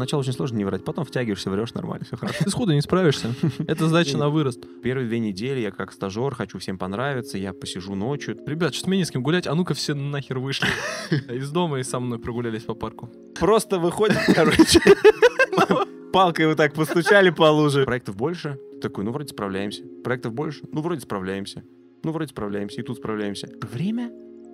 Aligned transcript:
поначалу 0.00 0.22
очень 0.22 0.32
сложно 0.32 0.56
не 0.56 0.64
врать, 0.64 0.82
потом 0.82 1.04
втягиваешься, 1.04 1.50
врешь 1.50 1.74
нормально, 1.74 2.06
все 2.06 2.16
хорошо. 2.16 2.42
Ты 2.42 2.48
сходу 2.48 2.72
не 2.72 2.80
справишься. 2.80 3.34
Это 3.68 3.86
задача 3.86 4.16
на 4.16 4.30
вырост. 4.30 4.64
Первые 4.82 5.06
две 5.06 5.18
недели 5.18 5.60
я 5.60 5.70
как 5.72 5.92
стажер 5.92 6.34
хочу 6.34 6.58
всем 6.58 6.78
понравиться, 6.78 7.36
я 7.36 7.52
посижу 7.52 7.94
ночью. 7.94 8.38
Ребят, 8.46 8.72
что-то 8.72 8.88
мне 8.88 9.00
не 9.00 9.04
с 9.04 9.10
кем 9.10 9.22
гулять, 9.22 9.46
а 9.46 9.54
ну-ка 9.54 9.74
все 9.74 9.92
нахер 9.92 10.38
вышли 10.38 10.68
из 11.28 11.50
дома 11.50 11.80
и 11.80 11.82
со 11.82 12.00
мной 12.00 12.18
прогулялись 12.18 12.62
по 12.62 12.74
парку. 12.74 13.10
Просто 13.38 13.78
выходит, 13.78 14.16
короче, 14.34 14.80
палкой 16.14 16.46
вот 16.46 16.56
так 16.56 16.72
постучали 16.72 17.28
по 17.28 17.50
луже. 17.50 17.84
Проектов 17.84 18.16
больше, 18.16 18.58
такой, 18.80 19.04
ну 19.04 19.12
вроде 19.12 19.28
справляемся. 19.28 19.82
Проектов 20.02 20.32
больше, 20.32 20.62
ну 20.72 20.80
вроде 20.80 21.02
справляемся. 21.02 21.62
Ну 22.04 22.12
вроде 22.12 22.30
справляемся, 22.30 22.80
и 22.80 22.84
тут 22.84 22.96
справляемся. 22.96 23.50
Время, 23.70 24.10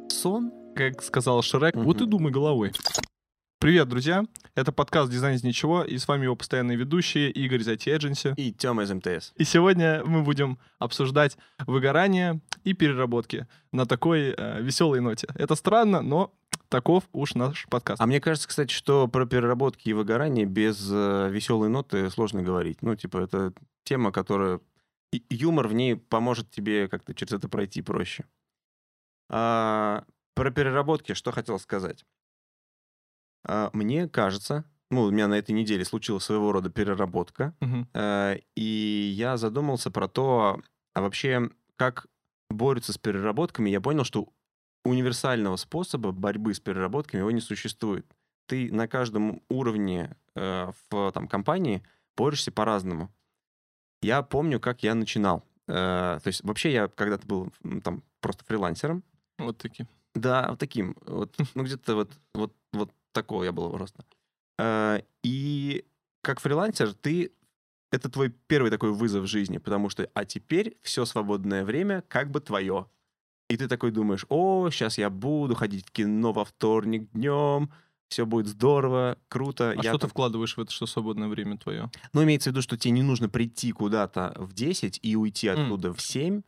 сон, 0.09 0.51
Как 0.75 1.05
сказал 1.05 1.41
Шрек, 1.43 1.77
вот 1.77 2.01
и 2.01 2.05
думай 2.05 2.33
головой. 2.33 2.73
Привет, 3.59 3.89
друзья! 3.89 4.25
Это 4.55 4.71
подкаст 4.71 5.11
«Дизайн 5.11 5.37
из 5.37 5.43
ничего», 5.43 5.83
и 5.83 5.97
с 5.97 6.07
вами 6.07 6.25
его 6.25 6.37
постоянные 6.37 6.77
ведущие 6.77 7.31
Игорь 7.31 7.63
из 7.63 7.69
IT 7.69 7.87
Agency. 7.97 8.35
и 8.37 8.53
Тёма 8.53 8.83
из 8.83 8.91
МТС. 8.93 9.33
И 9.37 9.45
сегодня 9.45 10.05
мы 10.05 10.23
будем 10.23 10.59
обсуждать 10.79 11.39
выгорание 11.67 12.41
и 12.65 12.75
переработки 12.75 13.47
на 13.73 13.87
такой 13.87 14.35
э, 14.37 14.61
веселой 14.63 15.01
ноте. 15.01 15.27
Это 15.35 15.55
странно, 15.55 16.03
но 16.03 16.35
таков 16.69 17.05
уж 17.13 17.35
наш 17.35 17.67
подкаст. 17.71 18.01
А 18.01 18.07
мне 18.07 18.21
кажется, 18.21 18.47
кстати, 18.47 18.73
что 18.73 19.09
про 19.09 19.25
переработки 19.25 19.89
и 19.89 19.95
выгорание 19.95 20.45
без 20.45 20.91
веселой 20.91 21.71
ноты 21.71 22.11
сложно 22.11 22.43
говорить. 22.43 22.83
Ну, 22.83 22.95
типа, 22.95 23.19
это 23.19 23.55
тема, 23.85 24.13
которая... 24.13 24.61
и- 25.13 25.25
Юмор 25.31 25.69
в 25.69 25.73
ней 25.73 25.97
поможет 25.97 26.51
тебе 26.51 26.89
как-то 26.89 27.15
через 27.15 27.33
это 27.33 27.49
пройти 27.49 27.81
проще. 27.81 28.27
А, 29.31 30.05
про 30.35 30.51
переработки 30.51 31.15
что 31.15 31.33
хотел 31.33 31.59
сказать. 31.59 32.05
А, 33.47 33.71
мне 33.73 34.09
кажется, 34.09 34.65
ну, 34.91 35.03
у 35.05 35.11
меня 35.11 35.29
на 35.29 35.35
этой 35.35 35.53
неделе 35.53 35.85
случилась 35.85 36.25
своего 36.25 36.53
рода 36.53 36.71
переработка. 36.71 37.55
Э, 37.95 38.37
И 38.55 39.13
я 39.17 39.37
задумался 39.37 39.91
про 39.91 40.09
то, 40.09 40.61
а 40.95 41.01
вообще, 41.01 41.51
как 41.77 42.07
борются 42.51 42.93
с 42.93 42.99
переработками. 42.99 43.71
Я 43.71 43.81
понял, 43.81 44.05
что 44.05 44.29
универсального 44.85 45.57
способа 45.57 46.13
борьбы 46.13 46.55
с 46.55 46.61
переработками 46.61 47.21
его 47.21 47.31
не 47.31 47.41
существует. 47.41 48.07
Ты 48.47 48.73
на 48.73 48.87
каждом 48.87 49.43
уровне 49.49 50.17
э, 50.37 50.71
в 50.91 51.11
там, 51.13 51.27
компании 51.27 51.83
борешься 52.17 52.53
по-разному. 52.53 53.13
Я 54.03 54.23
помню, 54.23 54.61
как 54.61 54.85
я 54.85 54.95
начинал. 54.95 55.45
Э, 55.67 56.21
То 56.23 56.29
есть 56.29 56.45
вообще 56.45 56.73
я 56.73 56.87
когда-то 56.89 57.27
был 57.27 57.53
там 57.83 58.05
просто 58.21 58.45
фрилансером. 58.45 59.03
Вот 59.39 59.59
такие. 59.59 59.89
Да, 60.15 60.47
вот 60.51 60.61
таким. 60.61 60.97
Вот, 61.05 61.35
ну, 61.55 61.65
где-то 61.65 61.97
вот, 61.97 62.13
вот, 62.35 62.55
вот 62.73 62.93
такого 63.17 63.45
я 63.45 63.53
был 63.53 63.77
роста. 63.77 64.05
Э, 64.59 65.01
И 65.25 65.85
как 66.23 66.41
фрилансер 66.41 66.93
ты... 66.95 67.33
Это 67.93 68.09
твой 68.11 68.31
первый 68.49 68.71
такой 68.71 68.93
вызов 68.93 69.23
в 69.25 69.27
жизни, 69.27 69.59
потому 69.59 69.91
что 69.91 70.09
а 70.15 70.25
теперь 70.25 70.77
все 70.83 71.05
свободное 71.05 71.65
время 71.65 72.03
как 72.09 72.31
бы 72.31 72.41
твое. 72.41 72.87
И 73.49 73.57
ты 73.57 73.69
такой 73.69 73.93
думаешь, 73.93 74.27
о, 74.29 74.69
сейчас 74.71 74.99
я 74.99 75.09
буду 75.09 75.55
ходить 75.55 75.87
в 75.87 75.93
кино 75.93 76.33
во 76.33 76.45
вторник 76.45 77.09
днем, 77.13 77.71
все 78.09 78.27
будет 78.27 78.49
здорово, 78.49 79.17
круто. 79.29 79.71
А 79.71 79.75
я 79.77 79.83
что 79.83 79.93
ты 79.93 79.99
там- 80.01 80.11
вкладываешь 80.11 80.57
в 80.57 80.61
это, 80.61 80.73
что 80.73 80.87
свободное 80.87 81.29
время 81.29 81.57
твое? 81.59 81.91
Ну, 82.13 82.25
имеется 82.25 82.51
в 82.51 82.53
виду, 82.53 82.63
что 82.63 82.77
тебе 82.77 82.91
не 82.93 83.03
нужно 83.03 83.29
прийти 83.29 83.71
куда-то 83.71 84.35
в 84.37 84.53
10 84.53 84.99
и 85.03 85.15
уйти 85.17 85.47
оттуда 85.49 85.93
в 85.93 86.01
7. 86.03 86.43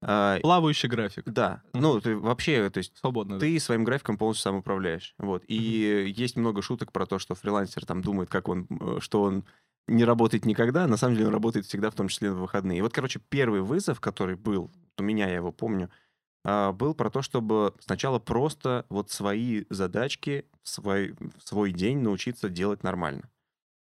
А, 0.00 0.38
Плавающий 0.40 0.88
график. 0.88 1.24
Да, 1.26 1.62
Мгм. 1.72 1.82
ну, 1.82 2.00
ты 2.00 2.16
вообще, 2.16 2.70
то 2.70 2.78
есть 2.78 2.96
Свободно. 2.98 3.34
да. 3.34 3.40
ты 3.40 3.58
своим 3.58 3.84
графиком 3.84 4.16
полностью 4.16 4.42
сам 4.44 4.56
управляешь. 4.56 5.14
Вот. 5.18 5.42
И 5.48 6.12
есть 6.16 6.36
много 6.36 6.62
шуток 6.62 6.92
про 6.92 7.04
то, 7.06 7.18
что 7.18 7.34
фрилансер 7.34 7.84
там 7.84 8.02
думает, 8.02 8.30
как 8.30 8.48
он, 8.48 8.66
э, 8.70 8.98
что 9.00 9.22
он 9.22 9.44
не 9.88 10.04
работает 10.04 10.44
никогда, 10.44 10.86
на 10.86 10.96
самом 10.96 11.14
деле 11.16 11.28
он 11.28 11.32
работает 11.34 11.66
всегда, 11.66 11.90
в 11.90 11.94
том 11.94 12.08
числе 12.08 12.30
в 12.30 12.38
выходные. 12.38 12.78
И 12.78 12.82
вот, 12.82 12.92
короче, 12.92 13.20
первый 13.28 13.60
вызов, 13.62 14.00
который 14.00 14.36
был, 14.36 14.70
у 14.98 15.02
меня 15.02 15.28
я 15.28 15.36
его 15.36 15.50
помню, 15.50 15.90
а, 16.44 16.72
был 16.72 16.94
про 16.94 17.10
то, 17.10 17.22
чтобы 17.22 17.74
сначала 17.80 18.18
просто 18.18 18.86
вот 18.90 19.10
свои 19.10 19.64
задачки 19.70 20.46
свой, 20.62 21.16
свой 21.42 21.72
день 21.72 21.98
научиться 22.00 22.48
делать 22.48 22.82
нормально. 22.82 23.30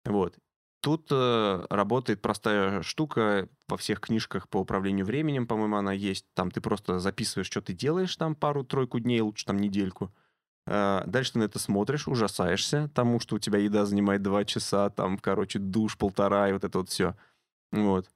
Вот. 0.05 0.37
Тут 0.81 1.09
э, 1.11 1.67
работает 1.71 2.23
простая 2.23 2.83
штука 2.83 3.49
во 3.67 3.77
всех 3.77 4.01
книжках 4.01 4.49
по 4.49 4.59
управлению 4.59 5.05
временем, 5.07 5.47
по-моему, 5.47 5.77
она 5.77 5.93
есть. 5.93 6.27
Там 6.35 6.51
ты 6.51 6.61
просто 6.61 7.01
записываешь, 7.01 7.49
что 7.49 7.61
ты 7.61 7.73
делаешь 7.73 8.15
там 8.17 8.37
пару-тройку 8.37 9.01
дней, 9.01 9.21
лучше 9.21 9.45
там 9.45 9.59
недельку. 9.59 10.15
Э, 10.67 11.03
Дальше 11.07 11.33
ты 11.33 11.41
на 11.41 11.45
это 11.45 11.59
смотришь, 11.59 12.07
ужасаешься 12.07 12.91
тому, 12.95 13.19
что 13.19 13.37
у 13.37 13.39
тебя 13.41 13.59
еда 13.59 13.87
занимает 13.87 14.23
два 14.23 14.45
часа, 14.45 14.89
там, 14.91 15.19
короче, 15.19 15.59
душ 15.59 15.99
полтора 15.99 16.49
и 16.49 16.53
вот 16.53 16.63
это 16.63 16.79
вот 16.79 16.91
все. 16.91 17.17
Вот. 17.73 18.09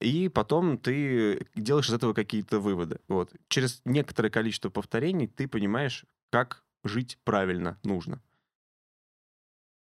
И 0.00 0.28
потом 0.28 0.78
ты 0.78 1.46
делаешь 1.56 1.88
из 1.88 1.94
этого 1.94 2.14
какие-то 2.14 2.60
выводы. 2.60 3.00
Вот. 3.08 3.32
Через 3.48 3.82
некоторое 3.84 4.30
количество 4.30 4.70
повторений 4.70 5.26
ты 5.26 5.48
понимаешь, 5.48 6.06
как 6.30 6.64
жить 6.84 7.18
правильно 7.24 7.78
нужно. 7.82 8.22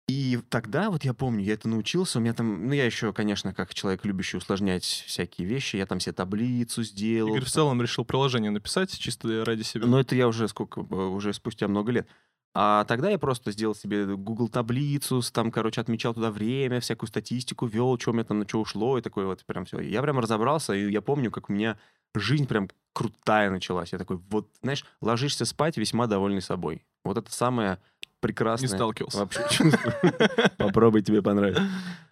И 0.07 0.39
тогда, 0.49 0.89
вот 0.89 1.03
я 1.03 1.13
помню, 1.13 1.43
я 1.43 1.53
это 1.53 1.67
научился, 1.67 2.17
у 2.17 2.21
меня 2.21 2.33
там, 2.33 2.67
ну, 2.67 2.73
я 2.73 2.85
еще, 2.85 3.11
конечно, 3.11 3.53
как 3.53 3.73
человек, 3.73 4.05
любящий 4.05 4.37
усложнять 4.37 4.83
всякие 4.83 5.45
вещи, 5.45 5.75
я 5.75 5.85
там 5.85 5.99
себе 5.99 6.13
таблицу 6.13 6.81
сделал. 6.83 7.31
Игорь 7.31 7.43
в 7.43 7.51
целом 7.51 7.81
решил 7.81 8.05
приложение 8.05 8.49
написать 8.49 8.97
чисто 8.97 9.43
ради 9.43 9.63
себя. 9.63 9.85
Но 9.85 9.99
это 9.99 10.15
я 10.15 10.29
уже 10.29 10.47
сколько, 10.47 10.79
э, 10.79 10.95
уже 10.95 11.33
спустя 11.33 11.67
много 11.67 11.91
лет. 11.91 12.07
А 12.53 12.85
тогда 12.85 13.09
я 13.09 13.19
просто 13.19 13.51
сделал 13.51 13.75
себе 13.75 14.05
Google 14.05 14.47
таблицу, 14.47 15.21
там, 15.33 15.51
короче, 15.51 15.81
отмечал 15.81 16.13
туда 16.13 16.31
время, 16.31 16.79
всякую 16.79 17.09
статистику 17.09 17.65
вел, 17.65 17.99
что 17.99 18.11
у 18.11 18.13
меня 18.13 18.23
там 18.23 18.39
на 18.39 18.47
что 18.47 18.61
ушло, 18.61 18.97
и 18.97 19.01
такое 19.01 19.25
вот 19.25 19.45
прям 19.45 19.65
все. 19.65 19.81
Я 19.81 20.01
прям 20.01 20.19
разобрался, 20.19 20.73
и 20.73 20.89
я 20.89 21.01
помню, 21.01 21.31
как 21.31 21.49
у 21.49 21.53
меня 21.53 21.77
жизнь 22.15 22.47
прям 22.47 22.69
крутая 22.93 23.51
началась. 23.51 23.91
Я 23.91 23.99
такой, 23.99 24.17
вот, 24.29 24.49
знаешь, 24.63 24.85
ложишься 25.01 25.45
спать 25.45 25.77
весьма 25.77 26.07
довольный 26.07 26.41
собой. 26.41 26.83
Вот 27.03 27.17
это 27.17 27.31
самое 27.31 27.79
прекрасное. 28.19 28.69
не 28.69 28.75
сталкивался. 28.75 29.19
Вообще 29.19 29.45
чувство. 29.49 29.93
Попробуй, 30.57 31.01
тебе 31.01 31.21
понравится. 31.21 31.67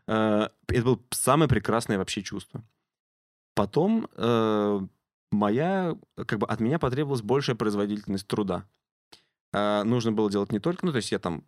Э, 0.08 0.50
Это 0.68 0.84
было 0.84 1.00
самое 1.12 1.50
прекрасное 1.50 1.98
вообще 1.98 2.22
чувство. 2.22 2.64
Потом 3.56 4.08
э, 4.16 4.80
моя, 5.32 5.98
как 6.28 6.40
бы 6.40 6.48
от 6.48 6.60
меня 6.60 6.80
потребовалась 6.80 7.22
большая 7.22 7.56
производительность 7.56 8.28
труда. 8.28 8.66
Э, 9.54 9.84
Нужно 9.84 10.12
было 10.12 10.30
делать 10.30 10.52
не 10.52 10.60
только, 10.60 10.86
ну, 10.86 10.92
то 10.92 10.98
есть 10.98 11.12
я 11.12 11.20
там 11.20 11.44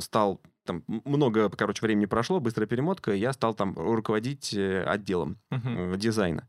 стал, 0.00 0.40
там 0.64 0.84
много, 0.86 1.48
короче, 1.50 1.84
времени 1.84 2.06
прошло, 2.06 2.40
быстрая 2.40 2.66
перемотка, 2.68 3.12
я 3.12 3.32
стал 3.32 3.54
там 3.54 3.74
руководить 3.76 4.54
отделом 4.54 5.38
э, 5.50 5.94
дизайна. 5.96 6.48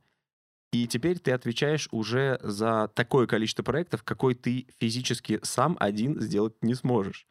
И 0.71 0.87
теперь 0.87 1.17
ты 1.17 1.31
отвечаешь 1.31 1.87
уже 1.91 2.39
за 2.43 2.91
такое 2.93 3.25
количество 3.25 3.63
проектов, 3.63 4.03
какой 4.03 4.35
ты 4.35 4.67
физически 4.79 5.39
сам 5.41 5.75
один 5.79 6.19
сделать 6.21 6.53
не 6.61 6.75
сможешь. 6.75 7.25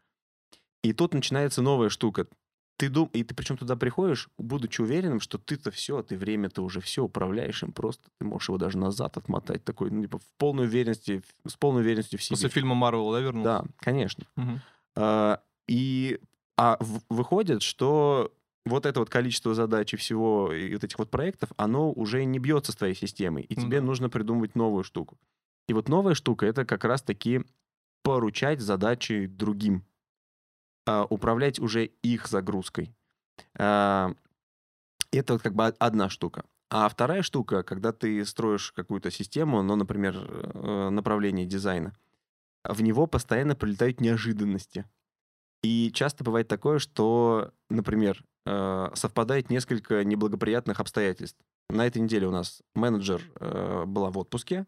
И 0.83 0.93
тут 0.93 1.15
начинается 1.15 1.63
новая 1.63 1.89
штука. 1.89 2.27
Ты 2.77 2.89
дум... 2.89 3.11
И 3.13 3.25
ты 3.25 3.35
причем 3.35 3.57
туда 3.57 3.75
приходишь, 3.75 4.29
будучи 4.39 4.81
уверенным, 4.81 5.19
что 5.21 5.37
ты-то 5.39 5.73
все, 5.73 6.03
ты 6.03 6.17
время-то 6.17 6.63
уже 6.63 6.81
все 6.81 7.03
управляешь 7.03 7.63
им 7.65 7.73
просто. 7.73 8.05
Ты 8.19 8.25
можешь 8.27 8.49
его 8.49 8.59
даже 8.59 8.79
назад 8.79 9.17
отмотать 9.17 9.65
такой, 9.65 9.91
ну, 9.91 10.03
типа, 10.03 10.19
в 10.19 10.27
полной 10.39 10.67
уверенности, 10.67 11.23
с 11.47 11.57
полной 11.57 11.83
уверенностью 11.83 12.19
в 12.21 12.23
себе. 12.23 12.35
После 12.37 12.49
фильма 12.49 12.77
Марвел, 12.77 13.11
да, 13.11 13.21
вернулся? 13.21 13.45
Да, 13.45 13.65
конечно. 13.81 14.25
Мгм. 14.37 14.61
А, 14.97 15.43
И 15.67 16.21
а 16.57 16.77
в- 16.81 17.03
выходит, 17.11 17.63
что 17.63 18.33
вот 18.65 18.87
это 18.87 19.01
вот 19.01 19.11
количество 19.11 19.55
задач 19.55 19.93
и 19.95 19.97
всего, 19.97 20.53
и 20.53 20.73
вот 20.75 20.85
этих 20.85 20.99
вот 20.99 21.11
проектов, 21.11 21.51
оно 21.57 21.91
уже 21.93 22.25
не 22.25 22.39
бьется 22.39 22.71
с 22.73 22.77
твоей 22.77 22.95
системой, 22.95 23.43
и 23.43 23.57
Ну 23.57 23.63
тебе 23.63 23.81
да. 23.81 23.87
нужно 23.87 24.09
придумывать 24.09 24.55
новую 24.55 24.85
штуку. 24.85 25.19
И 25.69 25.73
вот 25.73 25.89
новая 25.89 26.15
штука— 26.15 26.47
это 26.47 26.65
как 26.65 26.85
раз-таки 26.85 27.43
поручать 28.03 28.61
задачи 28.61 29.27
другим, 29.27 29.85
управлять 31.11 31.59
уже 31.59 31.87
их 32.03 32.27
загрузкой. 32.29 32.95
А, 33.57 34.13
Это 35.13 35.35
вот 35.35 35.43
как 35.43 35.55
бы 35.55 35.67
одна 35.67 36.09
штука. 36.09 36.45
А 36.71 36.89
вторая 36.89 37.23
штука, 37.23 37.63
когда 37.63 37.93
ты 37.93 38.25
строишь 38.27 38.73
какую-то 38.73 39.11
систему, 39.11 39.63
ну, 39.63 39.75
например, 39.75 40.17
э, 40.17 40.89
направление 40.91 41.47
дизайна, 41.47 41.97
в 42.65 42.83
него 42.83 43.07
постоянно 43.07 43.55
прилетают 43.55 44.01
неожиданности. 44.01 44.85
И 45.63 45.91
часто 45.93 46.25
бывает 46.25 46.47
такое, 46.47 46.79
что, 46.79 47.53
например, 47.71 48.23
э, 48.45 48.91
совпадает 48.95 49.49
несколько 49.49 50.05
неблагоприятных 50.05 50.79
обстоятельств. 50.81 51.39
На 51.71 51.87
этой 51.87 52.03
неделе 52.03 52.27
у 52.27 52.31
нас 52.31 52.63
менеджер 52.75 53.23
э, 53.41 53.85
была 53.87 54.11
в 54.11 54.19
отпуске, 54.19 54.67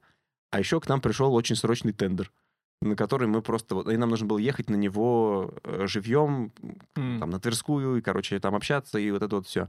а 0.51 0.59
еще 0.59 0.81
к 0.81 0.89
нам 0.89 1.01
пришел 1.01 1.35
очень 1.35 1.57
срочный 1.57 1.93
тендер, 1.93 2.33
на 2.83 2.97
который 2.97 3.29
мы 3.29 3.43
просто... 3.43 3.81
И 3.91 3.97
нам 3.97 4.11
нужно 4.11 4.27
было 4.27 4.39
ехать 4.39 4.71
на 4.71 4.77
него 4.77 5.55
э, 5.65 5.87
живьем, 5.87 6.53
М. 6.97 7.19
там, 7.19 7.31
на 7.31 7.41
Тверскую, 7.41 7.97
и, 7.97 8.01
короче, 8.01 8.39
там 8.41 8.55
общаться, 8.55 8.99
и 8.99 9.11
вот 9.11 9.23
это 9.23 9.37
вот 9.37 9.47
все. 9.47 9.69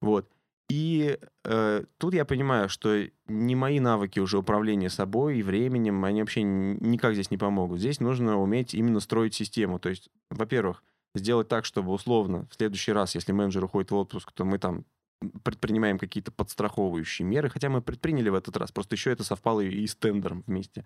Вот. 0.00 0.28
И 0.68 1.18
э, 1.44 1.84
тут 1.98 2.14
я 2.14 2.24
понимаю, 2.24 2.68
что 2.68 3.06
не 3.28 3.54
мои 3.54 3.78
навыки 3.78 4.18
уже 4.18 4.38
управления 4.38 4.90
собой 4.90 5.38
и 5.38 5.42
временем, 5.42 6.04
они 6.04 6.20
вообще 6.20 6.42
никак 6.42 7.14
здесь 7.14 7.30
не 7.30 7.36
помогут. 7.36 7.78
Здесь 7.78 8.00
нужно 8.00 8.40
уметь 8.40 8.74
именно 8.74 9.00
строить 9.00 9.34
систему. 9.34 9.78
То 9.78 9.90
есть, 9.90 10.08
во-первых, 10.30 10.82
сделать 11.14 11.48
так, 11.48 11.64
чтобы 11.64 11.92
условно 11.92 12.48
в 12.50 12.54
следующий 12.56 12.92
раз, 12.92 13.14
если 13.14 13.32
менеджер 13.32 13.64
уходит 13.64 13.90
в 13.90 13.96
отпуск, 13.96 14.32
то 14.32 14.44
мы 14.44 14.58
там 14.58 14.84
предпринимаем 15.44 15.98
какие-то 15.98 16.30
подстраховывающие 16.30 17.26
меры, 17.26 17.48
хотя 17.48 17.68
мы 17.68 17.80
предприняли 17.80 18.28
в 18.28 18.34
этот 18.34 18.56
раз, 18.56 18.70
просто 18.70 18.96
еще 18.96 19.10
это 19.10 19.24
совпало 19.24 19.60
и 19.60 19.86
с 19.86 19.94
тендером 19.94 20.44
вместе. 20.46 20.84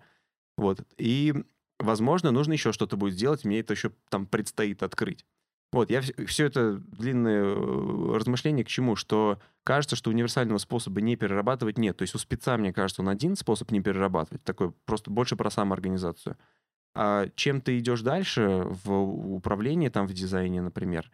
Вот. 0.57 0.81
И, 0.97 1.33
возможно, 1.79 2.31
нужно 2.31 2.53
еще 2.53 2.71
что-то 2.71 2.97
будет 2.97 3.13
сделать, 3.13 3.45
мне 3.45 3.59
это 3.59 3.73
еще 3.73 3.91
там 4.09 4.25
предстоит 4.25 4.83
открыть. 4.83 5.25
Вот, 5.73 5.89
я 5.89 6.01
все 6.01 6.45
это 6.45 6.73
длинное 6.73 7.43
э, 7.43 8.15
размышление 8.17 8.65
к 8.65 8.67
чему, 8.67 8.97
что 8.97 9.39
кажется, 9.63 9.95
что 9.95 10.09
универсального 10.09 10.57
способа 10.57 10.99
не 10.99 11.15
перерабатывать 11.15 11.77
нет. 11.77 11.95
То 11.95 12.01
есть 12.01 12.13
у 12.13 12.17
спеца, 12.17 12.57
мне 12.57 12.73
кажется, 12.73 13.01
он 13.01 13.07
один 13.07 13.37
способ 13.37 13.71
не 13.71 13.79
перерабатывать, 13.79 14.43
такой 14.43 14.71
просто 14.85 15.11
больше 15.11 15.37
про 15.37 15.49
самоорганизацию. 15.49 16.37
А 16.93 17.29
чем 17.35 17.61
ты 17.61 17.79
идешь 17.79 18.01
дальше 18.01 18.63
в 18.83 18.91
управлении, 19.33 19.87
там, 19.87 20.07
в 20.07 20.13
дизайне, 20.13 20.61
например, 20.61 21.09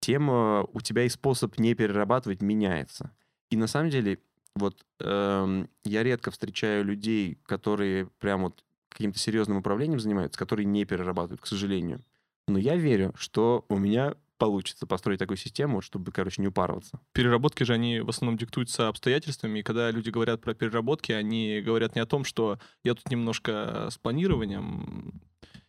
тем 0.00 0.30
э, 0.30 0.66
у 0.72 0.80
тебя 0.82 1.04
и 1.04 1.08
способ 1.08 1.58
не 1.58 1.74
перерабатывать 1.74 2.42
меняется. 2.42 3.16
И 3.50 3.56
на 3.56 3.66
самом 3.66 3.88
деле, 3.88 4.18
вот 4.54 4.84
эм, 5.00 5.70
я 5.84 6.02
редко 6.02 6.30
встречаю 6.30 6.84
людей, 6.84 7.38
которые 7.46 8.06
прям 8.18 8.42
вот 8.42 8.62
каким-то 8.92 9.18
серьезным 9.18 9.58
управлением 9.58 10.00
занимаются, 10.00 10.38
которые 10.38 10.66
не 10.66 10.84
перерабатывают, 10.84 11.40
к 11.40 11.46
сожалению. 11.46 12.00
Но 12.48 12.58
я 12.58 12.76
верю, 12.76 13.12
что 13.16 13.64
у 13.68 13.78
меня 13.78 14.14
получится 14.38 14.88
построить 14.88 15.20
такую 15.20 15.36
систему, 15.36 15.80
чтобы, 15.80 16.10
короче, 16.10 16.42
не 16.42 16.48
упарываться. 16.48 16.98
Переработки 17.12 17.62
же, 17.62 17.74
они 17.74 18.00
в 18.00 18.08
основном 18.08 18.36
диктуются 18.36 18.88
обстоятельствами, 18.88 19.60
и 19.60 19.62
когда 19.62 19.88
люди 19.92 20.10
говорят 20.10 20.40
про 20.40 20.52
переработки, 20.52 21.12
они 21.12 21.60
говорят 21.60 21.94
не 21.94 22.00
о 22.00 22.06
том, 22.06 22.24
что 22.24 22.58
я 22.82 22.94
тут 22.94 23.08
немножко 23.08 23.88
с 23.88 23.98
планированием 23.98 25.20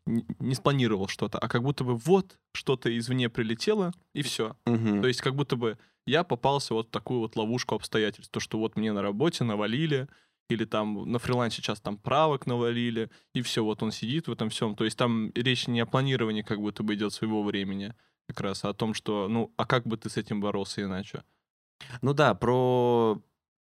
не 0.06 0.56
спланировал 0.56 1.08
что-то, 1.08 1.38
а 1.38 1.48
как 1.48 1.62
будто 1.62 1.84
бы 1.84 1.96
вот 1.96 2.38
что-то 2.52 2.96
извне 2.98 3.30
прилетело, 3.30 3.94
и 4.14 4.24
все. 4.24 4.58
Угу. 4.66 5.02
То 5.02 5.08
есть 5.08 5.22
как 5.22 5.36
будто 5.36 5.56
бы 5.56 5.78
я 6.06 6.24
попался 6.24 6.74
вот 6.74 6.88
в 6.88 6.92
такую 6.92 7.20
вот 7.20 7.36
ловушку 7.36 7.76
обстоятельств, 7.76 8.32
то, 8.32 8.40
что 8.40 8.58
вот 8.58 8.76
мне 8.76 8.92
на 8.92 9.02
работе 9.02 9.44
навалили, 9.44 10.08
или 10.50 10.66
там 10.66 11.10
на 11.12 11.20
фрилансе 11.20 11.58
сейчас 11.58 11.80
там 11.80 11.98
правок 11.98 12.46
навалили, 12.46 13.10
и 13.34 13.42
все, 13.42 13.64
вот 13.64 13.82
он 13.84 13.92
сидит 13.92 14.28
в 14.28 14.32
этом 14.32 14.50
всем. 14.50 14.76
То 14.76 14.86
есть 14.86 14.98
там 14.98 15.32
речь 15.36 15.68
не 15.68 15.80
о 15.80 15.86
планировании 15.86 16.42
как 16.42 16.60
будто 16.60 16.84
бы 16.84 16.94
идет 16.96 17.14
своего 17.14 17.44
времени, 17.44 17.94
как 18.28 18.42
раз, 18.42 18.64
а 18.64 18.70
о 18.70 18.74
том, 18.74 18.94
что, 18.94 19.28
ну, 19.28 19.54
а 19.58 19.66
как 19.66 19.86
бы 19.86 19.98
ты 19.98 20.10
с 20.10 20.18
этим 20.18 20.42
боролся 20.42 20.82
иначе? 20.82 21.24
Ну 22.02 22.14
да, 22.14 22.34
про 22.34 23.22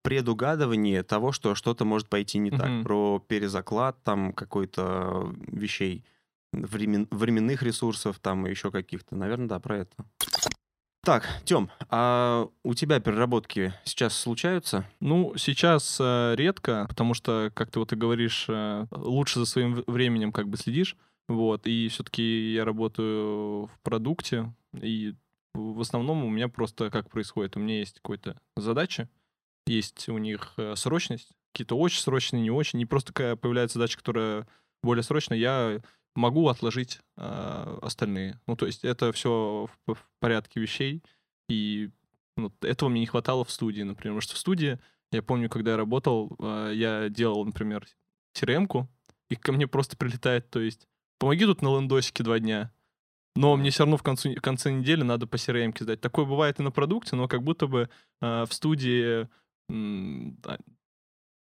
предугадывание 0.03 1.03
того, 1.03 1.33
что 1.33 1.55
что-то 1.55 1.87
может 1.87 2.09
пойти 2.09 2.39
не 2.39 2.51
так, 2.51 2.83
про 2.83 3.25
перезаклад 3.27 4.03
там 4.03 4.33
какой-то 4.35 5.35
вещей, 5.49 6.05
времен- 6.53 7.09
временных 7.11 7.63
ресурсов 7.63 8.19
там 8.19 8.47
и 8.47 8.51
еще 8.51 8.71
каких-то. 8.71 9.17
Наверное, 9.17 9.49
да, 9.49 9.61
про 9.61 9.79
это. 9.79 10.05
Так, 11.05 11.29
Тём, 11.45 11.71
а 11.91 12.49
у 12.62 12.73
тебя 12.73 12.99
переработки 12.99 13.75
сейчас 13.85 14.17
случаются? 14.17 14.89
Ну, 15.01 15.35
сейчас 15.37 15.99
э, 16.01 16.35
редко, 16.35 16.87
потому 16.89 17.12
что, 17.12 17.51
как 17.53 17.71
ты 17.71 17.79
вот 17.79 17.93
и 17.93 17.97
говоришь, 17.97 18.47
э, 18.49 18.87
лучше 18.91 19.39
за 19.39 19.45
своим 19.45 19.85
временем 19.87 20.33
как 20.33 20.49
бы 20.49 20.56
следишь, 20.56 20.97
вот, 21.29 21.67
и 21.67 21.89
все-таки 21.89 22.55
я 22.55 22.65
работаю 22.65 23.67
в 23.67 23.79
продукте, 23.83 24.51
и 24.81 25.15
в 25.53 25.79
основном 25.83 26.25
у 26.25 26.31
меня 26.31 26.49
просто 26.49 26.89
как 26.89 27.11
происходит, 27.11 27.59
у 27.59 27.61
меня 27.61 27.81
есть 27.81 28.01
какая-то 28.01 28.41
задача, 28.56 29.11
есть 29.67 30.09
у 30.09 30.17
них 30.17 30.55
э, 30.56 30.75
срочность, 30.75 31.33
какие-то 31.53 31.77
очень 31.77 32.01
срочные, 32.01 32.41
не 32.41 32.51
очень, 32.51 32.81
и 32.81 32.87
просто 32.87 33.12
когда 33.12 33.37
появляется 33.37 33.79
задача, 33.79 33.99
которая 33.99 34.49
более 34.83 35.03
срочная, 35.03 35.37
я 35.37 35.81
могу 36.15 36.49
отложить 36.49 37.01
э, 37.17 37.79
остальные. 37.83 38.41
Ну, 38.47 38.57
то 38.57 38.67
есть 38.67 38.85
это 38.85 39.13
все 39.13 39.69
в, 39.87 39.95
в 39.95 40.07
порядке 40.21 40.61
вещей, 40.61 41.03
и 41.49 41.91
ну, 42.37 42.53
этого 42.63 42.89
мне 42.89 43.01
не 43.01 43.07
хватало 43.07 43.45
в 43.45 43.51
студии, 43.51 43.83
например, 43.83 44.15
потому 44.15 44.21
что 44.21 44.35
в 44.35 44.39
студии, 44.39 44.79
я 45.13 45.23
помню, 45.23 45.49
когда 45.49 45.73
я 45.73 45.77
работал, 45.77 46.37
э, 46.39 46.73
я 46.75 47.09
делал, 47.09 47.45
например, 47.45 47.87
crm 48.37 48.87
и 49.31 49.37
ко 49.37 49.53
мне 49.53 49.67
просто 49.67 49.97
прилетает, 49.97 50.51
то 50.51 50.61
есть, 50.61 50.89
помоги 51.19 51.45
тут 51.45 51.63
на 51.63 51.77
лендосике 51.77 52.23
два 52.23 52.39
дня, 52.39 52.73
но 53.37 53.57
мне 53.57 53.71
все 53.71 53.83
равно 53.83 53.97
в 53.97 54.03
конце, 54.03 54.35
в 54.35 54.41
конце 54.41 54.73
недели 54.73 55.03
надо 55.03 55.27
по 55.27 55.37
crm 55.37 55.75
сдать. 55.81 56.01
Такое 56.01 56.25
бывает 56.25 56.61
и 56.61 56.63
на 56.63 56.71
продукте, 56.71 57.17
но 57.17 57.27
как 57.27 57.43
будто 57.43 57.67
бы 57.67 57.89
э, 58.21 58.45
в 58.45 58.53
студии 58.53 59.29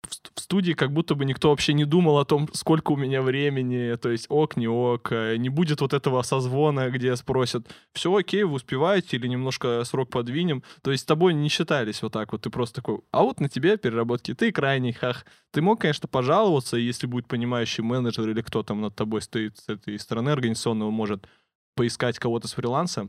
в 0.07 0.15
ст- 0.15 0.31
в 0.35 0.41
студии 0.41 0.73
как 0.73 0.93
будто 0.93 1.15
бы 1.15 1.25
никто 1.25 1.51
вообще 1.51 1.73
не 1.73 1.85
думал 1.85 2.19
о 2.19 2.25
том, 2.25 2.49
сколько 2.53 2.93
у 2.93 2.97
меня 2.97 3.23
времени, 3.23 3.97
то 3.97 4.11
есть 4.11 4.27
ок, 4.29 4.57
не 4.57 4.69
ок, 4.69 5.13
э, 5.13 5.37
не 5.37 5.49
будет 5.49 5.81
вот 5.81 5.93
этого 5.93 6.23
созвона, 6.23 6.91
где 6.91 7.17
спросят, 7.17 7.67
все 7.93 8.15
окей, 8.15 8.45
вы 8.45 8.55
успеваете 8.55 9.17
или 9.17 9.27
немножко 9.27 9.83
срок 9.85 10.11
подвинем, 10.11 10.63
то 10.83 10.91
есть 10.91 11.03
с 11.03 11.07
тобой 11.07 11.35
не 11.35 11.49
считались 11.49 12.03
вот 12.03 12.13
так 12.13 12.33
вот, 12.33 12.43
ты 12.43 12.51
просто 12.51 12.77
такой, 12.77 13.01
а 13.11 13.23
вот 13.23 13.41
на 13.41 13.49
тебе 13.49 13.77
переработки, 13.77 14.35
ты 14.35 14.53
крайний, 14.53 14.93
хах. 14.93 15.27
Ты 15.51 15.63
мог, 15.63 15.81
конечно, 15.81 16.09
пожаловаться, 16.09 16.77
если 16.77 17.07
будет 17.07 17.27
понимающий 17.27 17.83
менеджер 17.83 18.29
или 18.29 18.43
кто 18.43 18.63
там 18.63 18.81
над 18.81 18.95
тобой 18.95 19.23
стоит 19.23 19.59
с 19.59 19.69
этой 19.69 19.99
стороны 19.99 20.31
организационного, 20.31 20.91
может 20.91 21.27
поискать 21.75 22.19
кого-то 22.19 22.49
с 22.49 22.55
фриланса, 22.55 23.09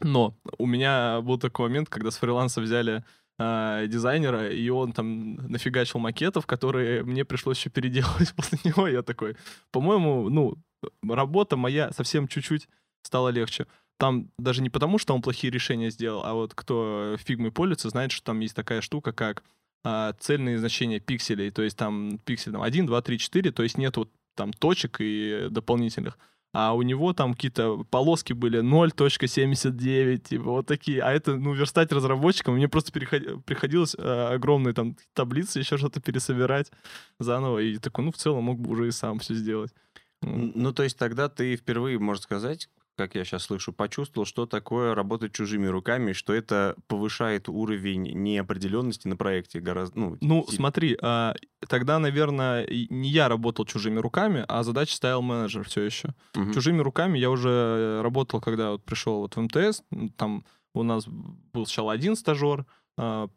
но 0.00 0.36
у 0.58 0.66
меня 0.66 1.20
был 1.20 1.38
такой 1.38 1.68
момент, 1.68 1.88
когда 1.88 2.10
с 2.10 2.16
фриланса 2.16 2.60
взяли 2.60 3.04
а, 3.38 3.86
дизайнера, 3.86 4.48
и 4.48 4.68
он 4.68 4.92
там 4.92 5.34
нафигачил 5.50 5.98
макетов, 5.98 6.46
которые 6.46 7.02
мне 7.02 7.24
пришлось 7.24 7.58
еще 7.58 7.70
переделывать 7.70 8.32
после 8.36 8.58
него. 8.64 8.86
Я 8.86 9.02
такой, 9.02 9.36
по-моему, 9.70 10.28
ну, 10.30 10.56
работа 11.02 11.56
моя 11.56 11.90
совсем 11.92 12.28
чуть-чуть 12.28 12.68
стала 13.02 13.30
легче. 13.30 13.66
Там 13.98 14.30
даже 14.38 14.62
не 14.62 14.70
потому, 14.70 14.98
что 14.98 15.14
он 15.14 15.22
плохие 15.22 15.52
решения 15.52 15.90
сделал, 15.90 16.24
а 16.24 16.34
вот 16.34 16.54
кто 16.54 17.16
фигмой 17.18 17.52
пользуется, 17.52 17.90
знает, 17.90 18.12
что 18.12 18.24
там 18.24 18.40
есть 18.40 18.54
такая 18.54 18.80
штука, 18.80 19.12
как 19.12 19.44
а, 19.84 20.14
цельные 20.18 20.58
значения 20.58 21.00
пикселей. 21.00 21.50
То 21.50 21.62
есть 21.62 21.76
там 21.76 22.18
пиксель 22.24 22.52
там, 22.52 22.62
1, 22.62 22.86
2, 22.86 23.02
3, 23.02 23.18
4, 23.18 23.52
то 23.52 23.62
есть 23.62 23.78
нет 23.78 23.96
вот 23.96 24.10
там 24.34 24.52
точек 24.52 24.96
и 25.00 25.48
дополнительных 25.50 26.18
а 26.54 26.72
у 26.72 26.82
него 26.82 27.12
там 27.12 27.34
какие-то 27.34 27.84
полоски 27.90 28.32
были 28.32 28.62
0.79, 28.62 30.18
типа 30.18 30.44
вот 30.44 30.66
такие. 30.66 31.02
А 31.02 31.12
это, 31.12 31.34
ну, 31.36 31.52
верстать 31.52 31.90
разработчикам, 31.92 32.54
мне 32.54 32.68
просто 32.68 32.92
переход- 32.92 33.44
приходилось 33.44 33.96
э, 33.98 34.34
огромные 34.34 34.72
там 34.72 34.96
таблицы, 35.14 35.58
еще 35.58 35.76
что-то 35.76 36.00
пересобирать 36.00 36.70
заново. 37.18 37.58
И 37.58 37.78
такой, 37.78 38.04
ну, 38.04 38.12
в 38.12 38.16
целом 38.16 38.44
мог 38.44 38.60
бы 38.60 38.70
уже 38.70 38.86
и 38.88 38.92
сам 38.92 39.18
все 39.18 39.34
сделать. 39.34 39.74
Ну, 40.22 40.72
то 40.72 40.84
есть 40.84 40.96
тогда 40.96 41.28
ты 41.28 41.56
впервые, 41.56 41.98
можно 41.98 42.22
сказать, 42.22 42.68
как 42.96 43.14
я 43.14 43.24
сейчас 43.24 43.44
слышу, 43.44 43.72
почувствовал, 43.72 44.24
что 44.26 44.46
такое 44.46 44.94
работать 44.94 45.32
чужими 45.32 45.66
руками, 45.66 46.12
что 46.12 46.32
это 46.32 46.76
повышает 46.86 47.48
уровень 47.48 48.02
неопределенности 48.12 49.08
на 49.08 49.16
проекте 49.16 49.60
гораздо... 49.60 49.98
Ну, 49.98 50.18
Ну, 50.20 50.42
сильно. 50.44 50.56
смотри, 50.56 50.96
а, 51.02 51.34
тогда, 51.68 51.98
наверное, 51.98 52.66
не 52.68 53.08
я 53.08 53.28
работал 53.28 53.64
чужими 53.64 53.98
руками, 53.98 54.44
а 54.48 54.62
задачи 54.62 54.92
ставил 54.94 55.22
менеджер 55.22 55.64
все 55.64 55.82
еще. 55.82 56.14
Мгм. 56.34 56.52
Чужими 56.52 56.80
руками 56.80 57.18
я 57.18 57.30
уже 57.30 58.00
работал, 58.02 58.40
когда 58.40 58.72
вот 58.72 58.84
пришел 58.84 59.20
вот 59.20 59.36
в 59.36 59.40
МТС, 59.40 59.82
м, 59.92 60.10
там 60.10 60.44
у 60.74 60.82
нас 60.82 61.06
был 61.06 61.66
сначала 61.66 61.92
один 61.92 62.16
стажер, 62.16 62.66
а, 62.96 63.28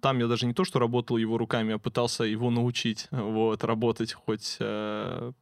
там 0.00 0.18
я 0.18 0.26
даже 0.28 0.46
не 0.46 0.54
то, 0.54 0.64
что 0.64 0.78
работал 0.78 1.18
его 1.18 1.36
руками, 1.36 1.74
а 1.74 1.78
пытался 1.78 2.24
его 2.24 2.50
научить 2.50 3.06
вот, 3.10 3.64
работать 3.64 4.12
хоть 4.14 4.56
э, 4.60 5.32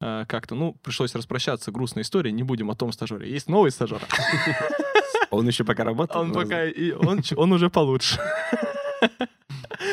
э, 0.00 0.24
как-то. 0.26 0.54
Ну, 0.54 0.74
пришлось 0.82 1.14
распрощаться, 1.14 1.70
грустная 1.70 2.02
история, 2.02 2.32
не 2.32 2.42
будем 2.42 2.70
о 2.70 2.74
том 2.74 2.92
стажере. 2.92 3.30
Есть 3.30 3.48
новый 3.48 3.70
стажер, 3.70 4.00
Он 5.30 5.46
еще 5.46 5.64
пока 5.64 5.84
работает? 5.84 6.16
он 6.16 6.32
пока, 6.32 6.64
и 6.64 6.90
он, 6.90 7.20
он 7.36 7.52
уже 7.52 7.70
получше. 7.70 8.20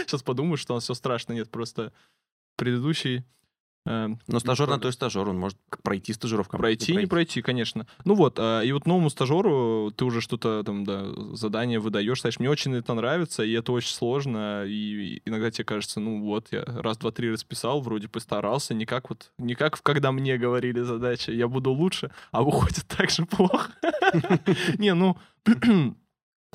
Сейчас 0.05 0.23
подумаю, 0.23 0.57
что 0.57 0.73
он 0.73 0.79
все 0.79 0.93
страшно, 0.93 1.33
нет, 1.33 1.49
просто 1.51 1.93
предыдущий... 2.55 3.23
э, 3.87 4.09
Но 4.27 4.39
стажер 4.39 4.67
на 4.69 4.79
то 4.79 4.87
и 4.89 4.91
стажер, 4.91 5.27
он 5.29 5.37
может 5.37 5.57
пройти 5.83 6.13
стажировку. 6.13 6.57
Пройти, 6.57 6.95
не 6.95 7.05
пройти, 7.05 7.41
конечно. 7.41 7.87
Ну 8.05 8.15
вот, 8.15 8.37
а, 8.39 8.61
и 8.61 8.71
вот 8.71 8.85
новому 8.85 9.09
стажеру 9.09 9.91
ты 9.95 10.05
уже 10.05 10.21
что-то 10.21 10.63
там, 10.63 10.83
да, 10.83 11.05
задание 11.33 11.79
выдаешь, 11.79 12.21
знаешь, 12.21 12.39
мне 12.39 12.49
очень 12.49 12.75
это 12.75 12.93
нравится, 12.93 13.43
и 13.43 13.51
это 13.53 13.71
очень 13.71 13.93
сложно, 13.93 14.65
и 14.65 15.21
иногда 15.25 15.51
тебе 15.51 15.65
кажется, 15.65 15.99
ну 15.99 16.21
вот, 16.21 16.47
я 16.51 16.63
раз, 16.65 16.97
два, 16.97 17.11
три 17.11 17.31
расписал, 17.31 17.81
вроде 17.81 18.07
постарался, 18.07 18.73
не 18.73 18.85
как 18.85 19.09
вот, 19.09 19.31
не 19.37 19.55
как 19.55 19.81
когда 19.81 20.11
мне 20.11 20.37
говорили 20.37 20.81
задачи, 20.81 21.31
я 21.31 21.47
буду 21.47 21.71
лучше, 21.71 22.11
а 22.31 22.43
выходит 22.43 22.85
так 22.97 23.09
же 23.09 23.25
плохо. 23.25 23.71
Не, 24.77 24.93
ну, 24.93 25.17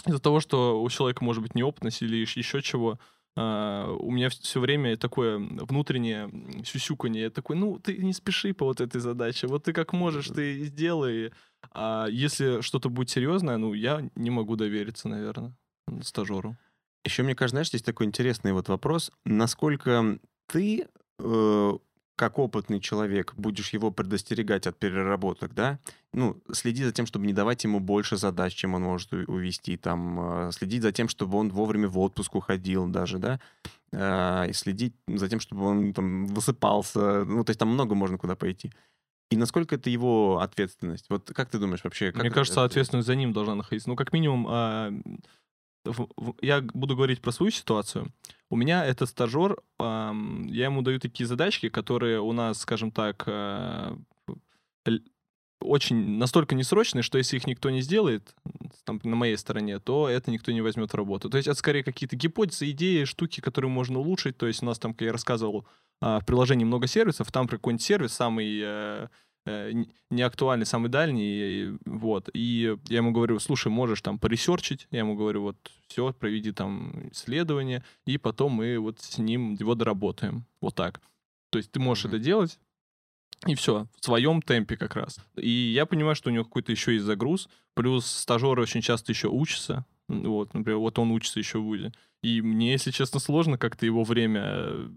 из-за 0.06 0.18
того, 0.18 0.40
что 0.40 0.82
у 0.82 0.88
человека 0.90 1.24
может 1.24 1.42
быть 1.42 1.54
неопытность 1.54 2.02
или 2.02 2.16
еще 2.16 2.62
чего, 2.62 2.98
а, 3.34 3.90
у 3.98 4.10
меня 4.10 4.28
все 4.28 4.60
время 4.60 4.96
такое 4.96 5.38
внутреннее 5.38 6.30
сюсюканье. 6.64 7.22
Я 7.22 7.30
такой, 7.30 7.56
ну, 7.56 7.78
ты 7.78 7.96
не 7.96 8.12
спеши 8.12 8.52
по 8.52 8.66
вот 8.66 8.80
этой 8.80 9.00
задаче. 9.00 9.46
Вот 9.46 9.64
ты 9.64 9.72
как 9.72 9.92
можешь, 9.92 10.28
ты 10.28 10.64
сделай. 10.64 11.32
А 11.70 12.06
если 12.10 12.60
что-то 12.60 12.90
будет 12.90 13.10
серьезное, 13.10 13.56
ну, 13.56 13.72
я 13.72 14.08
не 14.14 14.30
могу 14.30 14.56
довериться, 14.56 15.08
наверное, 15.08 15.54
стажеру. 16.02 16.56
Еще, 17.04 17.22
мне 17.22 17.34
кажется, 17.34 17.54
знаешь, 17.54 17.68
здесь 17.68 17.82
такой 17.82 18.06
интересный 18.06 18.52
вот 18.52 18.68
вопрос. 18.68 19.10
Насколько 19.24 20.18
ты, 20.46 20.88
э, 21.18 21.72
как 22.23 22.38
опытный 22.38 22.79
человек, 22.79 23.35
будешь 23.37 23.71
его 23.75 23.91
предостерегать 23.91 24.69
от 24.69 24.79
переработок, 24.79 25.55
да, 25.55 25.81
ну, 26.12 26.37
следи 26.52 26.85
за 26.85 26.93
тем, 26.93 27.05
чтобы 27.05 27.26
не 27.26 27.33
давать 27.33 27.64
ему 27.64 27.81
больше 27.81 28.17
задач, 28.17 28.55
чем 28.55 28.75
он 28.75 28.83
может 28.83 29.12
увести, 29.12 29.76
там, 29.76 30.49
э, 30.49 30.52
следить 30.52 30.83
за 30.83 30.93
тем, 30.93 31.09
чтобы 31.09 31.37
он 31.38 31.49
вовремя 31.49 31.88
в 31.88 31.99
отпуск 31.99 32.37
уходил 32.37 32.87
даже, 32.87 33.19
да, 33.19 33.41
э, 33.93 34.50
и 34.50 34.52
следить 34.52 34.95
за 35.09 35.29
тем, 35.29 35.41
чтобы 35.41 35.64
он 35.64 35.93
там 35.93 36.26
высыпался, 36.26 37.25
ну, 37.25 37.43
то 37.43 37.50
есть 37.50 37.59
там 37.59 37.71
много 37.71 37.97
можно 37.97 38.19
куда 38.19 38.37
пойти. 38.37 38.71
И 39.33 39.37
насколько 39.37 39.75
это 39.75 39.91
его 39.91 40.38
ответственность? 40.38 41.07
Вот 41.11 41.33
как 41.35 41.49
ты 41.49 41.59
думаешь 41.59 41.83
вообще? 41.83 42.12
Как 42.12 42.23
Мне 42.23 42.31
кажется, 42.31 42.61
это- 42.61 42.67
ответственность 42.67 43.09
за 43.09 43.17
ним 43.17 43.33
должна 43.33 43.57
находиться. 43.57 43.88
Ну, 43.88 43.97
как 43.97 44.12
минимум, 44.12 44.47
а, 44.49 44.93
я 46.40 46.60
буду 46.60 46.96
говорить 46.96 47.20
про 47.20 47.32
свою 47.32 47.50
ситуацию. 47.50 48.12
У 48.50 48.56
меня 48.56 48.84
это 48.84 49.06
стажер, 49.06 49.56
я 49.78 50.64
ему 50.64 50.82
даю 50.82 51.00
такие 51.00 51.26
задачки, 51.26 51.68
которые 51.68 52.20
у 52.20 52.32
нас, 52.32 52.60
скажем 52.60 52.90
так, 52.90 53.26
л- 53.26 55.00
очень 55.60 56.18
настолько 56.18 56.54
несрочные, 56.54 57.02
что 57.02 57.18
если 57.18 57.36
их 57.36 57.46
никто 57.46 57.70
не 57.70 57.82
сделает 57.82 58.34
там, 58.84 59.00
на 59.04 59.16
моей 59.16 59.36
стороне, 59.36 59.78
то 59.78 60.08
это 60.08 60.30
никто 60.30 60.52
не 60.52 60.60
возьмет 60.60 60.92
в 60.92 60.96
работу. 60.96 61.30
То 61.30 61.36
есть 61.36 61.48
это 61.48 61.58
скорее 61.58 61.84
какие-то 61.84 62.16
гипотезы, 62.16 62.70
идеи, 62.70 63.04
штуки, 63.04 63.40
которые 63.40 63.70
можно 63.70 64.00
улучшить. 64.00 64.36
То 64.36 64.46
есть 64.46 64.62
у 64.62 64.66
нас 64.66 64.78
там, 64.78 64.92
как 64.92 65.02
я 65.02 65.12
рассказывал, 65.12 65.66
а, 66.00 66.20
в 66.20 66.26
приложении 66.26 66.64
много 66.64 66.86
сервисов, 66.88 67.30
там 67.30 67.46
какой-нибудь 67.46 67.82
сервис 67.82 68.12
самый 68.12 69.08
э, 69.46 69.50
э, 69.50 69.72
н- 69.72 69.92
неактуальный, 70.11 70.66
самый 70.66 70.88
дальний, 70.88 71.78
вот. 71.84 72.28
И 72.34 72.76
я 72.88 72.96
ему 72.99 73.12
говорю, 73.12 73.38
слушай, 73.40 73.68
можешь 73.68 74.02
там 74.02 74.18
поресерчить, 74.18 74.87
я 74.90 75.00
ему 75.00 75.14
говорю, 75.14 75.42
вот, 75.42 75.56
все, 75.87 76.12
проведи 76.12 76.52
там 76.52 77.08
исследование, 77.12 77.82
и 78.06 78.18
потом 78.18 78.52
мы 78.52 78.78
вот 78.78 79.00
с 79.00 79.18
ним 79.18 79.54
его 79.54 79.75
доработаем, 79.75 80.44
вот 80.61 80.75
так. 80.75 81.00
То 81.50 81.58
есть 81.58 81.72
ты 81.72 81.80
можешь 81.80 82.04
Мгм. 82.04 82.14
это 82.14 82.25
делать, 82.25 82.58
и 83.46 83.54
все, 83.54 83.87
в 84.00 84.04
своем 84.04 84.40
темпе 84.40 84.76
как 84.76 84.94
раз. 84.94 85.18
И 85.37 85.50
я 85.50 85.84
понимаю, 85.84 86.14
что 86.14 86.30
у 86.30 86.32
него 86.32 86.44
какой-то 86.44 86.70
еще 86.72 86.92
есть 86.92 87.04
загруз, 87.04 87.49
плюс 87.75 88.06
стажеры 88.06 88.62
очень 88.62 88.82
часто 88.82 89.12
еще 89.12 89.28
учатся, 89.28 89.84
вот, 90.08 90.54
например, 90.54 90.78
вот 90.78 90.99
он 90.99 91.11
учится 91.11 91.40
еще 91.40 91.58
в 91.58 91.64
ВУЗе. 91.64 91.92
И 92.22 92.40
мне, 92.40 92.72
если 92.72 92.90
честно, 92.92 93.18
сложно 93.18 93.58
как-то 93.58 93.84
его 93.84 94.04
время 94.04 94.42
э, 94.44 94.88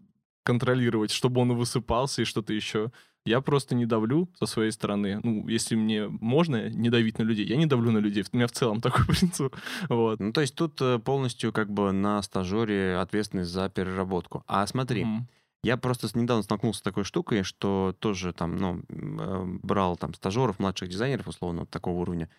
контролировать, 0.43 1.11
чтобы 1.11 1.41
он 1.41 1.53
высыпался 1.53 2.21
и 2.21 2.25
что-то 2.25 2.53
еще. 2.53 2.91
Я 3.25 3.41
просто 3.41 3.74
не 3.74 3.86
давлю 3.86 4.29
со 4.38 4.46
своей 4.46 4.72
стороны. 4.72 5.20
Ну, 5.24 5.48
если 5.48 5.75
мне 5.75 6.08
можно 6.08 6.70
не 6.70 6.89
давить 6.89 7.17
на 7.17 7.24
людей, 7.24 7.46
я 7.48 7.55
не 7.58 7.65
давлю 7.65 7.91
на 7.91 7.98
людей. 7.98 8.24
У 8.32 8.36
меня 8.38 8.48
в 8.48 8.51
целом 8.51 8.82
такой 8.82 9.05
принцип. 9.08 9.55
Вот. 9.89 10.20
Ну, 10.20 10.32
то 10.32 10.41
есть 10.41 10.55
тут 10.55 10.79
э, 10.82 11.00
полностью 11.00 11.51
как 11.51 11.72
бы 11.72 11.91
на 11.91 12.22
стажере 12.22 12.98
ответственность 12.98 13.51
за 13.51 13.70
переработку. 13.70 14.44
А 14.48 14.65
смотри, 14.67 15.05
Мгм. 15.05 15.27
Я 15.65 15.77
просто 15.77 16.08
недавно 16.15 16.44
столкнулся 16.44 16.79
с 16.82 16.84
такой 16.84 17.03
штукой, 17.05 17.41
что 17.41 17.96
тоже 17.98 18.34
там, 18.34 18.55
ну, 18.58 18.84
э, 18.88 19.44
брал 19.63 19.98
там 19.98 20.13
стажеров, 20.13 20.60
младших 20.60 20.89
дизайнеров, 20.89 21.27
условно, 21.27 21.62
вот 21.62 21.72
такого 21.72 22.01
уровня. 22.01 22.29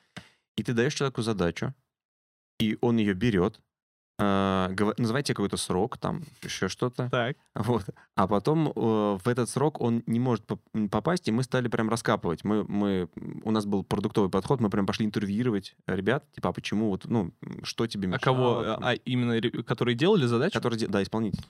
И 0.56 0.62
ты 0.62 0.72
даешь 0.72 0.94
человеку 0.94 1.22
задачу, 1.22 1.74
и 2.60 2.78
он 2.80 2.98
ее 2.98 3.14
берет, 3.14 3.60
называет 4.18 5.26
тебе 5.26 5.34
какой-то 5.34 5.56
срок, 5.56 5.98
там, 5.98 6.22
еще 6.42 6.68
что-то, 6.68 7.08
Так. 7.10 7.36
вот. 7.54 7.84
А 8.14 8.26
потом 8.26 8.68
э, 8.68 9.18
в 9.22 9.28
этот 9.28 9.48
срок 9.50 9.80
он 9.80 10.02
не 10.06 10.18
может 10.20 10.44
попасть, 10.90 11.28
и 11.28 11.32
мы 11.32 11.42
стали 11.42 11.68
прям 11.68 11.88
раскапывать. 11.90 12.42
Мы, 12.44 12.64
мы, 12.64 13.08
у 13.44 13.50
нас 13.50 13.66
был 13.66 13.84
продуктовый 13.84 14.30
подход, 14.30 14.60
мы 14.60 14.70
прям 14.70 14.86
пошли 14.86 15.04
интервьюировать 15.06 15.76
ребят, 15.86 16.24
типа, 16.32 16.48
а 16.48 16.52
почему, 16.52 16.88
вот, 16.88 17.04
ну, 17.04 17.32
что 17.62 17.86
тебе 17.86 18.08
А 18.08 18.12
мешало? 18.12 18.20
кого? 18.20 18.64
там, 18.64 18.84
А 18.84 18.94
именно, 18.94 19.40
которые 19.62 19.94
делали 19.94 20.26
задачу? 20.26 20.54
Который, 20.54 20.78
де- 20.78 20.88
да, 20.88 21.02
исполнитель. 21.02 21.44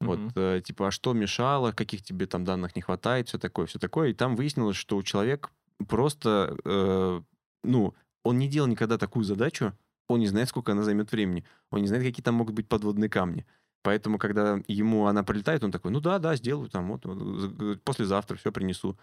Вот, 0.00 0.18
э, 0.36 0.60
типа, 0.64 0.88
а 0.88 0.90
что 0.90 1.12
мешало, 1.12 1.72
каких 1.72 2.02
тебе 2.02 2.26
там 2.26 2.44
данных 2.44 2.74
не 2.76 2.82
хватает, 2.82 3.28
все 3.28 3.38
такое, 3.38 3.66
все 3.66 3.78
такое. 3.78 4.10
И 4.10 4.14
там 4.14 4.34
выяснилось, 4.36 4.76
что 4.76 4.96
у 4.96 5.02
человека 5.02 5.50
просто, 5.88 6.56
э, 6.64 7.20
ну, 7.64 7.94
он 8.24 8.38
не 8.38 8.48
делал 8.48 8.68
никогда 8.68 8.98
такую 8.98 9.24
задачу, 9.24 9.72
он 10.12 10.20
не 10.20 10.26
знает, 10.26 10.48
сколько 10.48 10.72
она 10.72 10.82
займет 10.82 11.12
времени, 11.12 11.44
он 11.70 11.80
не 11.80 11.88
знает, 11.88 12.04
какие 12.04 12.22
там 12.22 12.34
могут 12.34 12.54
быть 12.54 12.68
подводные 12.68 13.10
камни. 13.10 13.46
Поэтому, 13.82 14.18
когда 14.18 14.60
ему 14.68 15.06
она 15.06 15.24
прилетает, 15.24 15.64
он 15.64 15.72
такой, 15.72 15.90
ну 15.90 16.00
да, 16.00 16.18
да, 16.18 16.36
сделаю 16.36 16.68
там, 16.68 16.88
вот, 16.92 17.04
вот, 17.04 17.82
послезавтра 17.82 18.36
все 18.36 18.52
принесу. 18.52 18.96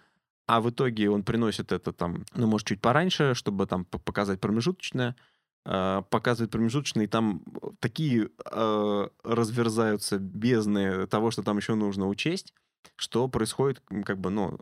А 0.46 0.60
в 0.60 0.70
итоге 0.70 1.10
он 1.10 1.22
приносит 1.22 1.70
это 1.70 1.92
там, 1.92 2.24
ну, 2.34 2.46
может, 2.46 2.66
чуть 2.66 2.80
пораньше, 2.80 3.34
чтобы 3.34 3.66
там 3.66 3.84
показать 3.84 4.40
промежуточное, 4.40 5.14
а, 5.64 6.02
показывает 6.02 6.50
промежуточные, 6.50 7.04
и 7.04 7.08
там 7.08 7.42
такие 7.78 8.30
э, 8.50 9.08
разверзаются 9.22 10.18
бездны 10.18 11.06
того, 11.06 11.30
что 11.30 11.42
там 11.42 11.58
еще 11.58 11.74
нужно 11.74 12.08
учесть, 12.08 12.54
что 12.96 13.28
происходит, 13.28 13.82
как 14.04 14.18
бы, 14.18 14.30
ну, 14.30 14.58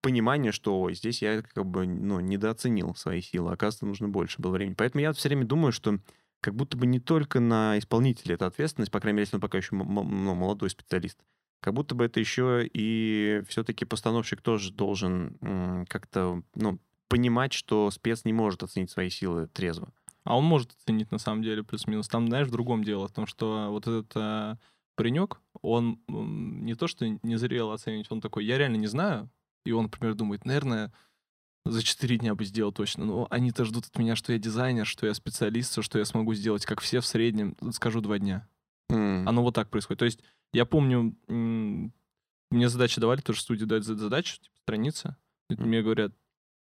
понимание, 0.00 0.52
что 0.52 0.80
ой, 0.80 0.94
здесь 0.94 1.22
я 1.22 1.42
как 1.42 1.66
бы, 1.66 1.86
ну, 1.86 2.20
недооценил 2.20 2.94
свои 2.94 3.20
силы, 3.20 3.52
оказывается, 3.52 3.86
нужно 3.86 4.08
больше 4.08 4.40
было 4.40 4.52
времени. 4.52 4.74
Поэтому 4.74 5.02
я 5.02 5.12
все 5.12 5.28
время 5.28 5.44
думаю, 5.44 5.72
что 5.72 5.98
как 6.40 6.54
будто 6.54 6.76
бы 6.76 6.86
не 6.86 7.00
только 7.00 7.40
на 7.40 7.78
исполнителя 7.78 8.34
это 8.34 8.46
ответственность, 8.46 8.90
по 8.90 9.00
крайней 9.00 9.16
мере, 9.16 9.24
если 9.24 9.36
он 9.36 9.42
пока 9.42 9.58
еще 9.58 9.74
ну, 9.74 9.84
молодой 9.84 10.70
специалист, 10.70 11.18
как 11.60 11.74
будто 11.74 11.94
бы 11.94 12.04
это 12.04 12.18
еще 12.20 12.66
и 12.66 13.42
все-таки 13.48 13.84
постановщик 13.84 14.40
тоже 14.40 14.72
должен 14.72 15.86
как-то, 15.88 16.42
ну, 16.54 16.78
понимать, 17.08 17.52
что 17.52 17.90
спец 17.90 18.24
не 18.24 18.32
может 18.32 18.62
оценить 18.62 18.90
свои 18.90 19.10
силы 19.10 19.48
трезво. 19.48 19.92
А 20.24 20.38
он 20.38 20.44
может 20.44 20.72
оценить 20.72 21.10
на 21.10 21.18
самом 21.18 21.42
деле 21.42 21.62
плюс-минус. 21.64 22.08
Там, 22.08 22.28
знаешь, 22.28 22.48
в 22.48 22.52
другом 22.52 22.84
дело, 22.84 23.08
в 23.08 23.12
том, 23.12 23.26
что 23.26 23.68
вот 23.70 23.86
этот 23.86 24.12
а, 24.14 24.58
паренек, 24.94 25.40
он 25.60 25.98
не 26.08 26.74
то 26.74 26.86
что 26.86 27.08
не 27.08 27.36
зрел 27.36 27.72
оценивать, 27.72 28.10
он 28.10 28.20
такой, 28.20 28.44
я 28.44 28.58
реально 28.58 28.76
не 28.76 28.86
знаю. 28.86 29.28
И 29.64 29.72
он, 29.72 29.84
например, 29.84 30.14
думает, 30.14 30.44
наверное, 30.44 30.92
за 31.66 31.82
4 31.82 32.16
дня 32.18 32.34
бы 32.34 32.44
сделал 32.44 32.72
точно. 32.72 33.04
Но 33.04 33.26
они-то 33.30 33.64
ждут 33.64 33.86
от 33.86 33.98
меня, 33.98 34.16
что 34.16 34.32
я 34.32 34.38
дизайнер, 34.38 34.86
что 34.86 35.06
я 35.06 35.14
специалист, 35.14 35.82
что 35.82 35.98
я 35.98 36.04
смогу 36.04 36.34
сделать, 36.34 36.64
как 36.64 36.80
все 36.80 37.00
в 37.00 37.06
среднем. 37.06 37.56
Скажу 37.72 38.00
два 38.00 38.18
дня. 38.18 38.48
М. 38.88 39.28
Оно 39.28 39.42
вот 39.42 39.54
так 39.54 39.68
происходит. 39.70 39.98
То 39.98 40.04
есть 40.06 40.20
я 40.52 40.64
помню, 40.64 41.14
мне 41.28 42.68
задачи 42.68 43.00
давали, 43.00 43.20
тоже 43.20 43.40
студии 43.40 43.64
дают 43.64 43.84
за- 43.84 43.96
задачу, 43.96 44.38
типа, 44.40 44.56
страница. 44.62 45.16
Мгм. 45.50 45.68
Мне 45.68 45.82
говорят, 45.82 46.12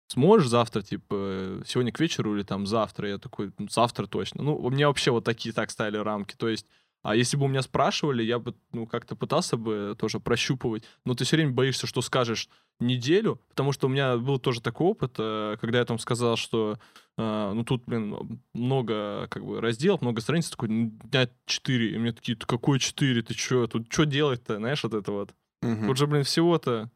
сможешь 0.08 0.48
завтра, 0.48 0.82
типа, 0.82 1.62
сегодня 1.66 1.92
к 1.92 2.00
вечеру 2.00 2.36
или 2.36 2.42
там 2.42 2.66
завтра? 2.66 3.08
Я 3.08 3.18
такой, 3.18 3.52
«Ну, 3.58 3.68
завтра 3.68 4.06
точно. 4.06 4.42
Ну, 4.42 4.56
у 4.56 4.70
меня 4.70 4.88
вообще 4.88 5.10
вот 5.10 5.24
такие 5.24 5.52
так 5.52 5.70
ставили 5.70 5.96
рамки. 5.98 6.34
То 6.36 6.48
есть, 6.48 6.66
а 7.02 7.14
если 7.16 7.36
бы 7.36 7.44
у 7.44 7.48
меня 7.48 7.62
спрашивали, 7.62 8.22
я 8.22 8.38
бы, 8.38 8.54
ну, 8.72 8.86
как-то 8.86 9.16
пытался 9.16 9.56
бы 9.56 9.94
тоже 9.98 10.20
прощупывать. 10.20 10.84
Но 11.04 11.14
ты 11.14 11.24
все 11.24 11.36
время 11.36 11.52
боишься, 11.52 11.86
что 11.86 12.00
скажешь 12.00 12.48
неделю, 12.80 13.40
потому 13.48 13.72
что 13.72 13.86
у 13.86 13.90
меня 13.90 14.16
был 14.16 14.38
тоже 14.38 14.60
такой 14.60 14.88
опыт, 14.88 15.14
э, 15.18 15.56
когда 15.60 15.78
я 15.78 15.84
там 15.84 15.98
сказал, 15.98 16.36
что 16.36 16.78
а, 17.16 17.52
ну 17.52 17.64
тут, 17.64 17.84
блин, 17.86 18.40
много 18.54 19.28
как 19.28 19.44
бы 19.44 19.60
разделов, 19.60 20.02
много 20.02 20.20
страниц, 20.20 20.50
такой, 20.50 20.68
ну, 20.68 20.92
дня 21.04 21.28
4, 21.46 21.94
и 21.94 21.98
мне 21.98 22.12
такие, 22.12 22.36
«Ты 22.36 22.44
какой 22.44 22.80
4, 22.80 23.22
ты 23.22 23.34
что, 23.34 23.66
тут 23.68 23.92
что 23.92 24.04
делать-то, 24.04 24.56
знаешь, 24.56 24.82
вот 24.82 24.94
это 24.94 25.12
вот. 25.12 25.34
Мгм. 25.62 25.86
Тут 25.86 25.96
же, 25.96 26.06
блин, 26.06 26.24
всего-то. 26.24 26.90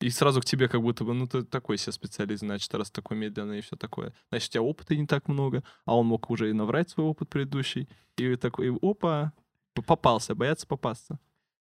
И 0.00 0.10
сразу 0.10 0.40
к 0.40 0.44
тебе 0.44 0.68
как 0.68 0.82
будто 0.82 1.04
бы, 1.04 1.14
ну, 1.14 1.28
ты 1.28 1.44
такой 1.44 1.78
себе 1.78 1.92
специалист, 1.92 2.40
значит, 2.40 2.74
раз 2.74 2.90
такой 2.90 3.16
медленный 3.16 3.58
и 3.58 3.62
все 3.62 3.76
такое. 3.76 4.12
Значит, 4.30 4.50
у 4.50 4.52
тебя 4.52 4.62
опыта 4.62 4.96
не 4.96 5.06
так 5.06 5.28
много, 5.28 5.62
а 5.86 5.96
он 5.96 6.06
мог 6.06 6.28
уже 6.28 6.50
и 6.50 6.52
наврать 6.52 6.90
свой 6.90 7.06
опыт 7.06 7.28
предыдущий. 7.28 7.88
И 8.16 8.34
такой, 8.36 8.76
опа, 8.82 9.32
попался, 9.74 10.34
боятся 10.34 10.66
попасться. 10.66 11.18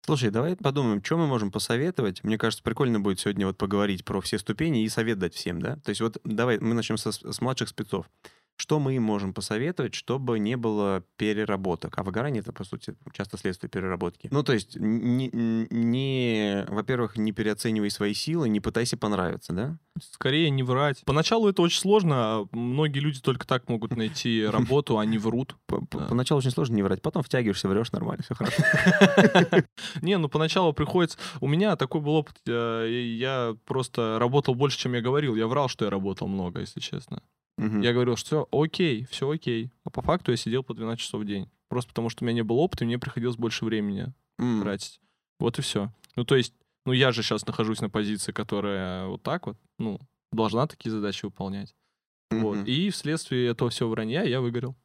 Слушай, 0.06 0.30
давай 0.30 0.54
подумаем, 0.54 1.02
что 1.02 1.16
мы 1.16 1.26
можем 1.26 1.50
посоветовать. 1.50 2.22
Мне 2.22 2.38
кажется, 2.38 2.62
прикольно 2.62 3.00
будет 3.00 3.18
сегодня 3.18 3.44
вот 3.44 3.58
поговорить 3.58 4.04
про 4.04 4.20
все 4.20 4.38
ступени 4.38 4.84
и 4.84 4.88
совет 4.88 5.18
дать 5.18 5.34
всем, 5.34 5.60
да? 5.60 5.78
То 5.84 5.88
есть 5.88 6.00
вот 6.00 6.18
давай 6.22 6.60
мы 6.60 6.75
начнем 6.75 6.96
со, 6.96 7.10
с 7.10 7.40
младших 7.40 7.68
спецов. 7.68 8.08
Что 8.58 8.78
мы 8.80 8.96
им 8.96 9.02
можем 9.02 9.34
посоветовать, 9.34 9.94
чтобы 9.94 10.38
не 10.38 10.56
было 10.56 11.04
переработок? 11.18 11.98
А 11.98 12.02
выгорание— 12.02 12.40
это, 12.42 12.52
по 12.54 12.64
сути, 12.64 12.94
часто 13.12 13.36
следствие 13.36 13.68
переработки. 13.68 14.28
Ну, 14.32 14.42
то 14.42 14.54
есть, 14.54 14.76
не, 14.76 15.28
не- 15.32 16.64
во-первых, 16.68 17.18
не 17.18 17.32
переоценивай 17.32 17.90
свои 17.90 18.14
силы, 18.14 18.48
не 18.48 18.60
пытайся 18.60 18.96
понравиться, 18.96 19.52
да? 19.52 19.78
Скорее 20.00 20.48
не 20.50 20.62
врать. 20.62 21.02
Поначалу 21.04 21.48
это 21.50 21.60
очень 21.60 21.80
сложно, 21.80 22.14
а 22.16 22.46
многие 22.52 23.00
люди 23.00 23.20
только 23.20 23.46
так 23.46 23.68
могут 23.68 23.94
найти 23.94 24.46
работу, 24.50 24.98
они 24.98 25.18
врут. 25.18 25.54
П- 25.66 25.80
Да. 25.90 26.06
Поначалу 26.08 26.38
очень 26.38 26.50
сложно 26.50 26.75
не 26.76 26.82
врать, 26.82 27.02
потом 27.02 27.22
втягиваешься, 27.22 27.68
врешь 27.68 27.92
нормально, 27.92 28.22
все 28.25 28.34
хорошо. 28.34 28.62
Не, 30.02 30.18
ну 30.18 30.28
поначалу 30.28 30.72
приходится... 30.72 31.18
У 31.40 31.48
меня 31.48 31.76
такой 31.76 32.00
был 32.00 32.14
опыт, 32.14 32.36
э, 32.46 32.88
я 33.18 33.54
просто 33.66 34.18
работал 34.18 34.54
больше, 34.54 34.78
чем 34.78 34.94
я 34.94 35.00
говорил. 35.00 35.34
Я 35.36 35.46
врал, 35.46 35.68
что 35.68 35.84
я 35.84 35.90
работал 35.90 36.26
много, 36.28 36.60
если 36.60 36.80
честно. 36.80 37.22
Мгм. 37.58 37.80
Я 37.80 37.92
говорил, 37.92 38.16
что 38.16 38.26
все 38.26 38.48
окей, 38.52 39.04
все 39.10 39.30
окей. 39.30 39.70
А 39.84 39.90
по 39.90 40.02
факту 40.02 40.30
я 40.30 40.36
сидел 40.36 40.62
по 40.62 40.75
12 40.75 41.00
часов 41.00 41.22
в 41.22 41.25
день. 41.25 41.48
Просто 41.68 41.88
потому 41.88 42.10
что 42.10 42.22
у 42.22 42.26
меня 42.26 42.34
не 42.34 42.42
было 42.42 42.58
опыта, 42.58 42.84
и 42.84 42.86
мне 42.86 42.98
приходилось 42.98 43.36
больше 43.36 43.64
времени 43.64 44.12
М. 44.38 44.60
тратить. 44.62 45.00
Вот 45.40 45.58
и 45.58 45.62
все. 45.62 45.92
Ну, 46.16 46.25
то 46.25 46.36
есть, 46.36 46.54
ну, 46.84 46.92
я 46.92 47.12
же 47.12 47.22
сейчас 47.22 47.46
нахожусь 47.46 47.80
на 47.80 47.90
позиции, 47.90 48.32
которая 48.32 49.06
вот 49.06 49.22
так 49.22 49.46
вот, 49.46 49.56
ну, 49.78 49.98
должна 50.32 50.66
такие 50.66 50.90
задачи 50.90 51.25
выполнять. 51.25 51.75
Вот. 52.30 52.56
Мгм. 52.58 52.64
И 52.66 52.90
вследствие 52.90 53.48
этого 53.48 53.70
всего 53.70 53.90
вранья 53.90 54.22
я 54.22 54.40
выгорел. 54.40 54.76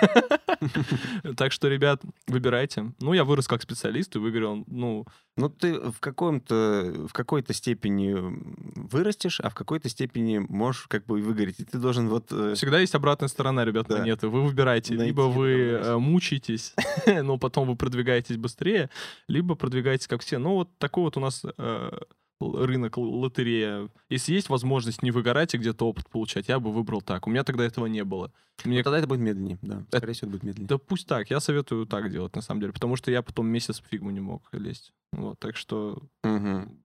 Так 1.36 1.52
что, 1.52 1.68
ребят, 1.68 2.02
выбирайте. 2.26 2.92
Ну, 3.00 3.12
я 3.12 3.24
вырос 3.24 3.46
как 3.48 3.62
специалист 3.62 4.14
и 4.16 4.18
выиграл, 4.18 4.64
ну... 4.66 5.06
Ну, 5.36 5.50
ты 5.50 5.74
в 5.78 6.00
каком-то, 6.00 6.94
в 7.08 7.12
какой-то 7.12 7.52
степени 7.52 8.16
вырастешь, 8.90 9.38
а 9.40 9.50
в 9.50 9.54
какой-то 9.54 9.90
степени 9.90 10.38
можешь 10.38 10.86
как 10.88 11.04
бы 11.04 11.20
выгореть. 11.20 11.60
И 11.60 11.64
ты 11.64 11.76
должен 11.78 12.08
вот... 12.08 12.28
э, 12.32 12.54
Всегда 12.54 12.78
есть 12.80 12.94
обратная 12.94 13.28
сторона, 13.28 13.64
ребят, 13.64 13.86
Да. 13.88 13.98
монеты. 13.98 14.28
Вы 14.28 14.42
выбираете. 14.42 14.94
Найти 14.94 15.08
Либо 15.08 15.22
вы 15.22 15.50
э, 15.52 15.96
мучаетесь, 15.98 16.74
но 17.22 17.36
потом 17.36 17.68
вы 17.68 17.76
продвигаетесь 17.76 18.38
быстрее, 18.38 18.88
либо 19.28 19.56
продвигаетесь 19.56 20.06
как 20.06 20.22
все. 20.22 20.38
Ну, 20.38 20.54
вот 20.54 20.70
такой 20.78 21.04
вот 21.04 21.18
у 21.18 21.20
нас 21.20 21.42
э, 21.58 21.90
рынок, 22.40 22.96
лотерея. 22.98 23.88
Если 24.08 24.32
есть 24.34 24.48
возможность 24.48 25.02
не 25.02 25.10
выгорать 25.10 25.54
и 25.54 25.58
где-то 25.58 25.86
опыт 25.86 26.08
получать, 26.08 26.48
я 26.48 26.58
бы 26.60 26.72
выбрал 26.72 27.00
так. 27.02 27.26
У 27.26 27.30
меня 27.30 27.44
тогда 27.44 27.64
этого 27.64 27.86
не 27.86 28.04
было. 28.04 28.32
Мне 28.64 28.78
Ну, 28.78 28.84
тогда 28.84 28.98
это 28.98 29.06
будет 29.06 29.20
медленнее, 29.20 29.58
да. 29.62 29.80
Это- 29.88 29.98
Скорее 29.98 30.12
всего, 30.14 30.28
это 30.28 30.32
будет 30.32 30.42
медленнее. 30.44 30.68
Да 30.68 30.78
пусть 30.78 31.06
так, 31.06 31.30
я 31.30 31.40
советую 31.40 31.86
так 31.86 32.10
делать, 32.10 32.34
на 32.36 32.42
самом 32.42 32.60
деле, 32.60 32.72
потому 32.72 32.96
что 32.96 33.10
я 33.10 33.22
потом 33.22 33.46
месяц 33.46 33.80
в 33.80 33.86
фигму 33.90 34.10
не 34.10 34.20
мог 34.20 34.42
лезть. 34.52 34.92
Вот, 35.12 35.38
так 35.38 35.56
что... 35.56 36.02
Мгм. 36.24 36.82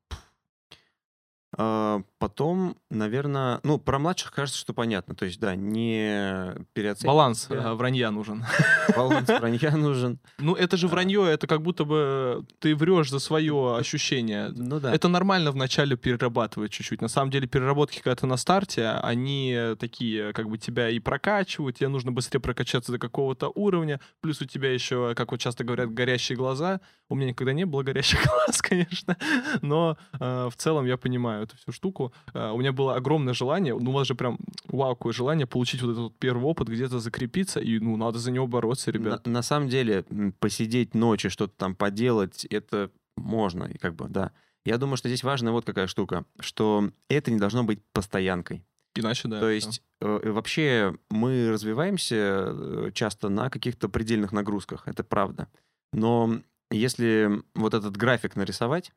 А, 1.58 2.02
Потом, 2.22 2.78
наверное, 2.92 3.60
ну, 3.64 3.80
про 3.80 3.98
младших 3.98 4.32
кажется, 4.32 4.60
что 4.60 4.76
понятно. 4.76 5.16
То 5.16 5.26
есть, 5.26 5.40
да, 5.40 5.56
не 5.56 6.54
переоценивать. 6.74 7.08
Баланс 7.08 7.46
себя. 7.46 7.64
э, 7.64 7.74
вранья 7.74 8.12
нужен. 8.12 8.46
Баланс 8.96 9.28
вранья 9.28 9.72
нужен. 9.72 10.20
Ну, 10.38 10.54
это 10.54 10.78
же 10.78 10.88
вранье, 10.88 11.28
это 11.28 11.48
как 11.48 11.64
будто 11.64 11.84
бы 11.84 12.46
ты 12.60 12.76
врешь 12.76 13.10
за 13.10 13.18
свое 13.18 13.76
ощущение. 13.76 14.50
Ну 14.50 14.80
да. 14.80 14.94
Это 14.94 15.08
нормально 15.08 15.52
вначале 15.52 15.98
перерабатывать 15.98 16.72
чуть-чуть. 16.72 17.02
На 17.02 17.08
самом 17.08 17.32
деле 17.32 17.48
переработки, 17.48 18.02
когда 18.04 18.16
ты 18.18 18.28
на 18.28 18.38
старте, 18.38 18.90
они 18.90 19.58
такие, 19.80 20.32
как 20.34 20.48
бы 20.48 20.60
тебя 20.60 20.90
и 20.90 21.00
прокачивают, 21.00 21.78
тебе 21.78 21.88
нужно 21.88 22.12
быстрее 22.12 22.40
прокачаться 22.40 22.92
до 22.92 23.00
какого-то 23.00 23.52
уровня, 23.56 24.00
плюс 24.22 24.40
у 24.42 24.46
тебя 24.46 24.72
еще, 24.72 25.16
как 25.16 25.32
вот 25.32 25.40
часто 25.40 25.64
говорят, 25.64 25.92
горящие 25.92 26.38
глаза. 26.38 26.82
У 27.12 27.16
меня 27.16 27.28
никогда 27.28 27.52
не 27.52 27.66
было 27.66 27.84
горящих 27.84 28.24
глаз, 28.26 28.62
конечно, 28.62 29.18
но 29.62 29.98
э, 30.18 30.50
в 30.50 30.56
целом 30.56 30.86
я 30.86 30.96
понимаю 30.96 31.44
эту 31.44 31.58
всю 31.58 31.74
штуку. 31.74 32.14
Э, 32.34 32.52
у 32.52 32.58
меня 32.58 32.72
было 32.72 32.96
огромное 32.96 33.34
желание, 33.34 33.78
ну, 33.78 33.92
у 33.92 33.94
вас 33.94 34.08
же 34.08 34.16
прям 34.16 34.40
вау, 34.68 34.96
какое 34.96 35.12
желание 35.12 35.46
получить 35.46 35.82
вот 35.82 35.92
этот 35.92 36.04
вот 36.04 36.18
первый 36.20 36.46
опыт, 36.46 36.70
где-то 36.70 37.00
закрепиться, 37.00 37.60
и, 37.60 37.80
ну, 37.80 37.98
надо 37.98 38.18
за 38.18 38.32
него 38.32 38.48
бороться, 38.48 38.92
ребят. 38.92 39.26
На, 39.26 39.34
на 39.34 39.42
самом 39.42 39.68
деле, 39.68 40.06
посидеть 40.40 40.96
ночи, 40.96 41.28
что-то 41.28 41.54
там 41.58 41.76
поделать, 41.76 42.46
это 42.46 42.92
можно, 43.18 43.66
и 43.66 43.78
как 43.78 43.96
бы, 43.96 44.08
да. 44.08 44.32
Я 44.64 44.78
думаю, 44.78 44.96
что 44.96 45.10
здесь 45.10 45.24
важна 45.24 45.52
вот 45.52 45.66
какая 45.66 45.88
штука, 45.88 46.24
что 46.40 46.92
это 47.10 47.30
не 47.30 47.40
должно 47.40 47.66
быть 47.66 47.84
постоянкой. 47.92 48.64
Иначе, 48.96 49.28
да. 49.28 49.42
То 49.42 49.50
есть 49.50 49.82
э, 50.00 50.32
вообще 50.32 50.96
мы 51.10 51.50
развиваемся 51.52 52.16
э, 52.16 52.92
часто 52.94 53.28
на 53.28 53.50
каких-то 53.50 53.90
предельных 53.90 54.32
нагрузках, 54.32 54.88
это 54.88 55.04
правда. 55.04 55.50
Но 55.94 56.40
если 56.72 57.44
вот 57.54 57.74
этот 57.74 57.98
график 57.98 58.36
нарисовать, 58.36 58.92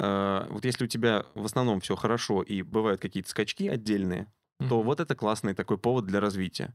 э, 0.00 0.46
вот 0.50 0.64
если 0.64 0.84
у 0.84 0.88
тебя 0.88 1.26
в 1.34 1.44
основном 1.44 1.80
все 1.80 1.96
хорошо 1.96 2.42
и 2.42 2.62
бывают 2.62 3.00
какие-то 3.00 3.28
скачки 3.30 3.68
отдельные, 3.68 4.26
то 4.68 4.82
вот 4.82 5.00
это 5.00 5.14
классный 5.14 5.54
такой 5.54 5.78
повод 5.78 6.06
для 6.06 6.20
развития. 6.20 6.74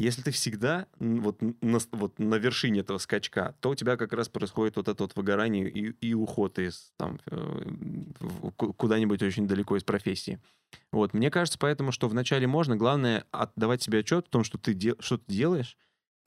Если 0.00 0.22
ты 0.22 0.30
всегда 0.30 0.86
вот, 0.98 1.42
на, 1.60 1.78
вот 1.92 2.18
на 2.18 2.36
вершине 2.36 2.80
этого 2.80 2.96
скачка, 2.96 3.54
то 3.60 3.70
у 3.70 3.74
тебя 3.74 3.98
как 3.98 4.14
раз 4.14 4.30
происходит 4.30 4.76
вот 4.76 4.88
это 4.88 5.02
вот 5.04 5.14
выгорание 5.14 5.68
и, 5.68 5.90
и 5.90 6.14
уход 6.14 6.58
из 6.58 6.92
там 6.96 7.20
э, 7.26 7.62
куда-нибудь 8.56 9.22
очень 9.22 9.46
далеко 9.46 9.76
из 9.76 9.84
профессии. 9.84 10.40
Вот, 10.90 11.12
мне 11.12 11.30
кажется, 11.30 11.58
поэтому, 11.58 11.92
что 11.92 12.08
вначале 12.08 12.46
можно, 12.46 12.76
главное 12.76 13.26
отдавать 13.30 13.82
себе 13.82 13.98
отчет 13.98 14.26
в 14.26 14.30
том, 14.30 14.42
что 14.42 14.56
ты 14.56 14.72
де- 14.72 14.96
что 15.00 15.18
ты 15.18 15.24
делаешь, 15.28 15.76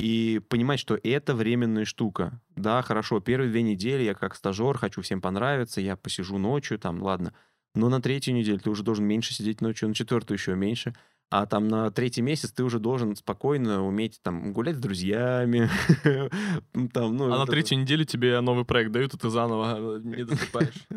и 0.03 0.39
понимать, 0.39 0.81
что 0.81 1.00
это 1.01 1.33
временная 1.33 1.86
штука. 1.86 2.41
Да, 2.57 2.81
хорошо, 2.81 3.22
первые 3.22 3.50
две 3.50 3.62
недели 3.62 4.03
я 4.03 4.13
как 4.13 4.36
стажер 4.36 4.77
хочу 4.77 5.01
всем 5.01 5.22
понравиться, 5.22 5.79
я 5.79 5.95
посижу 5.95 6.38
ночью, 6.38 6.77
там, 6.77 7.01
ладно. 7.01 7.33
Но 7.74 7.88
на 7.88 8.01
третью 8.01 8.33
неделю 8.33 8.60
ты 8.60 8.69
уже 8.69 8.83
должен 8.83 9.05
меньше 9.05 9.33
сидеть 9.33 9.62
ночью, 9.62 9.88
на 9.88 9.95
четвертую 9.95 10.38
еще 10.38 10.55
меньше. 10.55 10.93
А 11.30 11.48
там 11.48 11.68
на 11.68 11.89
третий 11.89 12.22
месяц 12.22 12.51
ты 12.51 12.63
уже 12.63 12.77
должен 12.77 13.15
спокойно 13.15 13.84
уметь 13.84 14.20
там 14.22 14.53
гулять 14.53 14.75
с 14.75 14.80
друзьями. 14.80 15.68
Там, 16.94 17.17
ну, 17.17 17.34
А 17.34 17.39
на 17.39 17.45
третью 17.47 17.80
неделю 17.80 18.06
тебе 18.06 18.39
новый 18.41 18.65
проект 18.65 18.91
дают, 18.91 19.15
и 19.15 19.17
ты 19.17 19.30
заново 19.32 19.97
э, 19.97 20.02
не 20.04 20.24
досыпаешь. 20.26 20.88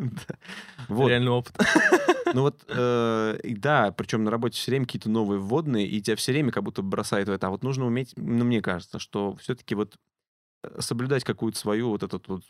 Реальный 0.90 1.31
опыт. 1.31 1.57
ну 2.35 2.42
вот, 2.42 2.64
э, 2.68 3.38
да, 3.44 3.92
причем 3.92 4.24
на 4.24 4.31
работе 4.31 4.59
все 4.59 4.72
время 4.72 4.85
какие-то 4.85 5.09
новые 5.09 5.38
вводные, 5.38 5.87
и 5.87 6.03
тебя 6.03 6.16
все 6.16 6.33
время 6.33 6.53
как 6.53 6.64
будто 6.64 6.83
бросает 6.83 7.29
в 7.29 7.33
это. 7.33 7.46
А 7.46 7.50
вот 7.50 7.62
нужно 7.62 7.87
уметь, 7.87 8.12
ну, 8.16 8.44
мне 8.44 8.61
кажется, 8.61 8.98
что 8.98 9.37
все-таки 9.37 9.74
вот 9.74 9.96
э, 10.64 10.81
соблюдать 10.81 11.24
какую-то 11.24 11.59
свою 11.59 11.88
вот 11.88 12.03
этот 12.03 12.29
вот 12.29 12.42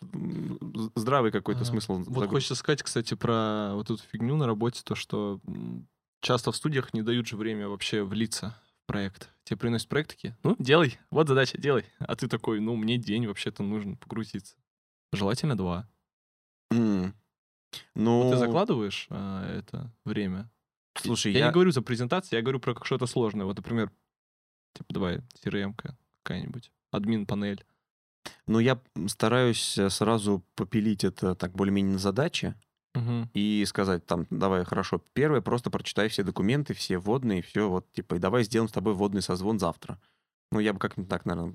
здравый 0.96 1.30
какой-то 1.30 1.60
А, 1.60 1.64
смысл. 1.64 2.02
Вот 2.06 2.28
хочется 2.28 2.56
сказать, 2.56 2.82
кстати, 2.82 3.14
про 3.14 3.74
вот 3.74 3.90
эту 3.90 4.02
фигню 4.10 4.34
на 4.36 4.46
работе, 4.46 4.82
то, 4.84 4.96
что 4.96 5.40
часто 6.26 6.50
в 6.50 6.56
студиях 6.56 6.92
не 6.92 7.02
дают 7.02 7.28
же 7.28 7.36
время 7.36 7.68
вообще 7.68 8.02
влиться 8.02 8.56
в 8.82 8.86
проект. 8.86 9.30
Тебе 9.44 9.58
приносят 9.58 9.88
проект 9.88 10.10
такие, 10.10 10.36
ну, 10.42 10.56
делай, 10.58 10.98
вот 11.10 11.28
задача, 11.28 11.56
делай. 11.56 11.84
А 12.00 12.16
ты 12.16 12.26
такой, 12.26 12.58
ну, 12.58 12.74
мне 12.74 12.98
день 12.98 13.28
вообще-то 13.28 13.62
нужен 13.62 13.96
погрузиться. 13.96 14.56
Желательно 15.12 15.56
два. 15.56 15.88
Вот 16.72 17.12
Ну, 17.94 18.30
ты 18.30 18.38
закладываешь 18.38 19.06
а, 19.10 19.48
это 19.48 19.92
время? 20.04 20.50
слушай, 20.96 21.30
я, 21.32 21.38
я... 21.38 21.46
не 21.46 21.52
говорю 21.52 21.70
за 21.70 21.80
презентацию, 21.82 22.38
я 22.38 22.42
говорю 22.42 22.58
про 22.58 22.74
что-то 22.82 23.06
сложное. 23.06 23.46
Вот, 23.46 23.56
например, 23.56 23.92
типа, 24.74 24.92
давай, 24.92 25.18
crm 25.44 25.76
какая-нибудь, 26.22 26.72
админ 26.90 27.26
панель. 27.26 27.64
Ну, 28.48 28.58
я 28.58 28.80
стараюсь 29.06 29.78
э, 29.78 29.90
сразу 29.90 30.44
попилить 30.56 31.04
это 31.04 31.36
так 31.36 31.52
более-менее 31.52 31.92
на 31.92 31.98
задачи 32.00 32.56
Мгм. 32.96 33.30
и 33.34 33.64
сказать 33.66 34.06
там, 34.06 34.26
давай, 34.30 34.64
хорошо, 34.64 35.00
первое, 35.12 35.40
просто 35.40 35.70
прочитай 35.70 36.08
все 36.08 36.22
документы, 36.22 36.74
все 36.74 36.98
вводные, 36.98 37.42
все 37.42 37.68
вот, 37.68 37.90
типа, 37.92 38.14
и 38.14 38.18
давай 38.18 38.42
сделаем 38.44 38.68
с 38.68 38.72
тобой 38.72 38.94
вводный 38.94 39.22
созвон 39.22 39.58
завтра. 39.58 39.98
Ну, 40.50 40.60
я 40.60 40.72
бы 40.72 40.78
как-нибудь 40.78 41.10
так, 41.10 41.24
наверное, 41.26 41.54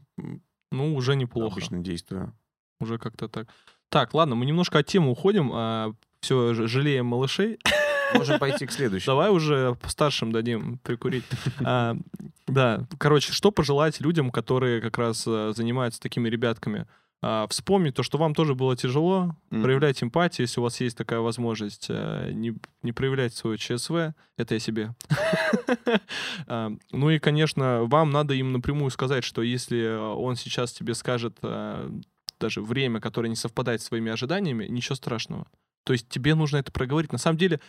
Ну, 0.71 0.95
уже 0.95 1.15
неплохо. 1.15 1.53
обычно 1.53 1.79
действую. 1.79 2.33
Уже 2.79 2.97
как-то 2.97 3.27
так. 3.27 3.47
Так, 3.89 4.13
ладно, 4.13 4.35
мы 4.35 4.45
немножко 4.45 4.79
от 4.79 4.85
темы 4.87 5.11
уходим. 5.11 5.95
все, 6.21 6.53
жалеем 6.53 7.05
малышей. 7.05 7.57
Можем 8.13 8.39
пойти 8.39 8.65
к 8.65 8.71
следующему. 8.71 9.13
Давай 9.13 9.29
уже 9.31 9.77
старшим 9.87 10.31
дадим 10.31 10.77
прикурить. 10.79 11.23
А, 11.65 11.95
да, 12.47 12.85
короче, 12.97 13.31
что 13.33 13.51
пожелать 13.51 14.01
людям, 14.01 14.29
которые 14.31 14.81
как 14.81 14.97
раз 14.97 15.23
а, 15.27 15.53
занимаются 15.55 15.99
такими 16.01 16.27
ребятками? 16.29 16.87
А, 17.23 17.45
вспомнить 17.49 17.93
то, 17.95 18.01
что 18.03 18.17
вам 18.17 18.33
тоже 18.33 18.55
было 18.55 18.75
тяжело, 18.75 19.35
Мгм. 19.51 19.61
проявлять 19.61 20.01
эмпатию, 20.01 20.45
если 20.47 20.59
у 20.59 20.63
вас 20.63 20.81
есть 20.81 20.97
такая 20.97 21.19
возможность, 21.19 21.87
а, 21.89 22.31
не, 22.31 22.55
не 22.81 22.91
проявлять 22.93 23.33
свое 23.35 23.57
ЧСВ, 23.57 24.13
это 24.37 24.53
я 24.55 24.59
себе. 24.59 24.95
А, 26.47 26.71
Ну 26.91 27.09
и, 27.09 27.19
конечно, 27.19 27.83
вам 27.85 28.11
надо 28.11 28.33
им 28.33 28.51
напрямую 28.53 28.89
сказать, 28.91 29.23
что 29.23 29.41
если 29.41 29.85
он 30.15 30.35
сейчас 30.35 30.71
тебе 30.73 30.93
скажет 30.95 31.37
даже 32.39 32.61
время, 32.61 32.99
которое 32.99 33.29
не 33.29 33.35
совпадает 33.35 33.81
с 33.81 33.85
своими 33.85 34.11
ожиданиями, 34.11 34.65
ничего 34.65 34.95
страшного. 34.95 35.45
То 35.83 35.93
есть 35.93 36.09
тебе 36.09 36.33
нужно 36.35 36.57
это 36.57 36.71
проговорить. 36.71 37.11
На 37.11 37.17
самом 37.19 37.37
деле, 37.37 37.59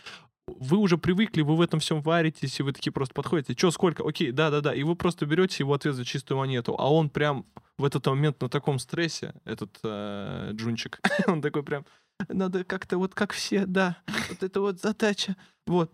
вы 0.46 0.78
уже 0.78 0.98
привыкли, 0.98 1.42
вы 1.42 1.56
в 1.56 1.60
этом 1.60 1.80
всем 1.80 2.00
варитесь, 2.02 2.58
и 2.58 2.62
вы 2.62 2.72
такие 2.72 2.92
просто 2.92 3.14
подходите. 3.14 3.54
Че, 3.54 3.70
сколько? 3.70 4.06
Окей, 4.06 4.32
да-да-да. 4.32 4.74
И 4.74 4.82
вы 4.82 4.96
просто 4.96 5.26
берете 5.26 5.56
его 5.60 5.74
ответ 5.74 5.94
за 5.94 6.04
чистую 6.04 6.38
монету. 6.38 6.74
А 6.78 6.92
он 6.92 7.10
прям 7.10 7.46
в 7.78 7.84
этот 7.84 8.06
момент 8.06 8.40
на 8.40 8.48
таком 8.48 8.78
стрессе, 8.78 9.34
этот 9.44 9.78
э, 9.82 10.50
джунчик, 10.52 11.00
он 11.26 11.40
такой 11.42 11.62
прям, 11.62 11.84
надо 12.28 12.64
как-то 12.64 12.98
вот 12.98 13.14
как 13.14 13.32
все, 13.32 13.66
да, 13.66 13.98
вот 14.28 14.42
это 14.42 14.60
вот 14.60 14.80
задача, 14.80 15.36
вот. 15.66 15.92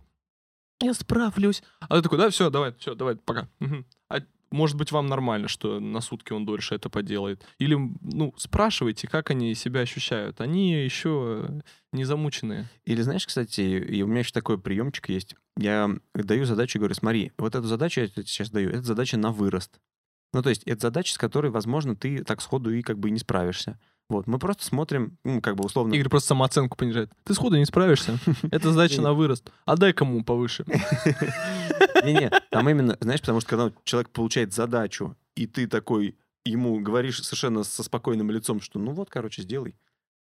Я 0.81 0.95
справлюсь. 0.95 1.63
А 1.81 1.97
ты 1.97 2.03
такой, 2.03 2.19
да, 2.19 2.31
все, 2.31 2.51
давай, 2.51 2.73
все, 2.79 2.95
давай, 2.95 3.17
пока. 3.17 3.49
Может 4.51 4.77
быть, 4.77 4.93
вам 4.93 5.07
нормально, 5.07 5.49
что 5.49 5.79
на 5.81 6.01
сутки 6.01 6.33
он 6.33 6.47
дольше 6.47 6.75
это 6.75 6.89
поделает. 6.89 7.45
Или, 7.59 7.77
ну, 8.01 8.35
спрашивайте, 8.37 9.07
как 9.09 9.31
они 9.31 9.55
себя 9.55 9.81
ощущают. 9.81 10.41
Они 10.41 10.73
еще 10.73 11.63
не 11.93 12.05
замученные. 12.05 12.69
Или 12.85 13.03
знаешь, 13.03 13.27
кстати, 13.27 13.61
и 13.61 14.03
у 14.03 14.07
меня 14.07 14.21
еще 14.21 14.33
такой 14.33 14.59
приемчик 14.59 15.09
есть. 15.09 15.35
Я 15.57 15.91
даю 16.15 16.45
задачу 16.45 16.79
и 16.79 16.81
говорю, 16.81 16.95
смотри, 16.95 17.33
вот 17.37 17.55
эту 17.55 17.67
задачу 17.67 18.01
я 18.01 18.09
тебе 18.09 18.25
сейчас 18.25 18.51
даю, 18.51 18.71
это 18.71 18.83
задача 18.83 19.17
на 19.17 19.33
вырост. 19.33 19.81
Ну, 20.33 20.43
то 20.43 20.51
есть 20.51 20.63
это 20.65 20.83
задача, 20.83 21.15
с 21.15 21.19
которой, 21.19 21.51
возможно, 21.51 21.97
ты 21.97 22.23
так 22.23 22.41
сходу 22.43 22.71
и 22.71 22.83
как 22.83 22.99
бы 22.99 23.11
не 23.11 23.19
справишься. 23.19 23.79
Вот, 24.11 24.27
мы 24.27 24.39
просто 24.39 24.65
смотрим, 24.65 25.19
ну, 25.23 25.43
как 25.43 25.57
бы 25.57 25.65
условно... 25.65 25.93
Игорь 25.93 26.09
просто 26.09 26.29
самооценку 26.29 26.79
понижает. 26.79 27.11
Ты 27.25 27.35
сходу 27.35 27.57
не 27.57 27.67
справишься. 27.67 28.19
Это 28.51 28.73
задача 28.73 29.03
на 29.03 29.13
вырост. 29.13 29.53
А 29.67 29.77
дай 29.77 29.93
кому 29.93 30.25
повыше. 30.25 30.65
Не-не, 32.05 32.31
там 32.51 32.69
именно, 32.69 32.97
знаешь, 33.01 33.21
потому 33.21 33.41
что 33.41 33.51
когда 33.51 33.73
человек 33.85 34.11
получает 34.11 34.55
задачу, 34.55 35.17
и 35.35 35.47
ты 35.47 35.67
такой 35.67 36.17
ему 36.45 36.81
говоришь 36.81 37.23
совершенно 37.23 37.65
со 37.65 37.83
спокойным 37.83 38.31
лицом, 38.31 38.61
что 38.61 38.79
ну 38.79 38.93
вот, 38.93 39.11
короче, 39.11 39.43
сделай. 39.43 39.77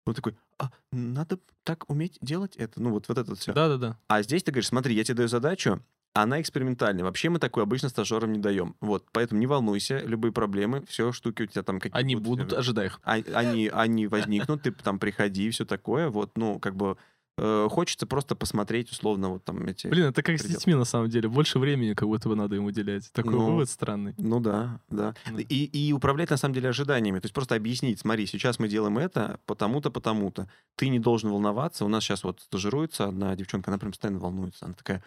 Он 0.05 0.13
такой, 0.13 0.35
а, 0.59 0.69
надо 0.91 1.39
так 1.63 1.89
уметь 1.89 2.17
делать 2.21 2.55
это. 2.57 2.81
Ну 2.81 2.91
вот, 2.91 3.07
вот 3.07 3.17
это 3.17 3.35
все. 3.35 3.53
Да-да-да. 3.53 3.97
А 4.07 4.21
здесь 4.21 4.43
ты 4.43 4.51
говоришь, 4.51 4.67
смотри, 4.67 4.95
я 4.95 5.03
тебе 5.03 5.15
даю 5.15 5.29
задачу, 5.29 5.81
она 6.13 6.41
экспериментальная. 6.41 7.03
Вообще 7.03 7.29
мы 7.29 7.39
такой 7.39 7.63
обычно 7.63 7.89
стажерам 7.89 8.33
не 8.33 8.39
даем. 8.39 8.75
Вот, 8.81 9.05
поэтому 9.11 9.39
не 9.39 9.47
волнуйся, 9.47 9.99
любые 9.99 10.31
проблемы, 10.31 10.83
все 10.87 11.11
штуки 11.11 11.43
у 11.43 11.45
тебя 11.47 11.63
там 11.63 11.79
какие-то... 11.79 11.97
Они 11.97 12.15
будут, 12.15 12.53
ожидай 12.53 12.87
их. 12.87 12.99
Они, 13.03 13.67
они 13.67 14.07
возникнут, 14.07 14.63
ты 14.63 14.71
там 14.71 14.99
приходи, 14.99 15.49
все 15.49 15.65
такое. 15.65 16.09
Вот, 16.09 16.37
ну, 16.37 16.59
как 16.59 16.75
бы 16.75 16.97
э, 17.37 17.67
хочется 17.69 18.05
просто 18.05 18.35
посмотреть, 18.35 18.91
условно, 18.91 19.29
вот 19.29 19.43
там 19.43 19.65
эти... 19.65 19.87
Блин, 19.87 20.05
это 20.05 20.21
как 20.23 20.37
с 20.37 20.41
предел. 20.41 20.57
детьми 20.57 20.73
на 20.75 20.85
самом 20.85 21.09
деле. 21.09 21.29
Больше 21.29 21.59
времени 21.59 21.93
как 21.93 22.07
будто 22.07 22.29
бы 22.29 22.35
надо 22.35 22.55
им 22.55 22.65
уделять. 22.65 23.11
Такой 23.11 23.33
Ну, 23.33 23.45
вывод 23.45 23.69
странный. 23.69 24.13
Ну 24.17 24.39
да, 24.39 24.79
да. 24.89 25.15
Да. 25.25 25.39
И, 25.41 25.65
и 25.65 25.93
управлять 25.93 26.29
на 26.29 26.37
самом 26.37 26.53
деле 26.55 26.69
ожиданиями. 26.69 27.19
То 27.19 27.25
есть 27.25 27.33
просто 27.33 27.55
объяснить, 27.55 27.99
смотри, 27.99 28.25
сейчас 28.25 28.59
мы 28.59 28.67
делаем 28.67 28.97
это 28.97 29.39
потому-то, 29.45 29.91
потому-то. 29.91 30.47
Ты 30.75 30.89
не 30.89 30.99
должен 30.99 31.29
волноваться. 31.29 31.85
У 31.85 31.87
нас 31.87 32.03
сейчас 32.03 32.23
вот 32.23 32.41
стажируется 32.41 33.05
одна 33.05 33.35
девчонка, 33.35 33.71
она 33.71 33.77
прям 33.77 33.91
постоянно 33.91 34.19
волнуется. 34.19 34.65
Она 34.65 34.73
такая, 34.73 35.03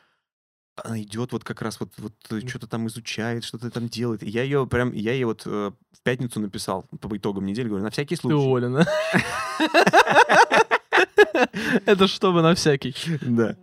она 0.77 1.01
идет 1.01 1.33
вот 1.33 1.43
как 1.43 1.63
раз 1.63 1.81
вот, 1.81 1.91
вот 1.99 2.13
что-то 2.49 2.67
там 2.67 2.87
изучает, 2.89 3.45
что-то 3.45 3.71
там 3.71 3.89
делает. 3.89 4.23
И 4.23 4.29
я 4.29 4.43
ее 4.43 4.67
прям, 4.67 4.93
я 4.93 5.13
ей 5.13 5.25
вот 5.25 5.43
э, 5.47 5.71
в 5.93 6.03
пятницу 6.03 6.39
написал 6.39 6.83
по 7.01 7.17
итогам 7.17 7.47
недели, 7.47 7.69
говорю, 7.69 7.85
на 7.85 7.91
всякий 7.91 8.17
Ты 8.17 8.21
случай. 8.21 8.37
уволен, 8.37 8.77
а? 8.77 8.87
Это 11.87 12.07
чтобы 12.09 12.43
на 12.43 12.55
всякий. 12.55 12.95
Да. 13.21 13.57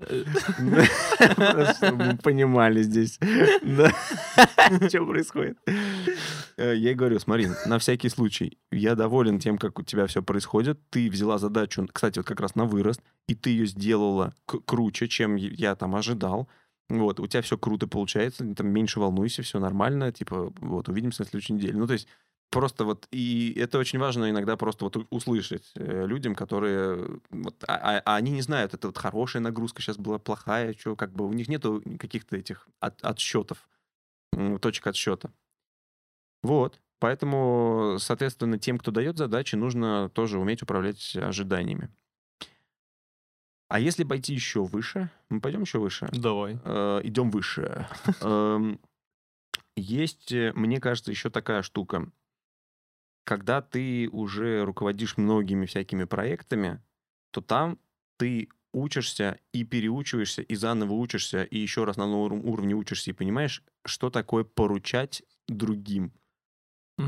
Чтобы 1.76 2.18
понимали 2.22 2.84
здесь. 2.84 3.20
Что 4.90 5.06
происходит? 5.06 5.58
Э, 6.58 6.76
Я 6.76 6.94
говорю, 6.94 7.20
смотри, 7.20 7.48
на 7.66 7.80
всякий 7.80 8.10
случай, 8.10 8.58
я 8.72 8.96
доволен 8.96 9.40
тем, 9.40 9.58
как 9.58 9.80
у 9.80 9.84
тебя 9.84 10.08
все 10.08 10.22
происходит. 10.22 10.80
Ты 10.90 11.10
взяла 11.10 11.38
задачу, 11.38 11.88
кстати, 11.92 12.20
вот 12.20 12.28
как 12.28 12.40
раз 12.40 12.56
на 12.56 12.66
вырост, 12.66 13.02
и 13.28 13.36
ты 13.36 13.50
ее 13.52 13.66
сделала 13.66 14.34
круче, 14.46 15.08
чем 15.08 15.36
я 15.36 15.76
там 15.76 15.96
ожидал. 15.96 16.48
Вот, 16.90 17.20
у 17.20 17.28
тебя 17.28 17.42
все 17.42 17.58
круто 17.58 17.88
получается, 17.88 18.46
там 18.54 18.68
меньше 18.68 19.00
волнуйся, 19.00 19.42
все 19.42 19.60
нормально, 19.60 20.12
типа, 20.12 20.54
вот, 20.60 20.90
увидимся 20.90 21.22
на 21.22 21.28
следующей 21.28 21.54
неделе. 21.54 21.78
Ну, 21.78 21.88
то 21.88 21.94
есть, 21.94 22.08
просто 22.50 22.86
вот, 22.86 23.08
и 23.12 23.54
это 23.58 23.78
очень 23.80 24.00
важно 24.00 24.30
иногда 24.30 24.56
просто 24.58 24.86
вот 24.86 24.98
услышать 25.10 25.72
э, 25.76 26.06
людям, 26.06 26.36
которые, 26.36 27.20
вот, 27.30 27.64
а, 27.68 27.76
а- 27.76 28.02
а 28.06 28.16
они 28.16 28.32
не 28.32 28.42
знают, 28.42 28.74
это 28.74 28.88
вот 28.88 28.98
хорошая 28.98 29.42
нагрузка 29.42 29.82
сейчас 29.82 29.98
была, 29.98 30.20
плохая, 30.20 30.74
что, 30.74 30.96
как 30.96 31.14
бы, 31.14 31.26
у 31.28 31.34
них 31.34 31.48
нету 31.48 31.82
каких-то 32.00 32.38
этих 32.38 32.68
от- 32.80 33.04
отсчетов, 33.04 33.68
точек 34.62 34.88
отсчета. 34.88 35.32
Вот, 36.44 36.80
поэтому, 37.00 37.98
соответственно, 38.00 38.60
тем, 38.60 38.78
кто 38.78 38.92
дает 38.92 39.18
задачи, 39.18 39.56
нужно 39.56 40.10
тоже 40.10 40.40
уметь 40.40 40.62
управлять 40.62 41.16
ожиданиями. 41.16 41.90
А 43.70 43.80
если 43.80 44.04
пойти 44.04 44.34
еще 44.34 44.64
выше, 44.64 45.10
мы 45.30 45.42
пойдем 45.42 45.62
еще 45.62 45.80
выше? 45.80 46.08
Давай. 46.12 46.60
Э, 46.64 47.00
идем 47.04 47.32
выше. 47.32 47.88
Эм, 48.22 48.80
Есть, 49.76 50.32
э, 50.32 50.52
мне 50.54 50.80
кажется, 50.80 51.10
еще 51.10 51.30
такая 51.32 51.64
штука. 51.64 52.08
Когда 53.24 53.62
ты 53.62 54.10
уже 54.10 54.66
руководишь 54.66 55.18
многими 55.18 55.66
всякими 55.66 56.04
проектами, 56.04 56.82
то 57.32 57.42
там 57.42 57.80
ты 58.18 58.50
учишься 58.74 59.40
и 59.54 59.64
переучиваешься, 59.64 60.42
и 60.42 60.56
заново 60.56 60.94
учишься, 60.94 61.44
и 61.44 61.58
еще 61.58 61.86
раз 61.86 61.98
на 61.98 62.08
новом 62.08 62.46
уровне 62.46 62.74
учишься, 62.74 63.12
и 63.12 63.14
понимаешь, 63.14 63.64
что 63.86 64.10
такое 64.10 64.44
поручать 64.44 65.24
другим. 65.48 66.14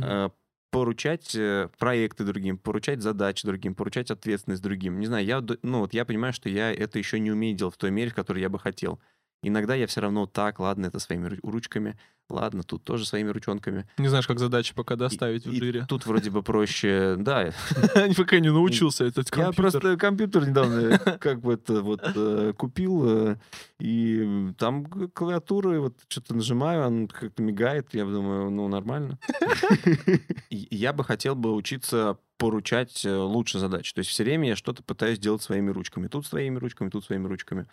Э, 0.01 0.29
поручать 0.71 1.35
э, 1.35 1.69
проекты 1.79 2.25
другим, 2.25 2.57
поручать 2.57 3.01
задачи 3.01 3.45
другим, 3.47 3.75
поручать 3.75 4.11
ответственность 4.11 4.61
другим. 4.63 4.99
Не 4.99 5.07
знаю, 5.07 5.25
я, 5.25 5.43
ну, 5.63 5.79
вот 5.79 5.93
я 5.93 6.05
понимаю, 6.05 6.33
что 6.33 6.49
я 6.49 6.71
это 6.73 6.99
еще 6.99 7.19
не 7.19 7.31
умею 7.31 7.57
делать 7.57 7.75
в 7.75 7.77
той 7.77 7.91
мере, 7.91 8.11
в 8.11 8.15
которой 8.15 8.41
я 8.41 8.49
бы 8.49 8.59
хотел. 8.59 8.99
Иногда 9.47 9.75
я 9.75 9.85
все 9.87 10.01
равно 10.01 10.25
так, 10.25 10.59
ладно, 10.59 10.87
это 10.87 10.99
своими 10.99 11.27
ру- 11.27 11.39
ручками, 11.51 11.97
ладно, 12.29 12.63
тут 12.63 12.83
тоже 12.83 13.05
своими 13.05 13.29
ручонками. 13.29 13.87
Не 13.97 14.07
знаешь, 14.07 14.25
как 14.27 14.39
задачи 14.39 14.73
пока 14.73 14.95
доставить 14.95 15.45
в 15.45 15.51
И 15.51 15.59
жире. 15.59 15.85
тут 15.87 16.05
вроде 16.05 16.31
бы 16.31 16.41
проще, 16.41 17.15
да. 17.17 17.51
Пока 18.17 18.39
не 18.39 18.49
научился 18.51 19.05
этот 19.05 19.29
Я 19.29 19.43
компьютер. 19.43 19.55
просто 19.71 19.97
компьютер 19.97 20.47
недавно 20.49 20.97
как 21.19 21.41
бы 21.41 21.53
это 21.53 21.81
вот 21.81 22.01
э, 22.03 22.53
купил, 22.57 23.03
э, 23.07 23.37
и 23.79 24.51
там 24.57 24.85
и 24.85 25.77
вот 25.77 25.93
что-то 26.07 26.35
нажимаю, 26.35 26.87
он 26.87 27.07
как-то 27.07 27.43
мигает, 27.43 27.93
я 27.93 28.05
думаю, 28.05 28.49
ну, 28.49 28.67
нормально. 28.67 29.19
И 30.49 30.67
Я 30.71 30.93
бы 30.93 31.03
хотел 31.03 31.35
бы 31.35 31.53
учиться 31.53 32.17
поручать 32.37 33.05
э, 33.05 33.15
лучше 33.15 33.59
задачи. 33.59 33.93
То 33.93 33.99
есть 33.99 34.09
все 34.11 34.23
время 34.23 34.49
я 34.49 34.55
что-то 34.55 34.83
пытаюсь 34.83 35.19
делать 35.19 35.41
своими 35.41 35.71
ручками. 35.71 36.07
Тут 36.07 36.25
своими 36.25 36.57
ручками, 36.57 36.89
тут 36.89 37.05
своими 37.05 37.27
ручками. 37.27 37.65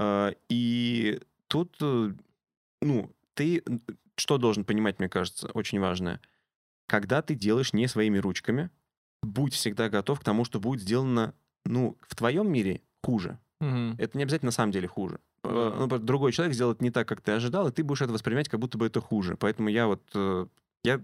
А, 0.00 0.32
И 0.48 1.20
тут, 1.46 1.76
э, 1.82 2.12
ну, 2.80 3.10
ты 3.34 3.62
что 4.16 4.38
должен 4.38 4.64
понимать, 4.64 4.98
мне 4.98 5.08
кажется, 5.08 5.50
очень 5.52 5.78
важное. 5.78 6.20
Когда 6.86 7.20
ты 7.22 7.34
делаешь 7.34 7.72
не 7.74 7.86
своими 7.86 8.18
ручками, 8.18 8.70
будь 9.22 9.52
всегда 9.52 9.90
готов 9.90 10.20
к 10.20 10.24
тому, 10.24 10.44
что 10.44 10.58
будет 10.58 10.80
сделано, 10.80 11.34
ну, 11.66 11.98
в 12.08 12.16
твоем 12.16 12.50
мире 12.50 12.80
хуже. 13.02 13.38
Мгм. 13.60 13.96
Это 13.98 14.16
не 14.16 14.24
обязательно 14.24 14.48
на 14.48 14.52
самом 14.52 14.72
деле 14.72 14.88
хуже. 14.88 15.20
Э. 15.44 15.74
Ну, 15.78 15.98
другой 15.98 16.32
человек 16.32 16.54
сделает 16.54 16.80
не 16.80 16.90
так, 16.90 17.06
как 17.06 17.20
ты 17.20 17.32
ожидал, 17.32 17.68
и 17.68 17.72
ты 17.72 17.84
будешь 17.84 18.00
это 18.02 18.12
воспринимать, 18.12 18.48
как 18.48 18.58
будто 18.60 18.78
бы 18.78 18.86
это 18.86 19.00
хуже. 19.00 19.36
Поэтому 19.36 19.68
я 19.68 19.86
вот... 19.86 20.02
э, 20.14 20.46
Я, 20.82 21.02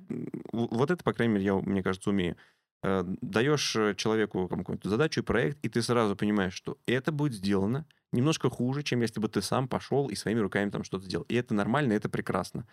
вот 0.52 0.90
это, 0.90 1.04
по 1.04 1.12
крайней 1.12 1.34
мере, 1.34 1.44
я, 1.44 1.54
мне 1.54 1.82
кажется, 1.82 2.10
умею. 2.10 2.36
Э, 2.86 3.02
Даешь 3.20 3.74
э, 3.74 3.94
человеку 3.96 4.46
какую-то 4.46 4.88
задачу 4.88 5.20
и 5.20 5.24
проект, 5.24 5.58
и 5.62 5.68
ты 5.68 5.82
сразу 5.82 6.14
понимаешь, 6.14 6.54
что 6.54 6.78
это 6.86 7.10
будет 7.10 7.34
сделано 7.34 7.84
немножко 8.12 8.48
хуже, 8.48 8.84
чем 8.84 9.00
если 9.00 9.18
бы 9.18 9.28
ты 9.28 9.42
сам 9.42 9.66
пошел 9.66 10.06
и 10.06 10.14
своими 10.14 10.38
руками 10.38 10.70
там 10.70 10.84
что-то 10.84 11.04
сделал. 11.04 11.24
И 11.28 11.34
это 11.34 11.52
нормально, 11.52 11.94
и 11.94 11.96
это 11.96 12.08
прекрасно. 12.08 12.64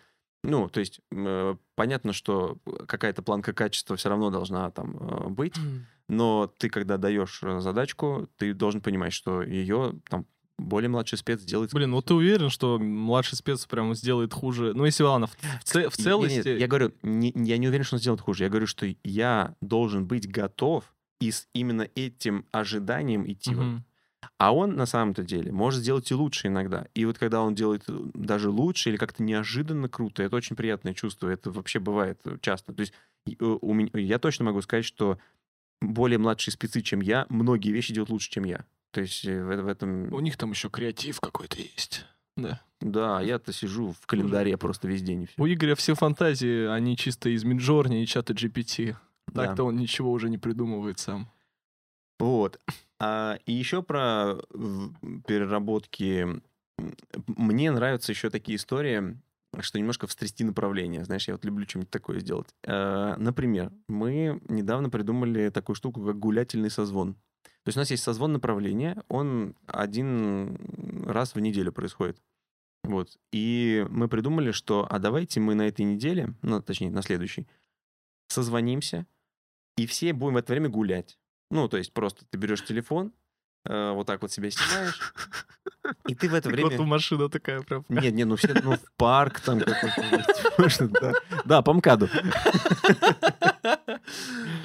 Ну, 0.44 0.68
то 0.68 0.78
есть, 0.78 1.00
э, 1.10 1.56
понятно, 1.74 2.12
что 2.12 2.58
какая-то 2.86 3.22
планка 3.22 3.52
качества 3.52 3.96
все 3.96 4.08
равно 4.08 4.30
должна 4.30 4.70
там 4.70 4.96
э, 4.96 5.28
быть, 5.30 5.56
но 6.08 6.46
ты, 6.58 6.68
когда 6.68 6.96
даешь 6.96 7.42
э, 7.42 7.58
задачку, 7.58 8.28
ты 8.36 8.54
должен 8.54 8.82
понимать, 8.82 9.12
что 9.12 9.42
ее 9.42 9.98
там 10.08 10.26
более 10.58 10.88
младший 10.88 11.18
спец 11.18 11.40
сделает. 11.40 11.72
Блин, 11.72 11.92
вот 11.92 12.06
ты 12.06 12.14
уверен, 12.14 12.50
что 12.50 12.78
младший 12.78 13.36
спец 13.36 13.66
прям 13.66 13.94
сделает 13.94 14.32
хуже? 14.32 14.72
Ну, 14.74 14.84
если 14.84 15.02
ладно, 15.02 15.26
в, 15.26 15.32
в 15.64 15.90
в 15.90 15.96
целости... 15.96 16.48
не, 16.48 16.60
я 16.60 16.66
говорю, 16.66 16.92
не- 17.02 17.32
я 17.34 17.58
не 17.58 17.68
уверен, 17.68 17.84
что 17.84 17.96
он 17.96 18.00
сделает 18.00 18.20
хуже. 18.20 18.44
Я 18.44 18.50
говорю, 18.50 18.66
что 18.66 18.86
я 19.02 19.54
должен 19.60 20.06
быть 20.06 20.30
готов 20.30 20.94
и 21.20 21.30
с 21.30 21.48
именно 21.54 21.88
этим 21.94 22.46
ожиданием 22.52 23.30
идти. 23.30 23.50
в 23.50 23.58
это. 23.58 23.62
Мгм. 23.68 23.84
А 24.38 24.54
он 24.54 24.74
на 24.76 24.86
самом-то 24.86 25.22
деле 25.22 25.52
может 25.52 25.80
сделать 25.80 26.10
и 26.10 26.14
лучше 26.14 26.48
иногда. 26.48 26.86
И 26.94 27.04
вот 27.04 27.18
когда 27.18 27.42
он 27.42 27.54
делает 27.54 27.84
э, 27.88 28.10
даже 28.14 28.50
лучше 28.50 28.90
или 28.90 28.96
как-то 28.96 29.22
неожиданно 29.22 29.88
круто, 29.88 30.22
это 30.22 30.36
очень 30.36 30.56
приятное 30.56 30.94
чувство. 30.94 31.28
Это 31.28 31.50
вообще 31.50 31.78
бывает 31.78 32.20
э, 32.24 32.38
часто. 32.40 32.72
То 32.72 32.80
есть 32.80 32.94
э, 33.26 33.32
у 33.38 33.74
меня, 33.74 33.90
я 33.94 34.18
точно 34.18 34.46
могу 34.46 34.62
сказать, 34.62 34.84
что 34.84 35.18
более 35.80 36.18
младшие 36.18 36.52
спецы, 36.52 36.80
чем 36.80 37.00
я, 37.00 37.26
многие 37.28 37.70
вещи 37.70 37.92
делают 37.92 38.10
лучше, 38.10 38.30
чем 38.30 38.44
я. 38.44 38.64
То 38.94 39.00
есть 39.00 39.24
э, 39.24 39.42
в, 39.42 39.62
в 39.62 39.66
этом... 39.66 40.12
У 40.14 40.20
них 40.20 40.36
там 40.36 40.52
еще 40.52 40.70
креатив 40.70 41.20
какой-то 41.20 41.58
есть. 41.58 42.06
Да. 42.36 42.60
Да, 42.80 43.20
я-то 43.20 43.52
сижу 43.52 43.92
в 43.92 44.06
календаре 44.06 44.56
просто 44.56 44.86
весь 44.86 45.02
день 45.02 45.22
и 45.22 45.26
всё. 45.26 45.42
У 45.42 45.46
Игоря 45.48 45.74
все 45.74 45.94
фантазии, 45.94 46.66
они 46.66 46.96
чисто 46.96 47.28
из 47.28 47.42
Миджорни 47.42 48.02
и 48.02 48.06
чата 48.06 48.32
GPT. 48.32 48.94
Да. 49.32 49.46
Так-то 49.46 49.64
он 49.64 49.76
ничего 49.76 50.12
уже 50.12 50.30
не 50.30 50.38
придумывает 50.38 51.00
сам. 51.00 51.28
Вот. 52.20 52.60
А, 53.00 53.36
и 53.46 53.52
еще 53.52 53.82
про 53.82 54.36
переработки. 55.26 56.40
Мне 57.26 57.72
нравятся 57.72 58.12
еще 58.12 58.30
такие 58.30 58.56
истории, 58.56 59.18
что 59.58 59.80
немножко 59.80 60.06
встрясти 60.06 60.44
направление. 60.44 61.04
Знаешь, 61.04 61.26
я 61.26 61.34
вот 61.34 61.44
люблю 61.44 61.66
что-нибудь 61.68 61.90
такое 61.90 62.20
сделать. 62.20 62.54
А, 62.64 63.16
Например, 63.16 63.72
мы 63.88 64.40
недавно 64.48 64.88
придумали 64.88 65.50
такую 65.50 65.74
штуку, 65.74 66.00
как 66.04 66.16
гулятельный 66.16 66.70
созвон. 66.70 67.16
То 67.64 67.70
есть 67.70 67.78
у 67.78 67.80
нас 67.80 67.90
есть 67.90 68.02
созвон 68.02 68.32
направления, 68.32 69.02
он 69.08 69.56
один 69.66 70.58
раз 71.06 71.34
в 71.34 71.40
неделю 71.40 71.72
происходит. 71.72 72.20
Вот. 72.82 73.16
И 73.32 73.86
мы 73.88 74.08
придумали, 74.08 74.50
что, 74.52 74.86
а 74.88 74.98
давайте 74.98 75.40
мы 75.40 75.54
на 75.54 75.62
этой 75.62 75.86
неделе, 75.86 76.34
ну, 76.42 76.60
точнее, 76.60 76.90
на 76.90 77.00
следующей, 77.00 77.48
созвонимся, 78.28 79.06
и 79.78 79.86
все 79.86 80.12
будем 80.12 80.34
в 80.34 80.36
это 80.36 80.52
время 80.52 80.68
гулять. 80.68 81.18
Ну, 81.50 81.66
то 81.68 81.78
есть 81.78 81.94
просто 81.94 82.26
ты 82.26 82.36
берешь 82.36 82.62
телефон, 82.62 83.14
э, 83.64 83.92
вот 83.92 84.06
так 84.06 84.20
вот 84.20 84.30
себя 84.30 84.50
снимаешь, 84.50 85.14
и 86.06 86.14
ты 86.14 86.28
в 86.28 86.34
это 86.34 86.50
время... 86.50 86.82
машина 86.82 87.30
такая 87.30 87.62
прям. 87.62 87.86
Нет, 87.88 88.12
нет, 88.12 88.28
ну 88.28 88.36
все, 88.36 88.52
ну 88.62 88.76
в 88.76 88.92
парк 88.98 89.40
там 89.40 89.58
да. 91.00 91.12
Да, 91.46 91.62
по 91.62 91.72
МКАДу. 91.72 92.10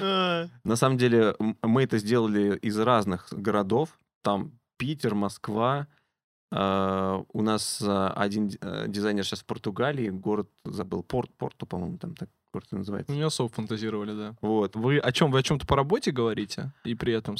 А, 0.00 0.46
На 0.64 0.76
самом 0.76 0.98
деле 0.98 1.34
мы 1.62 1.82
это 1.82 1.98
сделали 1.98 2.56
из 2.58 2.78
разных 2.78 3.28
городов. 3.32 3.98
Там 4.22 4.52
Питер, 4.76 5.14
Москва, 5.14 5.86
А, 6.52 7.22
у 7.32 7.42
нас 7.42 7.80
а, 7.80 8.12
один 8.16 8.50
э, 8.60 8.86
дизайнер 8.88 9.24
сейчас 9.24 9.40
в 9.40 9.44
Португалии, 9.44 10.08
город 10.10 10.48
забыл, 10.64 11.04
Порт, 11.04 11.30
Порту, 11.36 11.64
по-моему, 11.64 11.96
там 11.98 12.14
так 12.16 12.28
город 12.52 12.66
называется. 12.72 13.12
меня 13.12 13.26
особо 13.26 13.48
фантазировали, 13.48 14.12
да. 14.16 14.34
Вот. 14.40 14.74
Вы 14.74 14.98
о 14.98 15.12
чем? 15.12 15.30
Вы 15.30 15.38
о 15.38 15.42
чем-то 15.44 15.64
по 15.66 15.76
работе 15.76 16.10
говорите? 16.10 16.72
И 16.82 16.96
при 16.96 17.12
этом... 17.12 17.36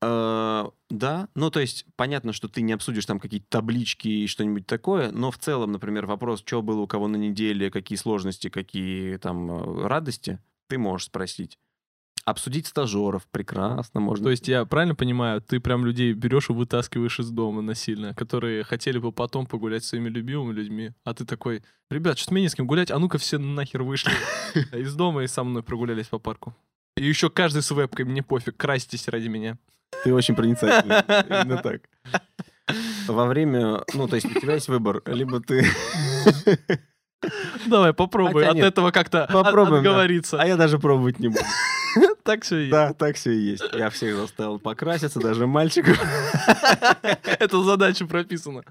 А, 0.00 0.70
Да, 0.88 1.28
ну 1.34 1.50
то 1.50 1.60
есть 1.60 1.84
понятно, 1.96 2.32
что 2.32 2.48
ты 2.48 2.62
не 2.62 2.72
обсудишь 2.72 3.04
там 3.04 3.20
какие-то 3.20 3.46
таблички 3.50 4.08
и 4.08 4.26
что-нибудь 4.26 4.66
такое, 4.66 5.12
но 5.12 5.30
в 5.30 5.36
целом, 5.36 5.72
например, 5.72 6.06
вопрос, 6.06 6.40
что 6.40 6.62
было 6.62 6.80
у 6.80 6.86
кого 6.86 7.08
на 7.08 7.16
неделе, 7.16 7.70
какие 7.70 7.98
сложности, 7.98 8.48
какие 8.48 9.18
там 9.18 9.50
э, 9.50 9.86
радости, 9.86 10.38
ты 10.68 10.78
можешь 10.78 11.08
спросить. 11.08 11.58
Обсудить 12.28 12.66
стажеров 12.66 13.26
прекрасно 13.30 14.00
можно. 14.00 14.24
То 14.24 14.30
есть 14.30 14.48
я 14.48 14.66
правильно 14.66 14.94
понимаю, 14.94 15.40
ты 15.40 15.60
прям 15.60 15.86
людей 15.86 16.12
берешь 16.12 16.50
и 16.50 16.52
вытаскиваешь 16.52 17.20
из 17.20 17.30
дома 17.30 17.62
насильно, 17.62 18.14
которые 18.14 18.64
хотели 18.64 18.98
бы 18.98 19.12
потом 19.12 19.46
погулять 19.46 19.82
с 19.82 19.88
своими 19.88 20.10
любимыми 20.10 20.52
людьми, 20.52 20.90
а 21.04 21.14
ты 21.14 21.24
такой, 21.24 21.62
ребят, 21.90 22.18
что-то 22.18 22.34
мне 22.34 22.42
не 22.42 22.50
с 22.50 22.54
кем 22.54 22.66
гулять, 22.66 22.90
а 22.90 22.98
ну-ка 22.98 23.16
все 23.16 23.38
нахер 23.38 23.82
вышли 23.82 24.12
из 24.72 24.94
дома 24.94 25.22
и 25.22 25.26
со 25.26 25.42
мной 25.42 25.62
прогулялись 25.62 26.08
по 26.08 26.18
парку. 26.18 26.54
И 26.98 27.06
еще 27.06 27.30
каждый 27.30 27.62
с 27.62 27.70
вебкой, 27.70 28.04
мне 28.04 28.22
пофиг, 28.22 28.58
красьтесь 28.58 29.08
ради 29.08 29.28
меня. 29.28 29.56
Ты 30.04 30.12
очень 30.12 30.34
проницательный. 30.34 30.96
Именно 31.30 31.56
так. 31.62 31.88
Во 33.06 33.24
время, 33.24 33.84
ну, 33.94 34.06
то 34.06 34.16
есть 34.16 34.26
у 34.26 34.38
тебя 34.38 34.56
есть 34.56 34.68
выбор, 34.68 35.02
либо 35.06 35.40
ты... 35.40 35.64
Давай, 37.66 37.92
попробуй 37.92 38.42
Хотя 38.42 38.50
от 38.50 38.56
нет, 38.56 38.66
этого 38.66 38.90
как-то 38.90 39.28
попробуем, 39.32 39.82
да. 39.82 39.90
отговориться. 39.90 40.40
А 40.40 40.46
я 40.46 40.56
даже 40.56 40.78
пробовать 40.78 41.18
не 41.18 41.28
буду. 41.28 41.40
Так 42.22 42.42
все 42.42 42.58
и 42.58 42.70
Да, 42.70 42.92
так 42.92 43.16
все 43.16 43.32
и 43.32 43.38
есть. 43.38 43.64
Я 43.72 43.88
всех 43.88 44.14
заставил 44.14 44.58
покраситься, 44.58 45.18
даже 45.18 45.46
мальчиков. 45.46 45.98
Это 47.24 47.62
задача 47.62 48.06
прописана. 48.06 48.62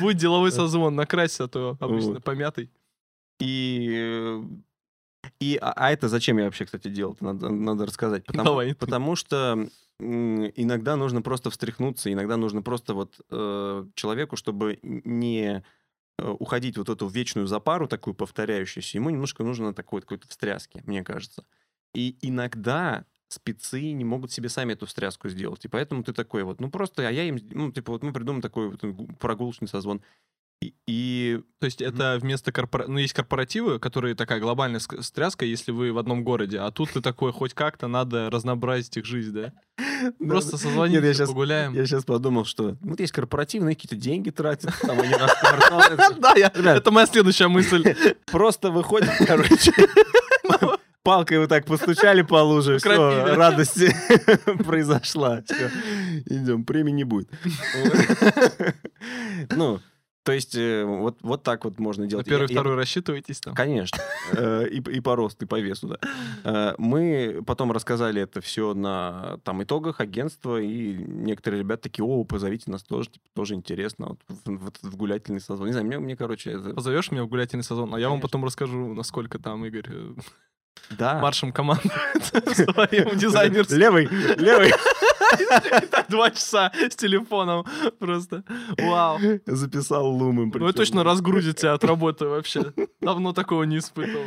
Будь 0.00 0.18
деловой 0.18 0.52
созвон, 0.52 0.94
накрасься, 0.94 1.44
а 1.44 1.48
то 1.48 1.76
обычно 1.80 2.20
помятый. 2.20 2.70
И... 3.40 4.40
И, 5.40 5.58
а, 5.60 5.72
а 5.72 5.90
это 5.90 6.08
зачем 6.08 6.38
я 6.38 6.44
вообще, 6.44 6.66
кстати, 6.66 6.88
делал? 6.88 7.16
Надо, 7.20 7.48
надо 7.48 7.84
рассказать. 7.84 8.24
Потому, 8.24 8.44
Давай. 8.44 8.74
потому 8.74 9.16
что 9.16 9.68
иногда 9.98 10.96
нужно 10.96 11.20
просто 11.20 11.50
встряхнуться, 11.50 12.12
иногда 12.12 12.36
нужно 12.36 12.62
просто 12.62 12.94
вот 12.94 13.14
э, 13.30 13.86
человеку, 13.94 14.36
чтобы 14.36 14.78
не 14.82 15.64
уходить 16.18 16.78
вот 16.78 16.88
эту 16.88 17.06
вечную 17.08 17.46
запару, 17.46 17.88
такую 17.88 18.14
повторяющуюся, 18.14 18.98
ему 18.98 19.10
немножко 19.10 19.42
нужно 19.44 19.74
такой 19.74 20.00
какой-то 20.00 20.28
встряски, 20.28 20.82
мне 20.86 21.04
кажется. 21.04 21.44
И 21.94 22.16
иногда 22.22 23.04
спецы 23.28 23.92
не 23.92 24.04
могут 24.04 24.32
себе 24.32 24.48
сами 24.48 24.74
эту 24.74 24.86
встряску 24.86 25.28
сделать. 25.28 25.64
И 25.64 25.68
поэтому 25.68 26.02
ты 26.04 26.12
такой 26.12 26.44
вот, 26.44 26.60
ну 26.60 26.70
просто, 26.70 27.06
а 27.06 27.10
я 27.10 27.24
им, 27.24 27.38
ну 27.50 27.72
типа 27.72 27.92
вот 27.92 28.02
мы 28.02 28.12
придумаем 28.12 28.42
такой 28.42 28.70
вот 28.70 28.84
гу- 28.84 29.08
прогулочный 29.18 29.68
созвон. 29.68 30.02
И, 30.62 30.74
и 30.86 31.40
То 31.60 31.66
есть 31.66 31.82
это 31.82 32.18
вместо 32.20 32.50
корпора... 32.50 32.86
Ну, 32.88 32.98
есть 32.98 33.12
корпоративы, 33.12 33.78
которые 33.78 34.14
такая 34.14 34.40
глобальная 34.40 34.80
ск- 34.80 35.02
стряска, 35.02 35.44
если 35.44 35.70
вы 35.70 35.92
в 35.92 35.98
одном 35.98 36.24
городе, 36.24 36.58
а 36.60 36.70
тут 36.70 36.90
ты 36.92 37.02
такой, 37.02 37.30
хоть 37.32 37.52
как-то 37.52 37.88
надо 37.88 38.30
разнообразить 38.30 38.96
их 38.96 39.04
жизнь, 39.04 39.32
да? 39.34 39.52
Просто 40.18 40.56
созвонимся, 40.56 41.06
я 41.06 41.14
щас- 41.14 41.28
погуляем. 41.28 41.74
Я 41.74 41.84
сейчас 41.84 42.04
подумал, 42.04 42.46
что 42.46 42.76
вот 42.80 42.98
есть 43.00 43.12
корпоративные, 43.12 43.74
какие-то 43.74 43.96
деньги 43.96 44.30
тратят, 44.30 44.72
там 44.80 44.98
они 44.98 45.10
Да, 46.20 46.74
это 46.74 46.90
моя 46.90 47.06
следующая 47.06 47.48
мысль. 47.48 47.94
Просто 48.26 48.70
выходят, 48.70 49.10
короче, 49.26 49.72
палкой 51.02 51.38
вот 51.40 51.50
так 51.50 51.66
постучали 51.66 52.22
по 52.22 52.42
луже, 52.42 52.78
все, 52.78 53.34
радость 53.34 53.78
произошла. 54.64 55.42
Идем, 56.24 56.64
премии 56.64 56.92
не 56.92 57.04
будет. 57.04 57.28
Ну, 59.54 59.80
то 60.26 60.32
есть 60.32 60.54
э, 60.56 60.84
вот, 60.84 61.18
вот 61.22 61.42
так 61.44 61.64
вот 61.64 61.78
можно 61.78 62.02
На 62.04 62.10
делать. 62.10 62.26
первый, 62.26 62.52
Я- 62.52 62.62
рассчитываетесь 62.62 63.40
там? 63.40 63.54
Конечно. 63.54 63.98
Э, 64.32 64.66
И, 64.68 64.78
и 64.80 65.00
по 65.00 65.14
росту, 65.14 65.44
и 65.44 65.48
по 65.48 65.60
весу, 65.60 65.86
да. 65.86 65.98
Э, 66.44 66.74
Мы 66.78 67.42
потом 67.46 67.70
рассказали 67.70 68.20
это 68.20 68.40
все 68.40 68.74
на 68.74 69.38
там, 69.44 69.62
итогах 69.62 70.00
агентства, 70.00 70.60
и 70.60 70.94
некоторые 70.94 71.60
ребята 71.60 71.84
такие, 71.84 72.04
о, 72.04 72.24
позовите 72.24 72.70
нас 72.72 72.82
тоже, 72.82 73.08
типа, 73.10 73.24
тоже 73.34 73.54
интересно, 73.54 74.08
вот 74.08 74.18
в, 74.28 74.50
в 74.66 74.72
в 74.82 74.96
гулятельный 74.96 75.40
созвон. 75.40 75.68
Не 75.68 75.72
знаю, 75.72 75.86
мне, 75.86 75.98
мне 76.00 76.16
короче, 76.16 76.50
это... 76.50 76.70
Позовешь 76.74 77.12
меня 77.12 77.22
в 77.22 77.28
гулятельный 77.28 77.62
сезон, 77.64 77.94
а 77.94 78.00
я 78.00 78.08
вам 78.08 78.18
Конечно. 78.18 78.28
потом 78.28 78.44
расскажу, 78.44 78.94
насколько 78.94 79.38
там 79.38 79.64
Игорь 79.64 79.86
Да. 80.98 81.20
маршем 81.20 81.52
командует 81.52 82.24
своим 82.24 83.16
дизайнерским. 83.16 83.78
Левый, 83.78 84.08
левый. 84.38 84.72
Два 86.08 86.30
часа 86.30 86.72
с 86.74 86.96
телефоном 86.96 87.64
просто. 87.98 88.44
Вау. 88.78 89.18
Записал. 89.46 90.16
Ну, 90.16 90.50
вы 90.52 90.72
точно 90.72 91.04
разгрузите 91.04 91.68
от 91.68 91.84
работы 91.84 92.26
вообще. 92.26 92.72
Давно 93.00 93.32
такого 93.32 93.64
не 93.64 93.78
испытывал. 93.78 94.24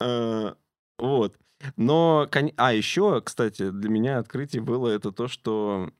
Э, 0.00 0.54
Вот. 0.98 1.36
Но, 1.76 2.28
а 2.56 2.72
еще, 2.72 3.20
кстати, 3.20 3.70
для 3.70 3.90
меня 3.90 4.18
открытие 4.18 4.62
было 4.62 4.88
это 4.88 5.12
то, 5.12 5.28
что 5.28 5.90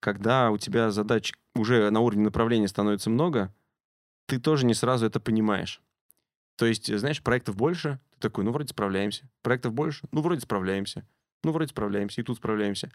когда 0.00 0.50
у 0.50 0.58
тебя 0.58 0.90
задач 0.90 1.32
уже 1.54 1.90
на 1.90 2.00
уровне 2.00 2.24
направления 2.24 2.68
становится 2.68 3.10
много, 3.10 3.52
ты 4.26 4.38
тоже 4.38 4.66
не 4.66 4.74
сразу 4.74 5.06
это 5.06 5.20
понимаешь. 5.20 5.82
То 6.56 6.66
есть, 6.66 6.94
знаешь, 6.96 7.22
проектов 7.22 7.56
больше, 7.56 7.98
ты 8.14 8.20
такой, 8.20 8.44
ну, 8.44 8.52
вроде 8.52 8.68
справляемся. 8.68 9.28
Проектов 9.42 9.72
больше, 9.72 10.06
ну, 10.12 10.20
вроде 10.20 10.40
справляемся. 10.40 11.06
Ну, 11.44 11.52
вроде 11.52 11.70
справляемся, 11.70 12.20
и 12.20 12.24
тут 12.24 12.36
справляемся. 12.36 12.90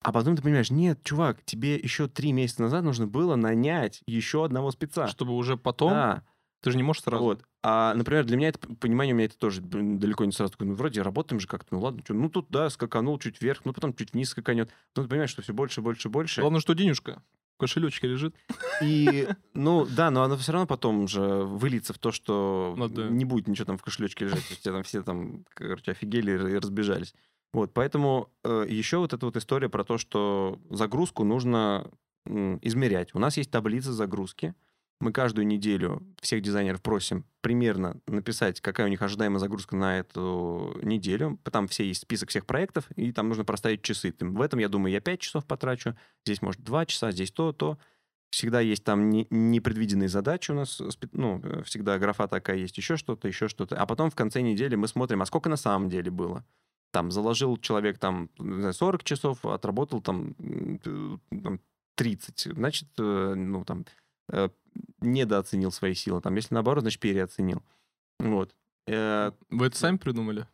А 0.00 0.12
потом 0.12 0.36
ты 0.36 0.42
понимаешь, 0.42 0.70
нет, 0.70 1.02
чувак, 1.02 1.44
тебе 1.44 1.76
еще 1.76 2.06
три 2.06 2.32
месяца 2.32 2.62
назад 2.62 2.84
нужно 2.84 3.06
было 3.06 3.34
нанять 3.34 4.02
еще 4.06 4.44
одного 4.44 4.70
спеца. 4.70 5.08
Чтобы 5.08 5.34
уже 5.34 5.56
потом... 5.56 5.90
Да. 5.90 6.24
Ты 6.60 6.72
же 6.72 6.76
не 6.76 6.82
можешь 6.82 7.02
сразу. 7.02 7.22
Вот. 7.22 7.44
А, 7.62 7.94
например, 7.94 8.24
для 8.24 8.36
меня 8.36 8.48
это 8.48 8.58
понимание 8.58 9.14
у 9.14 9.16
меня 9.16 9.26
это 9.26 9.38
тоже 9.38 9.60
далеко 9.60 10.24
не 10.24 10.32
сразу 10.32 10.52
такое, 10.52 10.66
ну, 10.68 10.74
вроде 10.74 11.02
работаем 11.02 11.38
же 11.38 11.46
как-то, 11.46 11.74
ну 11.74 11.80
ладно, 11.80 12.02
чё, 12.02 12.14
ну 12.14 12.28
тут, 12.28 12.46
да, 12.50 12.68
скаканул 12.68 13.16
чуть 13.20 13.40
вверх, 13.40 13.60
ну 13.64 13.72
потом 13.72 13.94
чуть 13.94 14.12
вниз 14.12 14.30
скаканет. 14.30 14.70
Потом 14.92 15.04
ты 15.04 15.10
понимаешь, 15.10 15.30
что 15.30 15.42
все 15.42 15.52
больше, 15.52 15.82
больше, 15.82 16.08
больше. 16.08 16.40
Главное, 16.40 16.60
что 16.60 16.74
денежка 16.74 17.22
в 17.54 17.60
кошелечке 17.60 18.08
лежит. 18.08 18.34
И, 18.82 19.28
ну, 19.54 19.86
да, 19.86 20.10
но 20.10 20.22
оно 20.22 20.36
все 20.36 20.52
равно 20.52 20.66
потом 20.66 21.06
же 21.06 21.20
выльется 21.20 21.92
в 21.92 21.98
то, 21.98 22.10
что 22.12 22.74
Ну 22.76 22.88
да. 22.88 23.08
не 23.08 23.24
будет 23.24 23.46
ничего 23.48 23.64
там 23.64 23.78
в 23.78 23.82
кошелечке 23.82 24.24
лежать. 24.24 24.46
То 24.46 24.50
есть 24.50 24.62
там 24.62 24.82
все 24.82 25.02
там, 25.02 25.44
короче, 25.54 25.92
офигели 25.92 26.32
и 26.32 26.56
разбежались. 26.58 27.14
Вот, 27.52 27.72
поэтому 27.72 28.30
еще 28.44 28.98
вот 28.98 29.12
эта 29.14 29.24
вот 29.26 29.36
история 29.36 29.68
про 29.68 29.84
то, 29.84 29.98
что 29.98 30.60
загрузку 30.70 31.24
нужно 31.24 31.90
м, 32.26 32.58
измерять. 32.62 33.14
У 33.14 33.18
нас 33.18 33.36
есть 33.36 33.50
таблица 33.50 33.92
загрузки. 33.92 34.54
Мы 35.00 35.12
каждую 35.12 35.46
неделю 35.46 36.02
всех 36.20 36.42
дизайнеров 36.42 36.82
просим 36.82 37.24
примерно 37.40 38.00
написать, 38.08 38.60
какая 38.60 38.86
у 38.86 38.90
них 38.90 39.00
ожидаемая 39.00 39.38
загрузка 39.38 39.76
на 39.76 39.98
эту 40.00 40.76
неделю. 40.82 41.38
Там 41.50 41.68
все 41.68 41.84
есть 41.84 42.02
список 42.02 42.30
всех 42.30 42.46
проектов, 42.46 42.90
и 42.96 43.12
там 43.12 43.28
нужно 43.28 43.44
проставить 43.44 43.82
часы. 43.82 44.12
В 44.18 44.40
этом, 44.42 44.58
я 44.58 44.68
думаю, 44.68 44.92
я 44.92 45.00
5 45.00 45.20
часов 45.20 45.46
потрачу, 45.46 45.96
здесь, 46.26 46.42
может, 46.42 46.62
2 46.62 46.84
часа, 46.86 47.12
здесь 47.12 47.30
то, 47.30 47.52
то. 47.52 47.78
Всегда 48.30 48.60
есть 48.60 48.84
там 48.84 49.08
не- 49.08 49.26
непредвиденные 49.30 50.08
задачи 50.08 50.50
у 50.50 50.54
нас, 50.54 50.82
ну, 51.12 51.40
э, 51.42 51.62
всегда 51.62 51.98
графа 51.98 52.26
такая 52.28 52.58
есть, 52.58 52.76
еще 52.76 52.96
что-то, 52.96 53.26
еще 53.26 53.48
что-то. 53.48 53.76
А 53.80 53.86
потом 53.86 54.10
в 54.10 54.14
конце 54.16 54.42
недели 54.42 54.74
мы 54.74 54.86
смотрим, 54.88 55.22
а 55.22 55.26
сколько 55.26 55.48
на 55.48 55.56
самом 55.56 55.88
деле 55.88 56.10
было. 56.10 56.44
Там 56.90 57.10
заложил 57.10 57.56
человек 57.58 57.98
там 57.98 58.30
не 58.38 58.60
знаю, 58.60 58.72
40 58.72 59.04
часов, 59.04 59.44
отработал 59.44 60.00
там, 60.00 60.34
там 60.82 61.60
30. 61.98 62.54
Значит, 62.54 62.88
э, 62.98 63.34
ну, 63.34 63.64
там, 63.64 63.84
э, 64.30 64.48
недооценил 65.00 65.70
свои 65.72 65.94
силы. 65.94 66.20
Там, 66.20 66.34
если 66.36 66.54
наоборот, 66.54 66.82
значит, 66.82 67.00
переоценил. 67.00 67.62
Вот. 68.20 68.54
Э, 68.86 69.32
Вы 69.50 69.66
это 69.66 69.76
сами 69.76 69.96
придумали? 69.96 70.46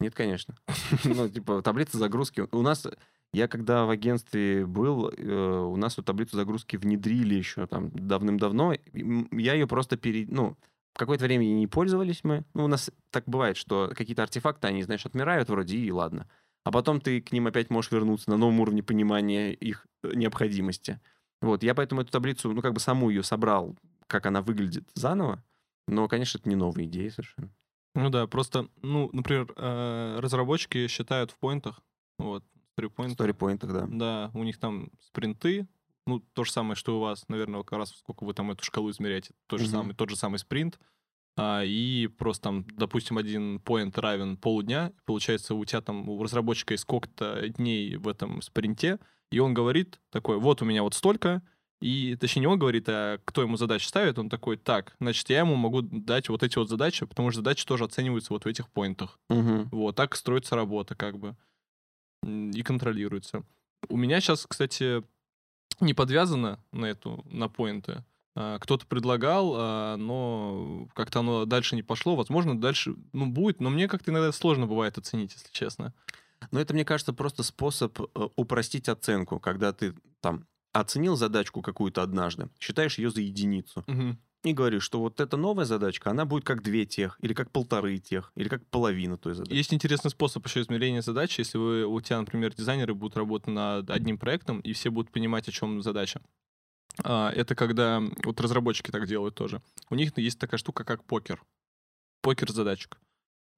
нет, 0.00 0.14
конечно. 0.14 0.54
Ну, 1.04 1.28
типа, 1.28 1.62
таблица 1.62 1.96
загрузки. 1.96 2.46
У 2.52 2.62
нас, 2.62 2.86
я 3.32 3.48
когда 3.48 3.84
в 3.84 3.90
агентстве 3.90 4.66
был, 4.66 5.12
у 5.16 5.76
нас 5.76 5.94
эту 5.94 6.02
таблицу 6.02 6.36
загрузки 6.36 6.76
внедрили 6.76 7.34
еще 7.34 7.66
там 7.66 7.90
давным-давно. 7.90 8.74
Я 8.92 9.54
ее 9.54 9.66
просто 9.66 9.96
пере... 9.96 10.26
Ну, 10.28 10.56
какое-то 10.92 11.24
время 11.24 11.44
не 11.44 11.66
пользовались 11.66 12.24
мы. 12.24 12.44
Ну, 12.54 12.64
у 12.64 12.68
нас 12.68 12.90
так 13.10 13.24
бывает, 13.26 13.56
что 13.56 13.92
какие-то 13.96 14.22
артефакты, 14.22 14.66
они, 14.66 14.82
знаешь, 14.82 15.06
отмирают 15.06 15.48
вроде, 15.48 15.76
и 15.76 15.90
ладно. 15.90 16.28
А 16.64 16.72
потом 16.72 17.00
ты 17.00 17.20
к 17.20 17.32
ним 17.32 17.46
опять 17.46 17.70
можешь 17.70 17.90
вернуться 17.90 18.30
на 18.30 18.36
новом 18.36 18.60
уровне 18.60 18.82
понимания 18.82 19.52
их 19.52 19.86
э, 20.02 20.12
необходимости. 20.14 21.00
Вот, 21.40 21.62
я 21.62 21.74
поэтому 21.74 22.02
эту 22.02 22.10
таблицу, 22.10 22.52
ну, 22.52 22.60
как 22.62 22.74
бы 22.74 22.80
саму 22.80 23.10
ее 23.10 23.22
собрал, 23.22 23.76
как 24.06 24.26
она 24.26 24.42
выглядит 24.42 24.88
заново. 24.94 25.42
Но, 25.86 26.08
конечно, 26.08 26.38
это 26.38 26.48
не 26.48 26.56
новая 26.56 26.84
идея 26.84 27.10
совершенно. 27.10 27.50
Ну 27.94 28.10
да, 28.10 28.26
просто, 28.26 28.68
ну, 28.82 29.08
например, 29.12 29.52
э, 29.56 30.18
разработчики 30.20 30.86
считают 30.88 31.30
в 31.30 31.38
поинтах, 31.38 31.80
вот, 32.18 32.44
сторипоинтах. 32.72 33.14
Сторипоинтах, 33.14 33.72
да. 33.72 33.86
Да, 33.88 34.30
у 34.34 34.44
них 34.44 34.58
там 34.58 34.90
спринты, 35.00 35.66
ну, 36.08 36.20
то 36.32 36.44
же 36.44 36.50
самое, 36.50 36.74
что 36.74 36.96
у 36.96 37.00
вас, 37.00 37.24
наверное, 37.28 37.62
как 37.62 37.78
раз 37.78 37.90
сколько 37.96 38.24
вы 38.24 38.34
там 38.34 38.50
эту 38.50 38.64
шкалу 38.64 38.90
измеряете, 38.90 39.34
тот 39.46 39.60
же 39.60 39.66
самый, 39.68 39.94
тот 39.94 40.10
же 40.10 40.16
самый 40.16 40.38
спринт, 40.38 40.78
а, 41.36 41.62
и 41.64 42.08
просто 42.08 42.42
там, 42.44 42.66
допустим, 42.76 43.18
один 43.18 43.60
поинт 43.60 43.96
равен 43.98 44.36
полудня, 44.36 44.92
получается, 45.04 45.54
у 45.54 45.64
тебя 45.64 45.80
там, 45.80 46.08
у 46.08 46.22
разработчика 46.22 46.74
есть 46.74 46.82
сколько-то 46.82 47.48
дней 47.48 47.96
в 47.96 48.08
этом 48.08 48.42
спринте, 48.42 48.98
и 49.30 49.38
он 49.38 49.54
говорит 49.54 50.00
такой, 50.10 50.38
вот 50.38 50.62
у 50.62 50.64
меня 50.64 50.82
вот 50.82 50.94
столько, 50.94 51.42
И, 51.80 52.16
точнее, 52.16 52.40
не 52.40 52.46
он 52.48 52.58
говорит, 52.58 52.88
а 52.88 53.18
кто 53.24 53.42
ему 53.42 53.56
задачи 53.56 53.86
ставит, 53.86 54.18
он 54.18 54.28
такой, 54.28 54.56
так, 54.56 54.96
значит, 54.98 55.30
я 55.30 55.40
ему 55.40 55.54
могу 55.54 55.82
дать 55.82 56.28
вот 56.28 56.42
эти 56.42 56.58
вот 56.58 56.68
задачи, 56.68 57.06
потому 57.06 57.30
что 57.30 57.40
задачи 57.40 57.64
тоже 57.64 57.84
оцениваются 57.84 58.32
вот 58.32 58.44
в 58.44 58.48
этих 58.48 58.68
поинтах. 58.68 59.20
Мгм. 59.30 59.68
Вот, 59.70 59.94
так 59.94 60.16
строится 60.16 60.56
работа, 60.56 60.96
как 60.96 61.18
бы, 61.18 61.36
и 62.24 62.62
контролируется. 62.62 63.44
У 63.88 63.96
меня 63.96 64.20
сейчас, 64.20 64.44
кстати, 64.46 65.04
не 65.80 65.94
подвязано 65.94 66.62
на 66.72 66.86
эту, 66.86 67.24
на 67.30 67.48
поинты. 67.48 68.04
А, 68.34 68.58
Кто-то 68.58 68.86
предлагал, 68.86 69.54
а, 69.56 69.96
но 69.96 70.88
как-то 70.94 71.20
оно 71.20 71.44
дальше 71.44 71.76
не 71.76 71.82
пошло. 71.82 72.16
Возможно, 72.16 72.58
дальше, 72.60 72.94
ну, 73.12 73.26
будет, 73.26 73.60
но 73.60 73.70
мне 73.70 73.88
как-то 73.88 74.10
иногда 74.10 74.32
сложно 74.32 74.66
бывает 74.66 74.96
оценить, 74.98 75.32
если 75.34 75.50
честно. 75.52 75.92
Но 76.52 76.60
это, 76.60 76.72
мне 76.72 76.84
кажется, 76.84 77.12
просто 77.12 77.42
способ 77.42 78.00
э, 78.00 78.28
упростить 78.36 78.88
оценку, 78.88 79.40
когда 79.40 79.72
ты 79.72 79.94
там 80.20 80.46
оценил 80.72 81.16
задачку 81.16 81.62
какую-то 81.62 82.02
однажды, 82.02 82.48
считаешь 82.60 82.98
ее 82.98 83.10
за 83.10 83.20
единицу, 83.20 83.82
Мгм. 83.86 84.18
И 84.44 84.52
говоришь, 84.52 84.84
что 84.84 85.00
вот 85.00 85.20
эта 85.20 85.36
новая 85.36 85.64
задачка, 85.64 86.10
она 86.10 86.24
будет 86.24 86.44
как 86.44 86.62
две 86.62 86.86
тех, 86.86 87.18
или 87.20 87.34
как 87.34 87.50
полторы 87.50 87.98
тех, 87.98 88.32
или 88.36 88.48
как 88.48 88.64
половина 88.66 89.16
той 89.16 89.34
задачи. 89.34 89.54
Есть 89.54 89.74
интересный 89.74 90.10
способ 90.10 90.46
еще 90.46 90.60
измерения 90.60 91.02
задачи. 91.02 91.40
Если 91.40 91.58
вы, 91.58 91.84
у 91.84 92.00
тебя, 92.00 92.20
например, 92.20 92.54
дизайнеры 92.54 92.94
будут 92.94 93.16
работать 93.16 93.48
над 93.48 93.90
одним 93.90 94.18
проектом, 94.18 94.60
и 94.60 94.72
все 94.72 94.90
будут 94.90 95.10
понимать, 95.10 95.48
о 95.48 95.52
чем 95.52 95.82
задача. 95.82 96.20
А, 97.02 97.30
Это 97.30 97.54
когда 97.54 98.02
вот 98.24 98.40
разработчики 98.40 98.90
так 98.90 99.06
делают 99.06 99.34
тоже. 99.34 99.60
У 99.90 99.94
них 99.94 100.16
есть 100.16 100.38
такая 100.38 100.58
штука, 100.58 100.84
как 100.84 101.04
покер. 101.04 101.42
Покер 102.22 102.50
задачек. 102.50 102.98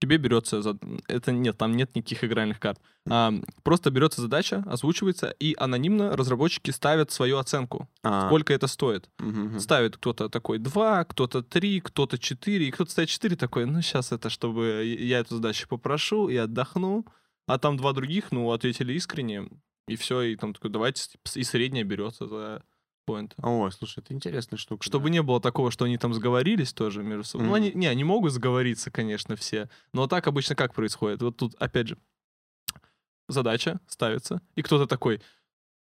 Тебе 0.01 0.17
берется... 0.17 0.63
зад- 0.63 0.83
Это 1.09 1.31
нет, 1.31 1.59
там 1.59 1.77
нет 1.77 1.95
никаких 1.95 2.25
игральных 2.25 2.59
карт. 2.59 2.81
А, 3.09 3.33
просто 3.63 3.91
берется 3.91 4.23
задача, 4.23 4.65
озвучивается, 4.67 5.29
и 5.39 5.55
анонимно 5.59 6.17
разработчики 6.17 6.71
ставят 6.71 7.11
свою 7.11 7.37
оценку. 7.39 7.89
А, 8.03 8.27
Сколько 8.29 8.55
это 8.55 8.67
стоит. 8.67 9.11
мгм. 9.19 9.61
Ставит 9.61 9.97
кто-то 9.99 10.29
такой 10.29 10.59
2, 10.59 11.05
кто-то 11.05 11.43
3, 11.43 11.81
кто-то 11.81 12.19
4, 12.19 12.67
и 12.67 12.71
кто-то 12.71 12.91
ставит 12.91 13.11
4 13.11 13.37
такой, 13.37 13.67
ну, 13.67 13.83
сейчас 13.83 14.11
это, 14.13 14.31
чтобы 14.31 14.85
я 14.85 15.19
эту 15.19 15.37
задачу 15.37 15.69
попрошу 15.69 16.29
и 16.29 16.37
отдохну. 16.37 17.05
А 17.47 17.59
там 17.59 17.77
два 17.77 17.93
других, 17.93 18.31
ну, 18.33 18.51
ответили 18.53 18.93
искренне, 18.93 19.49
и 19.89 19.97
все, 19.97 20.21
и 20.23 20.37
там 20.37 20.55
такой, 20.55 20.71
давайте, 20.71 21.09
и 21.35 21.43
средняя 21.43 21.85
берется 21.85 22.27
за 22.27 22.63
поинт. 23.11 23.35
Ой, 23.43 23.73
слушай, 23.73 24.01
это 24.01 24.15
интересная 24.15 24.57
штука. 24.57 24.85
Чтобы 24.85 25.05
да. 25.05 25.11
не 25.15 25.23
было 25.23 25.41
такого, 25.41 25.71
что 25.71 25.85
они 25.85 25.99
там 25.99 26.15
сговорились 26.15 26.73
тоже 26.73 27.03
между 27.03 27.25
собой. 27.25 27.47
Ну, 27.47 27.53
Мгм. 27.53 27.55
они, 27.57 27.73
не, 27.75 27.87
они 27.87 28.05
могут 28.05 28.33
сговориться, 28.33 28.91
конечно, 28.91 29.37
все. 29.37 29.69
Но 29.93 30.07
так 30.07 30.27
обычно 30.27 30.55
как 30.55 30.75
происходит? 30.75 31.23
Вот 31.23 31.37
тут, 31.37 31.55
опять 31.59 31.89
же, 31.89 31.99
задача 33.29 33.81
ставится, 33.87 34.41
и 34.55 34.63
кто-то 34.63 34.87
такой, 34.87 35.21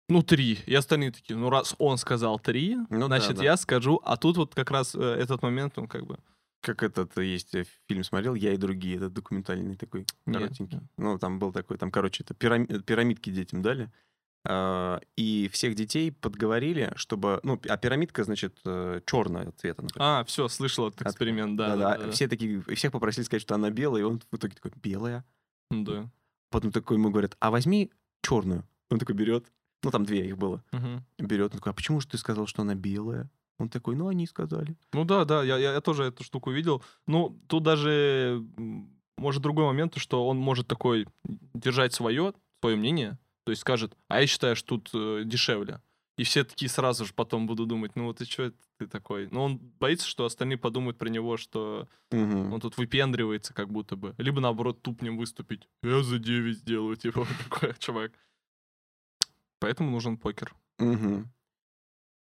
ну, 0.09 0.23
три. 0.23 0.59
И 0.67 0.75
остальные 0.75 1.13
такие, 1.13 1.37
ну, 1.37 1.49
раз 1.51 1.75
он 1.79 1.97
сказал 1.97 2.39
три, 2.39 2.77
Ну 2.91 3.01
да, 3.01 3.07
значит, 3.07 3.37
да. 3.37 3.45
я 3.45 3.57
скажу. 3.57 4.01
А 4.05 4.17
тут 4.17 4.37
вот 4.37 4.55
как 4.55 4.71
раз 4.71 4.95
э, 4.95 5.01
этот 5.01 5.43
момент, 5.43 5.79
он 5.79 5.89
как 5.89 6.05
бы... 6.05 6.19
Как 6.61 6.83
этот 6.83 7.17
э, 7.17 7.25
есть 7.25 7.55
э, 7.55 7.65
фильм 7.89 8.05
смотрел, 8.05 8.35
«Я 8.35 8.53
и 8.53 8.59
другие», 8.59 8.97
этот 8.97 9.15
документальный 9.15 9.77
такой, 9.77 10.07
Нет. 10.27 10.37
коротенький. 10.37 10.81
Ну, 10.99 11.19
там 11.19 11.39
был 11.39 11.53
такой, 11.53 11.79
там, 11.79 11.91
короче, 11.91 12.23
это 12.23 12.35
пирами- 12.35 12.83
пирамидки 12.83 13.31
детям 13.31 13.63
дали, 13.63 13.91
и 14.47 15.49
всех 15.53 15.75
детей 15.75 16.13
подговорили, 16.13 16.93
чтобы... 16.97 17.41
Ну, 17.43 17.59
а 17.69 17.77
пирамидка, 17.77 18.25
значит, 18.25 18.59
черного 19.07 19.53
цвета. 19.53 19.83
например. 19.83 20.03
А, 20.07 20.25
все, 20.25 20.49
слышал 20.49 20.89
этот 20.89 21.03
эксперимент, 21.03 21.57
да. 21.57 21.77
Да-да, 21.77 21.97
да, 21.99 22.05
да. 22.07 22.11
все 22.11 22.29
такие, 22.29 22.61
всех 22.75 22.93
попросили 22.93 23.25
сказать, 23.25 23.43
что 23.43 23.55
она 23.55 23.71
белая, 23.71 24.03
и 24.03 24.05
он 24.05 24.21
в 24.31 24.37
итоге 24.37 24.55
такой, 24.55 24.73
белая. 24.83 25.25
Да. 25.71 26.11
Потом 26.51 26.73
такой 26.73 26.99
ему 26.99 27.11
говорят, 27.11 27.37
а 27.41 27.51
возьми 27.51 27.91
черную. 28.23 28.65
Он 28.91 28.99
такой 28.99 29.15
берет, 29.15 29.51
ну, 29.83 29.91
там 29.91 30.05
две 30.05 30.27
их 30.29 30.37
было, 30.37 30.63
Мгм. 30.73 31.05
берет, 31.19 31.53
он 31.53 31.59
такой, 31.59 31.73
а 31.73 31.75
почему 31.75 32.01
же 32.01 32.07
ты 32.09 32.19
сказал, 32.19 32.47
что 32.47 32.63
она 32.63 32.75
белая? 32.75 33.31
Он 33.59 33.69
такой, 33.69 33.97
ну, 33.97 34.09
они 34.09 34.27
сказали. 34.27 34.77
Ну 34.93 35.05
да, 35.05 35.25
да, 35.25 35.43
я, 35.43 35.57
я, 35.57 35.73
я 35.73 35.81
тоже 35.81 36.05
эту 36.05 36.23
штуку 36.25 36.51
видел. 36.51 36.83
Ну, 37.07 37.41
тут 37.47 37.63
даже 37.63 38.45
может 39.17 39.43
другой 39.43 39.65
момент, 39.65 39.97
что 39.97 40.27
он 40.29 40.39
может 40.39 40.67
такой 40.67 41.07
держать 41.55 41.95
свое, 41.95 42.35
свое 42.61 42.77
мнение, 42.77 43.19
то 43.45 43.51
есть 43.51 43.61
скажет, 43.63 43.97
а 44.09 44.21
я 44.21 44.27
считаю, 44.27 44.57
что 44.57 44.79
тут 44.79 44.91
э, 44.95 45.23
дешевле. 45.25 45.81
И 46.17 46.23
все 46.23 46.45
такие 46.45 46.69
сразу 46.69 47.05
же 47.05 47.13
потом 47.13 47.47
будут 47.47 47.69
думать, 47.69 47.97
ну 47.97 48.05
вот 48.05 48.21
и 48.21 48.25
что 48.25 48.53
ты 48.79 48.87
такой? 48.87 49.29
Но 49.33 49.45
он 49.45 49.59
боится, 49.59 50.07
что 50.07 50.25
остальные 50.25 50.59
подумают 50.59 50.97
про 50.97 51.09
него, 51.09 51.37
что 51.37 51.89
Мгм. 52.13 52.53
он 52.53 52.61
тут 52.61 52.77
выпендривается 52.77 53.53
как 53.53 53.69
будто 53.71 53.97
бы. 53.97 54.15
Либо 54.19 54.41
наоборот 54.41 54.81
тупнем 54.81 55.19
выступить. 55.19 55.69
Я 55.83 56.03
за 56.05 56.19
9 56.21 56.57
сделаю, 56.59 56.97
типа 56.97 57.21
вот 57.25 57.29
такой 57.51 57.75
чувак. 57.79 58.13
Поэтому 59.59 59.91
нужен 59.91 60.17
покер. 60.17 60.55
Мгм. 60.79 61.33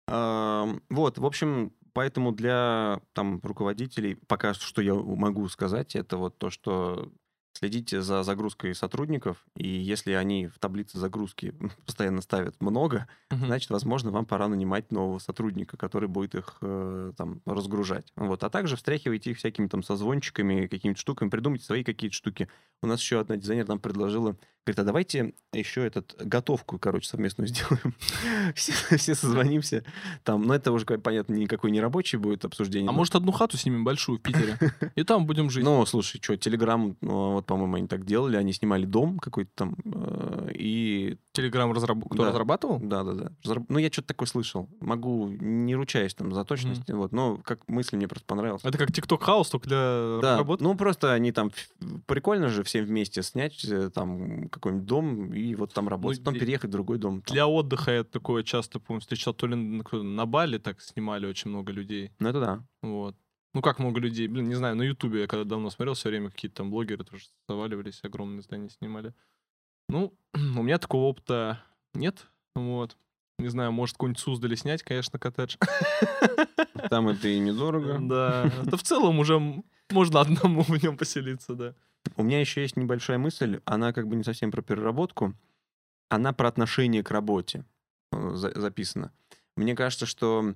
Ам, 0.09 0.83
Вот, 0.89 1.19
в 1.19 1.25
общем, 1.27 1.73
поэтому 1.93 2.33
для 2.33 3.01
там 3.13 3.41
руководителей 3.43 4.17
пока 4.27 4.55
что 4.55 4.83
я 4.83 4.95
могу 4.95 5.49
сказать, 5.49 5.95
это 5.97 6.17
вот 6.17 6.39
то, 6.39 6.51
что 6.51 7.13
следите 7.53 8.03
за 8.03 8.23
загрузкой 8.23 8.75
сотрудников, 8.75 9.45
и 9.57 9.67
если 9.69 10.13
они 10.13 10.47
в 10.47 10.59
таблице 10.59 10.99
загрузки 10.99 11.55
постоянно 11.87 12.21
ставят 12.21 12.61
много, 12.61 13.09
Мгм. 13.31 13.47
значит, 13.47 13.71
возможно, 13.71 14.11
вам 14.11 14.27
пора 14.27 14.49
нанимать 14.49 14.93
нового 14.93 15.19
сотрудника, 15.19 15.77
который 15.77 16.09
будет 16.09 16.35
их 16.35 16.59
э, 16.63 17.13
там 17.17 17.41
разгружать. 17.45 18.13
Вот. 18.17 18.45
А 18.45 18.51
также 18.51 18.77
встряхивайте 18.77 19.33
их 19.33 19.39
всякими 19.39 19.67
там 19.67 19.83
созвончиками, 19.83 20.67
какими-то 20.67 21.01
штуками, 21.01 21.31
придумайте 21.31 21.65
свои 21.65 21.83
какие-то 21.85 22.15
штуки. 22.17 22.49
У 22.83 22.87
нас 22.87 23.01
еще 23.01 23.21
одна 23.21 23.37
дизайнер 23.37 23.67
нам 23.69 23.81
предложила, 23.81 24.37
говорит, 24.69 24.79
а 24.81 24.85
давайте 24.85 25.35
еще 25.53 25.87
этот 25.87 26.15
готовку, 26.25 26.79
короче, 26.79 27.09
совместную 27.09 27.49
сделаем. 27.49 27.95
все, 28.55 28.73
все 28.97 29.15
созвонимся. 29.15 29.85
Там, 30.25 30.43
но 30.43 30.55
это 30.55 30.73
уже, 30.73 30.85
понятно, 30.87 31.35
никакой 31.35 31.71
не 31.71 31.81
рабочий 31.81 32.17
будет 32.19 32.45
обсуждение. 32.45 32.89
А 32.89 32.93
но- 32.93 32.99
может 32.99 33.15
одну 33.15 33.33
хату 33.33 33.57
снимем 33.57 33.85
большую 33.85 34.19
в 34.19 34.23
Питере? 34.23 34.59
И 34.97 35.03
там 35.05 35.27
будем 35.27 35.51
жить. 35.51 35.65
ну, 35.65 35.85
слушай, 35.87 36.21
что, 36.23 36.37
Телеграм, 36.37 36.97
ну, 37.01 37.33
вот, 37.33 37.47
по-моему, 37.47 37.77
они 37.77 37.87
так 37.89 38.05
делали, 38.05 38.37
они 38.37 38.53
снимали 38.53 38.85
дом 38.85 39.19
какой-то 39.19 39.51
там, 39.55 39.77
э, 39.85 40.51
и 40.55 41.19
Телеграм 41.33 41.73
разраб... 41.73 41.99
кто 42.11 42.23
Да. 42.25 42.29
разрабатывал? 42.31 42.79
Да-да-да. 42.81 43.33
Разраб- 43.45 43.67
Ну, 43.69 43.79
я 43.79 43.91
что-то 43.91 44.09
такое 44.09 44.27
слышал. 44.27 44.69
Могу, 44.81 45.29
не 45.29 45.75
ручаюсь 45.75 46.15
там 46.15 46.33
за 46.35 46.45
точность, 46.45 46.89
вот, 46.91 47.13
но 47.13 47.37
как 47.39 47.67
мысль 47.69 47.97
мне 47.97 48.09
просто 48.09 48.27
понравилась. 48.27 48.63
Это 48.65 48.77
как 48.79 48.91
TikTok 48.91 49.23
хаус, 49.23 49.49
только 49.51 49.69
для 49.69 49.79
Да, 50.23 50.33
разработки. 50.33 50.63
ну 50.63 50.75
просто 50.77 51.13
они 51.13 51.33
там 51.33 51.51
прикольно 52.07 52.49
же 52.49 52.63
всем 52.65 52.85
вместе 52.85 53.23
снять 53.23 53.65
э, 53.65 53.91
там 53.95 54.49
какой-нибудь 54.59 54.87
дом 54.87 55.33
и 55.33 55.55
вот 55.55 55.73
там 55.73 55.89
работать, 55.89 56.19
потом 56.21 56.35
и- 56.35 56.39
переехать 56.39 56.69
в 56.71 56.73
другой 56.73 56.99
дом. 56.99 57.23
там. 57.23 57.33
Для 57.33 57.47
отдыха 57.47 57.91
я 57.93 58.05
такое 58.05 58.43
часто, 58.43 58.79
помню, 58.81 59.01
встречал. 59.01 59.35
То 59.35 59.47
ли 59.47 59.55
на, 59.55 59.85
на 59.93 60.27
Бали 60.27 60.59
так 60.59 60.81
снимали 60.81 61.27
очень 61.27 61.51
много 61.51 61.73
людей. 61.73 62.13
Ну, 62.19 62.29
это 62.29 62.41
да. 62.41 62.65
Вот. 62.83 63.17
Ну 63.55 63.63
как 63.63 63.79
много 63.79 63.99
людей? 64.01 64.29
Блин, 64.29 64.49
не 64.49 64.55
знаю, 64.55 64.77
на 64.77 64.83
Ютубе 64.83 65.23
я 65.23 65.27
когда 65.27 65.45
давно 65.45 65.71
смотрел, 65.71 65.95
все 65.95 66.11
время 66.11 66.31
какие-то 66.31 66.59
там 66.59 66.71
блогеры 66.71 67.03
тоже 67.05 67.25
заваливались, 67.49 68.01
огромные 68.03 68.43
здания 68.43 68.69
снимали. 68.69 69.15
Ну, 69.89 70.13
у 70.35 70.63
меня 70.63 70.79
такого 70.79 71.05
опыта 71.07 71.63
нет. 71.95 72.27
Вот. 72.55 72.97
Не 73.39 73.49
знаю, 73.49 73.71
может, 73.73 73.95
какой-нибудь 73.97 74.21
Суздали 74.21 74.55
снять, 74.57 74.83
конечно, 74.83 75.19
коттедж. 75.19 75.57
Там 76.91 77.09
это 77.09 77.29
и 77.29 77.39
недорого. 77.39 77.99
Да. 78.01 78.51
Да 78.65 78.77
в 78.77 78.83
целом 78.83 79.19
уже 79.19 79.41
можно 79.91 80.21
одному 80.21 80.63
в 80.63 80.83
нем 80.83 80.97
поселиться, 80.97 81.55
да. 81.55 81.75
У 82.17 82.23
меня 82.23 82.41
еще 82.41 82.63
есть 82.63 82.77
небольшая 82.77 83.19
мысль, 83.19 83.61
она 83.65 83.93
как 83.93 84.09
бы 84.09 84.17
не 84.17 84.25
совсем 84.25 84.51
про 84.51 84.63
переработку, 84.63 85.35
она 86.09 86.33
про 86.33 86.49
отношение 86.49 87.03
к 87.03 87.11
работе 87.11 87.65
э, 88.13 88.31
за- 88.35 88.59
записана. 88.59 89.13
Мне 89.57 89.75
кажется, 89.75 90.07
что 90.07 90.55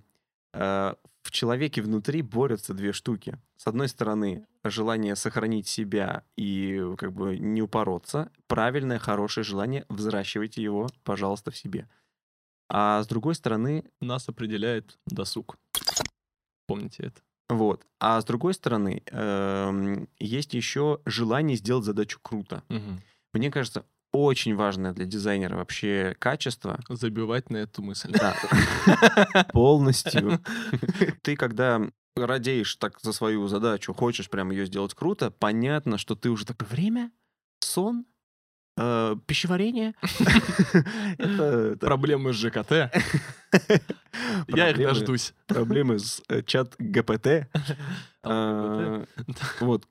э, 0.55 0.94
в 1.22 1.31
человеке 1.31 1.83
внутри 1.83 2.22
борются 2.22 2.74
две 2.74 2.92
штуки. 2.92 3.38
С 3.57 3.66
одной 3.66 3.88
стороны, 3.88 4.46
желание 4.64 5.14
сохранить 5.14 5.68
себя 5.68 6.24
и 6.37 6.94
как 6.98 7.12
бы 7.12 7.38
не 7.38 7.62
упороться, 7.62 8.31
правильное, 8.46 8.98
хорошее 8.98 9.44
желание, 9.44 9.87
взращивайте 9.88 10.62
его, 10.62 10.88
пожалуйста, 11.05 11.50
в 11.50 11.57
себе. 11.57 11.88
А 12.68 13.02
с 13.02 13.07
другой 13.07 13.35
стороны, 13.35 13.85
Нас 14.00 14.28
определяет 14.28 14.98
досуг. 15.07 15.59
Помните 16.66 17.05
это. 17.05 17.20
Вот, 17.57 17.87
а 18.01 18.21
с 18.21 18.25
другой 18.25 18.55
стороны, 18.55 19.03
эм, 19.07 20.09
есть 20.19 20.55
еще 20.55 21.01
желание 21.07 21.57
сделать 21.57 21.85
задачу 21.85 22.19
круто. 22.23 22.62
Мгм. 22.69 23.03
Мне 23.33 23.51
кажется, 23.51 23.85
очень 24.12 24.55
важное 24.55 24.93
для 24.93 25.07
дизайнера 25.07 25.57
вообще 25.57 26.15
качество. 26.19 26.79
Забивать 26.88 27.51
на 27.51 27.59
эту 27.59 27.83
мысль. 27.83 28.12
Да, 28.12 28.37
полностью. 29.53 30.38
Ты 31.23 31.37
когда 31.37 31.81
радеешь 32.15 32.77
так 32.77 33.01
за 33.01 33.12
свою 33.12 33.49
задачу, 33.49 33.95
хочешь 33.95 34.29
прям 34.29 34.51
ее 34.51 34.67
сделать 34.67 34.95
круто, 34.95 35.31
понятно, 35.31 35.97
что 35.97 36.15
ты 36.15 36.29
уже 36.29 36.45
такое 36.45 36.69
время, 36.69 37.11
сон, 37.61 38.05
э, 38.77 39.17
пищеварение. 39.27 39.95
Проблемы 41.81 42.33
с 42.33 42.37
ЖКТ. 42.37 42.71
Я 44.49 44.70
их 44.70 44.77
проблемы- 44.77 44.85
дождусь. 44.85 45.35
Проблемы 45.47 45.99
с 45.99 46.23
э, 46.29 46.43
чат 46.43 46.75
ГПТ. 46.79 47.49
А, 48.23 49.05
Э, 49.05 49.23
Вот. 49.61 49.87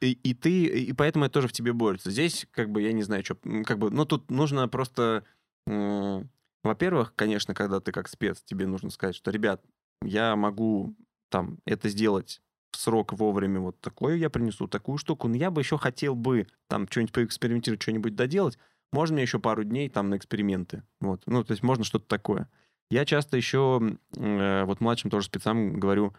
И, 0.00 0.12
и 0.12 0.34
ты, 0.34 0.64
и 0.64 0.92
поэтому 0.92 1.24
это 1.24 1.34
тоже 1.34 1.48
в 1.48 1.52
тебе 1.52 1.72
борется. 1.72 2.10
Здесь, 2.10 2.46
как 2.50 2.70
бы, 2.70 2.82
я 2.82 2.92
не 2.92 3.02
знаю, 3.02 3.24
что, 3.24 3.36
как 3.64 3.78
бы, 3.78 3.90
ну, 3.90 4.04
тут 4.04 4.30
нужно 4.30 4.68
просто 4.68 5.24
м, 5.66 6.28
Во-первых, 6.62 7.14
конечно, 7.16 7.54
когда 7.54 7.80
ты 7.80 7.90
как 7.92 8.08
спец, 8.08 8.42
тебе 8.42 8.66
нужно 8.66 8.90
сказать, 8.90 9.16
что, 9.16 9.30
ребят, 9.30 9.62
я 10.02 10.36
могу 10.36 10.94
там 11.30 11.58
это 11.64 11.88
сделать 11.88 12.42
в 12.72 12.76
срок 12.76 13.12
вовремя 13.12 13.60
вот 13.60 13.80
такое 13.80 14.16
я 14.16 14.30
принесу, 14.30 14.68
такую 14.68 14.98
штуку, 14.98 15.28
но 15.28 15.36
я 15.36 15.50
бы 15.50 15.60
еще 15.60 15.78
хотел 15.78 16.14
бы 16.14 16.46
там 16.68 16.86
что-нибудь 16.88 17.12
поэкспериментировать, 17.12 17.82
что-нибудь 17.82 18.14
доделать. 18.14 18.58
Можно 18.92 19.14
мне 19.14 19.22
еще 19.22 19.38
пару 19.38 19.64
дней 19.64 19.88
там 19.88 20.10
на 20.10 20.16
эксперименты. 20.16 20.82
Вот. 21.00 21.22
Ну, 21.26 21.44
то 21.44 21.52
есть 21.52 21.62
можно 21.62 21.84
что-то 21.84 22.06
такое. 22.06 22.48
Я 22.90 23.04
часто 23.04 23.36
еще 23.36 23.80
э, 24.16 24.64
вот 24.64 24.80
младшим 24.80 25.10
тоже 25.10 25.26
спецам 25.26 25.78
говорю, 25.78 26.14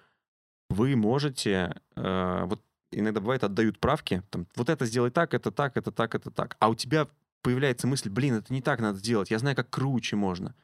вы 0.70 0.96
можете, 0.96 1.82
э, 1.96 2.44
вот 2.46 2.62
иногда 2.92 3.20
бывает, 3.20 3.44
отдают 3.44 3.80
правки, 3.80 4.24
там, 4.30 4.48
вот 4.56 4.70
это 4.70 4.86
сделай 4.86 5.12
так, 5.12 5.34
это 5.34 5.52
так, 5.52 5.76
это 5.76 5.92
так, 5.92 6.16
это 6.16 6.32
так. 6.32 6.56
А 6.60 6.70
у 6.70 6.76
тебя 6.76 7.08
появляется 7.42 7.88
мысль, 7.88 8.10
блин, 8.10 8.36
это 8.36 8.54
не 8.54 8.62
так 8.62 8.80
надо 8.80 9.00
сделать, 9.00 9.32
я 9.32 9.40
знаю, 9.40 9.56
как 9.56 9.70
круче 9.70 10.16
можно. 10.16 10.56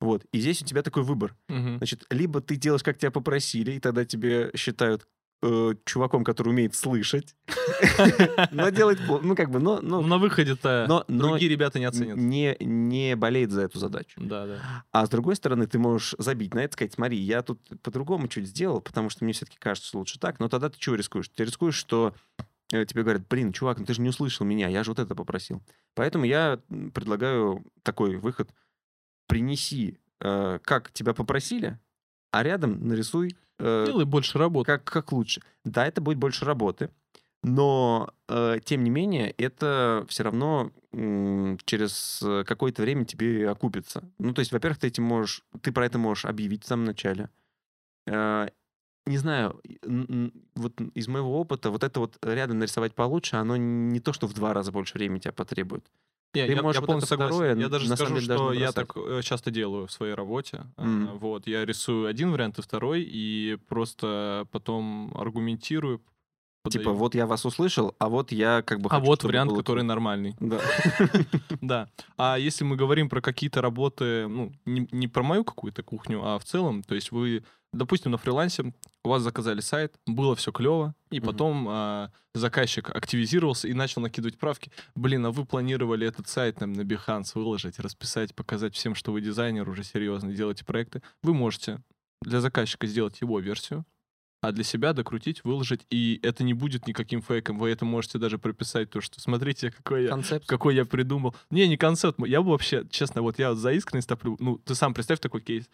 Вот. 0.00 0.24
И 0.30 0.40
здесь 0.40 0.62
у 0.62 0.64
тебя 0.64 0.82
такой 0.82 1.02
выбор. 1.02 1.34
Мгм. 1.48 1.78
Значит, 1.78 2.04
либо 2.10 2.40
ты 2.40 2.56
делаешь, 2.56 2.82
как 2.82 2.98
тебя 2.98 3.10
попросили, 3.10 3.72
и 3.72 3.80
тогда 3.80 4.04
тебе 4.04 4.50
считают 4.54 5.08
э, 5.42 5.74
чуваком, 5.84 6.24
который 6.24 6.48
умеет 6.48 6.74
слышать, 6.74 7.34
но 8.50 8.68
делает, 8.70 9.04
плохо. 9.06 9.24
ну, 9.24 9.36
как 9.36 9.50
бы, 9.50 9.58
но, 9.58 9.80
но, 9.80 10.00
на 10.00 10.18
выходе-то 10.18 10.86
но, 10.88 11.04
но 11.08 11.28
другие 11.28 11.50
ребята 11.50 11.78
не 11.78 11.84
оценят. 11.84 12.16
не, 12.16 12.56
не 12.60 13.16
болеет 13.16 13.50
за 13.50 13.62
эту 13.62 13.78
задачу. 13.78 14.20
Да, 14.20 14.46
да. 14.46 14.84
А 14.92 15.06
с 15.06 15.08
другой 15.08 15.36
стороны, 15.36 15.66
ты 15.66 15.78
можешь 15.78 16.14
забить 16.18 16.54
на 16.54 16.60
это, 16.60 16.72
сказать, 16.72 16.94
смотри, 16.94 17.18
я 17.18 17.42
тут 17.42 17.60
по-другому 17.82 18.28
чуть 18.28 18.46
сделал, 18.46 18.80
потому 18.80 19.10
что 19.10 19.24
мне 19.24 19.32
все-таки 19.32 19.58
кажется, 19.58 19.96
лучше 19.96 20.18
так. 20.18 20.40
Но 20.40 20.48
тогда 20.48 20.68
ты 20.68 20.78
чего 20.78 20.96
рискуешь? 20.96 21.28
Ты 21.28 21.44
рискуешь, 21.44 21.76
что 21.76 22.14
э, 22.72 22.84
тебе 22.84 23.02
говорят, 23.02 23.28
блин, 23.28 23.52
чувак, 23.52 23.78
ну 23.78 23.84
ты 23.84 23.94
же 23.94 24.00
не 24.00 24.08
услышал 24.08 24.46
меня, 24.46 24.68
я 24.68 24.84
же 24.84 24.90
вот 24.90 24.98
это 24.98 25.14
попросил. 25.14 25.62
Поэтому 25.94 26.24
я 26.24 26.60
предлагаю 26.94 27.64
такой 27.82 28.16
выход. 28.16 28.50
Принеси, 29.28 29.98
э, 30.20 30.58
как 30.62 30.92
тебя 30.92 31.12
попросили, 31.14 31.78
а 32.30 32.42
рядом 32.42 32.86
нарисуй, 32.86 33.36
э, 33.58 33.84
Делай 33.86 34.04
больше 34.04 34.38
работы. 34.38 34.66
как, 34.66 34.84
как 34.84 35.12
лучше. 35.12 35.42
Да, 35.64 35.86
это 35.86 36.00
будет 36.00 36.18
больше 36.18 36.44
работы, 36.44 36.90
но, 37.42 38.12
э, 38.28 38.58
тем 38.64 38.82
не 38.84 38.90
менее, 38.90 39.30
это 39.32 40.04
все 40.08 40.24
равно 40.24 40.72
м, 40.92 41.58
через 41.64 42.20
э, 42.22 42.44
какое-то 42.44 42.82
время 42.82 43.04
тебе 43.04 43.48
окупится. 43.48 44.02
Ну, 44.18 44.32
то 44.32 44.40
есть, 44.40 44.52
во-первых, 44.52 44.78
ты 44.78 44.88
этим 44.88 45.04
можешь, 45.04 45.42
ты 45.60 45.72
про 45.72 45.86
это 45.86 45.98
можешь 45.98 46.24
объявить 46.24 46.64
в 46.64 46.66
самом 46.66 46.84
начале. 46.86 47.30
Э, 48.06 48.48
не 49.06 49.18
знаю, 49.18 49.60
вот 50.56 50.80
из 50.94 51.06
моего 51.06 51.40
опыта, 51.40 51.70
вот 51.70 51.84
это 51.84 52.00
вот 52.00 52.18
рядом 52.22 52.58
нарисовать 52.58 52.94
получше, 52.94 53.36
оно 53.36 53.56
не 53.56 54.00
то, 54.00 54.12
что 54.12 54.26
в 54.26 54.34
два 54.34 54.52
раза 54.52 54.72
больше 54.72 54.94
времени 54.94 55.20
тебя 55.20 55.32
потребует. 55.32 55.88
Не, 56.34 56.46
Ты 56.46 56.52
я, 56.52 56.62
можешь 56.62 56.76
я 56.76 56.80
вот 56.80 56.86
полностью 56.86 57.08
согласен. 57.08 57.34
второе, 57.34 57.56
я 57.56 57.68
даже 57.68 57.96
скажу, 57.96 58.20
что 58.20 58.52
я 58.52 58.72
так 58.72 58.92
э, 58.96 59.20
часто 59.22 59.50
делаю 59.50 59.86
в 59.86 59.92
своей 59.92 60.14
работе. 60.14 60.64
А, 60.76 60.84
Мгм. 60.84 61.18
Вот, 61.18 61.46
я 61.46 61.64
рисую 61.64 62.06
один 62.08 62.30
вариант 62.30 62.58
и 62.58 62.62
второй, 62.62 63.02
и 63.02 63.56
просто 63.68 64.46
потом 64.50 65.12
аргументирую. 65.16 66.02
Типа, 66.68 66.84
подаю. 66.86 66.96
вот 66.98 67.14
я 67.14 67.26
вас 67.26 67.44
услышал, 67.46 67.94
а 68.00 68.08
вот 68.08 68.32
я 68.32 68.60
как 68.62 68.80
бы 68.80 68.88
а 68.90 68.94
хочу, 68.96 69.06
вот 69.06 69.20
чтобы 69.20 69.30
вариант, 69.32 69.50
было 69.52 69.58
который 69.58 69.84
нормальный. 69.84 70.34
Да. 70.40 70.60
Да. 71.60 71.88
А 72.18 72.36
если 72.38 72.64
мы 72.64 72.76
говорим 72.76 73.08
про 73.08 73.20
какие-то 73.20 73.62
работы, 73.62 74.26
ну, 74.26 74.52
не 74.64 75.08
про 75.08 75.22
мою 75.22 75.44
какую-то 75.44 75.82
кухню, 75.82 76.22
а 76.24 76.38
в 76.38 76.44
целом, 76.44 76.82
то 76.82 76.94
есть 76.94 77.12
вы, 77.12 77.44
допустим, 77.76 78.10
на 78.10 78.18
фрилансе, 78.18 78.72
у 79.04 79.08
вас 79.08 79.22
заказали 79.22 79.60
сайт, 79.60 79.94
было 80.06 80.34
все 80.34 80.50
клево, 80.52 80.94
и 81.10 81.20
потом 81.20 81.66
а, 81.68 82.10
заказчик 82.34 82.90
активизировался 82.90 83.68
и 83.68 83.72
начал 83.72 84.00
накидывать 84.00 84.38
правки. 84.38 84.72
Блин, 84.94 85.24
а 85.26 85.30
вы 85.30 85.44
планировали 85.44 86.06
этот 86.06 86.28
сайт 86.28 86.56
там, 86.56 86.72
на 86.72 86.80
Behance 86.82 87.32
выложить, 87.34 87.78
расписать, 87.78 88.34
показать 88.34 88.74
всем, 88.74 88.94
что 88.94 89.12
вы 89.12 89.20
дизайнер 89.20 89.68
уже 89.68 89.84
серьезно, 89.84 90.32
делаете 90.32 90.64
проекты. 90.64 91.02
Вы 91.22 91.34
можете 91.34 91.80
для 92.22 92.40
заказчика 92.40 92.86
сделать 92.86 93.20
его 93.20 93.38
версию, 93.38 93.84
а 94.42 94.52
для 94.52 94.64
себя 94.64 94.92
докрутить, 94.92 95.42
выложить, 95.44 95.86
и 95.90 96.20
это 96.22 96.44
не 96.44 96.54
будет 96.54 96.86
никаким 96.86 97.22
фейком. 97.22 97.58
Вы 97.58 97.70
это 97.70 97.84
можете 97.84 98.18
даже 98.18 98.38
прописать, 98.38 98.90
то, 98.90 99.00
что 99.00 99.20
смотрите, 99.20 99.70
какой 99.70 100.04
я 100.04 100.08
Концепт. 100.10 100.46
какой 100.46 100.74
я 100.74 100.84
придумал. 100.84 101.34
Не, 101.50 101.66
не 101.66 101.76
концепт. 101.76 102.18
Я 102.26 102.42
бы 102.42 102.50
вообще, 102.50 102.86
честно, 102.90 103.22
вот 103.22 103.38
я 103.38 103.54
за 103.54 103.72
искренность 103.72 104.08
топлю. 104.08 104.36
Ну, 104.38 104.58
ты 104.58 104.74
сам 104.74 104.94
представь 104.94 105.20
такой 105.20 105.40
кейс. 105.40 105.68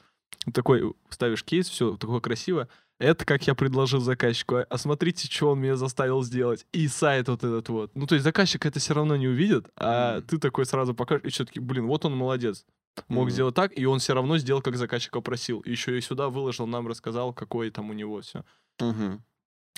Такой, 0.52 0.94
ставишь 1.08 1.44
кейс, 1.44 1.68
все 1.68 1.96
такое 1.96 2.20
красиво. 2.20 2.68
Это 2.98 3.24
как 3.24 3.46
я 3.46 3.54
предложил 3.54 4.00
заказчику. 4.00 4.58
А 4.68 4.78
смотрите, 4.78 5.26
что 5.28 5.50
он 5.50 5.60
меня 5.60 5.76
заставил 5.76 6.22
сделать. 6.22 6.66
И 6.72 6.86
сайт 6.88 7.28
вот 7.28 7.42
этот 7.42 7.68
вот. 7.68 7.90
Ну, 7.94 8.06
то 8.06 8.14
есть 8.14 8.24
заказчик 8.24 8.64
это 8.66 8.78
все 8.78 8.94
равно 8.94 9.16
не 9.16 9.26
увидит, 9.28 9.68
а 9.76 10.18
Мгм. 10.18 10.26
ты 10.26 10.38
такой 10.38 10.66
сразу 10.66 10.94
покажешь, 10.94 11.24
и 11.24 11.30
все-таки, 11.30 11.58
блин, 11.60 11.86
вот 11.86 12.04
он 12.04 12.16
молодец. 12.16 12.64
Мог 13.08 13.24
Мгм. 13.24 13.30
сделать 13.30 13.54
так, 13.54 13.76
и 13.76 13.86
он 13.86 13.98
все 14.00 14.14
равно 14.14 14.38
сделал, 14.38 14.62
как 14.62 14.76
заказчик 14.76 15.12
попросил. 15.12 15.62
Еще 15.64 15.96
и 15.96 16.00
сюда 16.00 16.28
выложил, 16.28 16.66
нам 16.66 16.86
рассказал, 16.86 17.32
какое 17.32 17.70
там 17.70 17.90
у 17.90 17.92
него 17.92 18.20
все. 18.20 18.44
Мгм. 18.80 19.22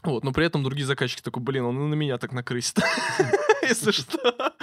Вот, 0.03 0.23
но 0.25 0.33
при 0.33 0.45
этом 0.45 0.63
другие 0.63 0.87
заказчики 0.87 1.23
такой, 1.23 1.43
блин, 1.43 1.65
он 1.65 1.77
и 1.79 1.89
на 1.89 1.95
меня 1.95 2.19
так 2.19 2.33
накрысит. 2.33 2.77
Если 3.69 3.91
что. 3.91 4.55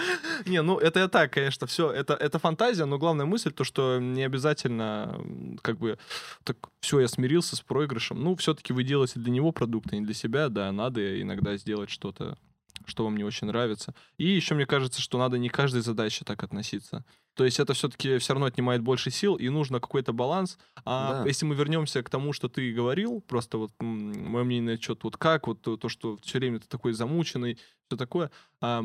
Не, 0.45 0.61
ну 0.61 0.77
это 0.77 0.99
я 0.99 1.07
так, 1.07 1.33
конечно, 1.33 1.67
все, 1.67 1.91
это, 1.91 2.13
это 2.13 2.39
фантазия, 2.39 2.85
но 2.85 2.97
главная 2.97 3.25
мысль 3.25 3.51
то, 3.51 3.63
что 3.63 3.99
не 3.99 4.23
обязательно, 4.23 5.19
как 5.61 5.77
бы, 5.77 5.97
так, 6.43 6.57
все, 6.79 6.99
я 6.99 7.07
смирился 7.07 7.55
с 7.55 7.61
проигрышем. 7.61 8.23
Ну, 8.23 8.35
все-таки 8.35 8.73
вы 8.73 8.83
делаете 8.83 9.19
для 9.19 9.31
него 9.31 9.51
продукт, 9.51 9.91
а 9.91 9.95
не 9.95 10.05
для 10.05 10.13
себя, 10.13 10.49
да, 10.49 10.71
надо 10.71 11.21
иногда 11.21 11.57
сделать 11.57 11.89
что-то, 11.89 12.37
что 12.85 13.03
вам 13.03 13.15
не 13.17 13.23
очень 13.23 13.47
нравится. 13.47 13.93
И 14.17 14.27
еще 14.27 14.55
мне 14.55 14.65
кажется, 14.65 15.01
что 15.01 15.17
надо 15.17 15.37
не 15.37 15.49
к 15.49 15.53
каждой 15.53 15.81
задаче 15.81 16.25
так 16.25 16.43
относиться. 16.43 17.03
То 17.33 17.45
есть 17.45 17.59
это 17.59 17.73
все-таки 17.73 18.17
все 18.17 18.33
равно 18.33 18.45
отнимает 18.47 18.81
больше 18.81 19.09
сил, 19.11 19.35
и 19.35 19.47
нужно 19.49 19.79
какой-то 19.79 20.11
баланс. 20.13 20.57
А 20.83 21.23
Да. 21.23 21.27
если 21.27 21.45
мы 21.45 21.55
вернемся 21.55 22.03
к 22.03 22.09
тому, 22.09 22.33
что 22.33 22.49
ты 22.49 22.73
говорил, 22.73 23.21
просто 23.21 23.57
вот 23.57 23.71
мое 23.79 24.43
мнение 24.43 24.75
на 24.75 24.81
счет 24.81 25.03
вот 25.03 25.15
как, 25.17 25.47
вот 25.47 25.61
то, 25.61 25.77
то, 25.77 25.87
что 25.89 26.17
все 26.23 26.39
время 26.39 26.59
ты 26.59 26.67
такой 26.67 26.93
замученный, 26.93 27.57
все 27.87 27.97
такое, 27.97 28.31
а, 28.59 28.83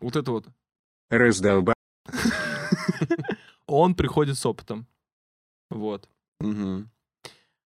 вот 0.00 0.16
это 0.16 0.30
вот, 0.30 0.46
Раздолба. 1.10 1.74
он 3.66 3.94
приходит 3.94 4.38
с 4.38 4.46
опытом. 4.46 4.86
Вот. 5.70 6.08
Мгм. 6.40 6.90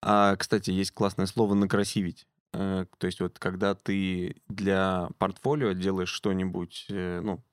А, 0.01 0.35
кстати, 0.35 0.71
есть 0.71 0.91
классное 0.91 1.25
слово 1.25 1.53
«накрасивить». 1.53 2.27
Э, 2.53 2.85
То 2.97 3.07
есть 3.07 3.19
вот 3.19 3.39
когда 3.39 3.75
ты 3.75 4.35
для 4.47 5.09
портфолио 5.17 5.73
делаешь 5.73 6.09
что-нибудь, 6.09 6.85
э, 6.89 7.21
ну, 7.21 7.43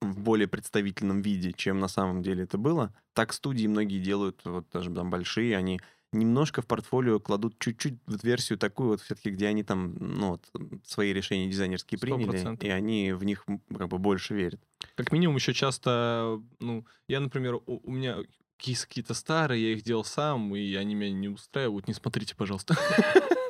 в 0.00 0.20
более 0.20 0.46
представительном 0.46 1.22
виде, 1.22 1.52
чем 1.52 1.80
на 1.80 1.88
самом 1.88 2.22
деле 2.22 2.44
это 2.44 2.58
было, 2.58 2.94
так 3.14 3.32
студии 3.32 3.66
многие 3.66 4.00
делают, 4.00 4.40
вот 4.44 4.66
даже 4.72 4.90
там 4.90 5.10
большие, 5.10 5.56
они 5.56 5.80
немножко 6.12 6.62
в 6.62 6.66
портфолио 6.66 7.18
кладут 7.18 7.58
чуть-чуть 7.58 7.94
вот 8.06 8.22
версию 8.22 8.58
такую 8.58 8.90
вот 8.90 9.00
все-таки, 9.00 9.30
где 9.30 9.48
они 9.48 9.64
там, 9.64 9.94
ну, 9.98 10.30
вот, 10.30 10.48
свои 10.86 11.12
решения 11.12 11.48
дизайнерские 11.48 11.98
Сто 11.98 12.06
приняли, 12.06 12.28
процентов. 12.28 12.64
и 12.68 12.70
они 12.70 13.12
в 13.12 13.24
них 13.24 13.44
как 13.76 13.88
бы 13.88 13.98
больше 13.98 14.34
верят. 14.34 14.60
Как 14.94 15.10
минимум 15.10 15.36
еще 15.36 15.52
часто, 15.54 16.40
ну, 16.60 16.86
я, 17.08 17.20
например, 17.20 17.54
у, 17.54 17.62
у 17.66 17.90
меня 17.90 18.18
кейсы 18.58 18.86
какие-то 18.86 19.14
старые, 19.14 19.70
я 19.70 19.72
их 19.72 19.82
делал 19.82 20.04
сам, 20.04 20.54
и 20.54 20.74
они 20.74 20.94
меня 20.94 21.12
не 21.12 21.28
устраивают. 21.28 21.88
Не 21.88 21.94
смотрите, 21.94 22.36
пожалуйста. 22.36 22.76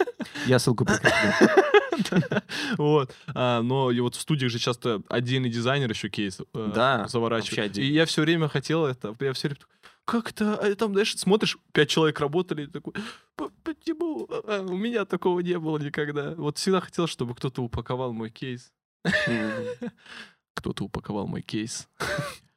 Я 0.47 0.59
ссылку 0.59 0.85
прикреплю. 0.85 1.49
Вот. 2.77 3.15
А, 3.35 3.63
Но 3.63 3.91
и 3.93 4.01
вот 4.01 4.17
в 4.17 4.21
студиях 4.21 4.51
же 4.51 4.59
часто 4.59 5.03
отдельный 5.09 5.49
дизайнер 5.49 5.89
еще 5.91 6.09
кейс 6.09 6.41
э, 6.53 7.05
заворачивает. 7.09 7.79
И 7.79 7.85
я 7.85 8.05
все 8.05 8.23
время 8.23 8.49
хотел 8.49 8.85
это. 8.85 9.15
Я 9.21 9.33
все 9.33 9.49
время 9.49 9.61
как 10.05 10.31
это? 10.31 10.57
А 10.57 10.75
там, 10.75 10.93
знаешь, 10.93 11.17
смотришь, 11.17 11.57
пять 11.73 11.89
человек 11.89 12.21
работали, 12.21 12.65
и 12.65 12.67
такой, 12.67 12.93
«П- 13.37 13.49
почему? 13.63 14.29
А, 14.47 14.61
У 14.61 14.77
меня 14.77 15.05
такого 15.07 15.41
не 15.41 15.59
было 15.59 15.79
никогда. 15.79 16.35
Вот 16.35 16.59
всегда 16.59 16.81
хотел, 16.81 17.07
чтобы 17.07 17.35
кто-то 17.35 17.63
упаковал 17.63 18.13
мой 18.13 18.29
кейс. 18.31 18.71
Кто-то 20.55 20.85
упаковал 20.85 21.27
мой 21.27 21.43
кейс. 21.43 21.89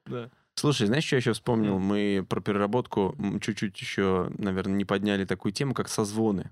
Да. 0.05 0.29
Слушай, 0.55 0.87
знаешь, 0.87 1.03
что 1.03 1.17
я 1.17 1.19
еще 1.19 1.33
вспомнил? 1.33 1.79
Мы 1.79 2.25
про 2.27 2.39
переработку 2.39 3.13
чуть-чуть 3.41 3.77
еще, 3.81 4.31
наверное, 4.37 4.75
не 4.77 4.85
подняли 4.85 5.25
такую 5.25 5.51
тему, 5.51 5.73
как 5.73 5.89
созвоны. 5.89 6.49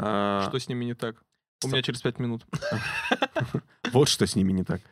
А, 0.00 0.46
Что 0.48 0.58
с 0.58 0.68
ними 0.68 0.84
не 0.84 0.94
так? 0.94 1.22
У 1.64 1.68
меня 1.68 1.82
через 1.82 2.00
пять 2.02 2.18
минут. 2.18 2.46
Вот 3.92 4.08
что 4.08 4.26
с 4.26 4.36
ними 4.36 4.52
не 4.52 4.64
так. 4.64 4.82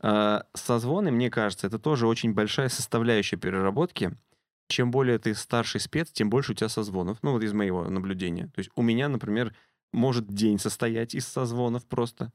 А, 0.00 0.44
Созвоны, 0.54 1.10
мне 1.10 1.28
кажется, 1.30 1.66
это 1.66 1.78
тоже 1.78 2.06
очень 2.06 2.32
большая 2.32 2.68
составляющая 2.68 3.36
переработки. 3.36 4.12
Чем 4.68 4.90
более 4.90 5.18
ты 5.18 5.34
старший 5.34 5.80
спец, 5.80 6.10
тем 6.10 6.30
больше 6.30 6.52
у 6.52 6.54
тебя 6.54 6.68
созвонов. 6.68 7.18
Ну, 7.22 7.32
вот 7.32 7.42
из 7.42 7.52
моего 7.52 7.88
наблюдения. 7.88 8.46
То 8.46 8.60
есть 8.60 8.70
у 8.76 8.82
меня, 8.82 9.08
например, 9.08 9.54
может 9.92 10.26
день 10.28 10.58
состоять 10.58 11.14
из 11.14 11.26
созвонов 11.26 11.84
просто. 11.86 12.32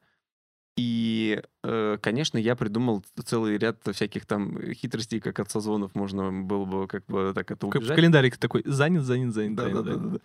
И, 0.77 1.41
э, 1.63 1.97
конечно, 2.01 2.37
я 2.37 2.55
придумал 2.55 3.03
целый 3.25 3.57
ряд 3.57 3.79
всяких 3.91 4.25
там 4.25 4.57
хитростей, 4.73 5.19
как 5.19 5.39
от 5.39 5.51
созвонов 5.51 5.93
можно 5.93 6.31
было 6.31 6.63
бы 6.65 6.87
как 6.87 7.05
бы 7.07 7.33
так 7.35 7.51
это 7.51 7.67
В 7.67 7.75
убежать. 7.75 7.95
календарик 7.95 8.37
такой 8.37 8.63
занят, 8.65 9.03
занят, 9.03 9.33
занят. 9.33 9.55
Да, 9.55 9.63
занят, 9.63 9.75
да, 9.75 9.81
да, 9.83 9.97
занят. 9.97 10.11
да, 10.13 10.19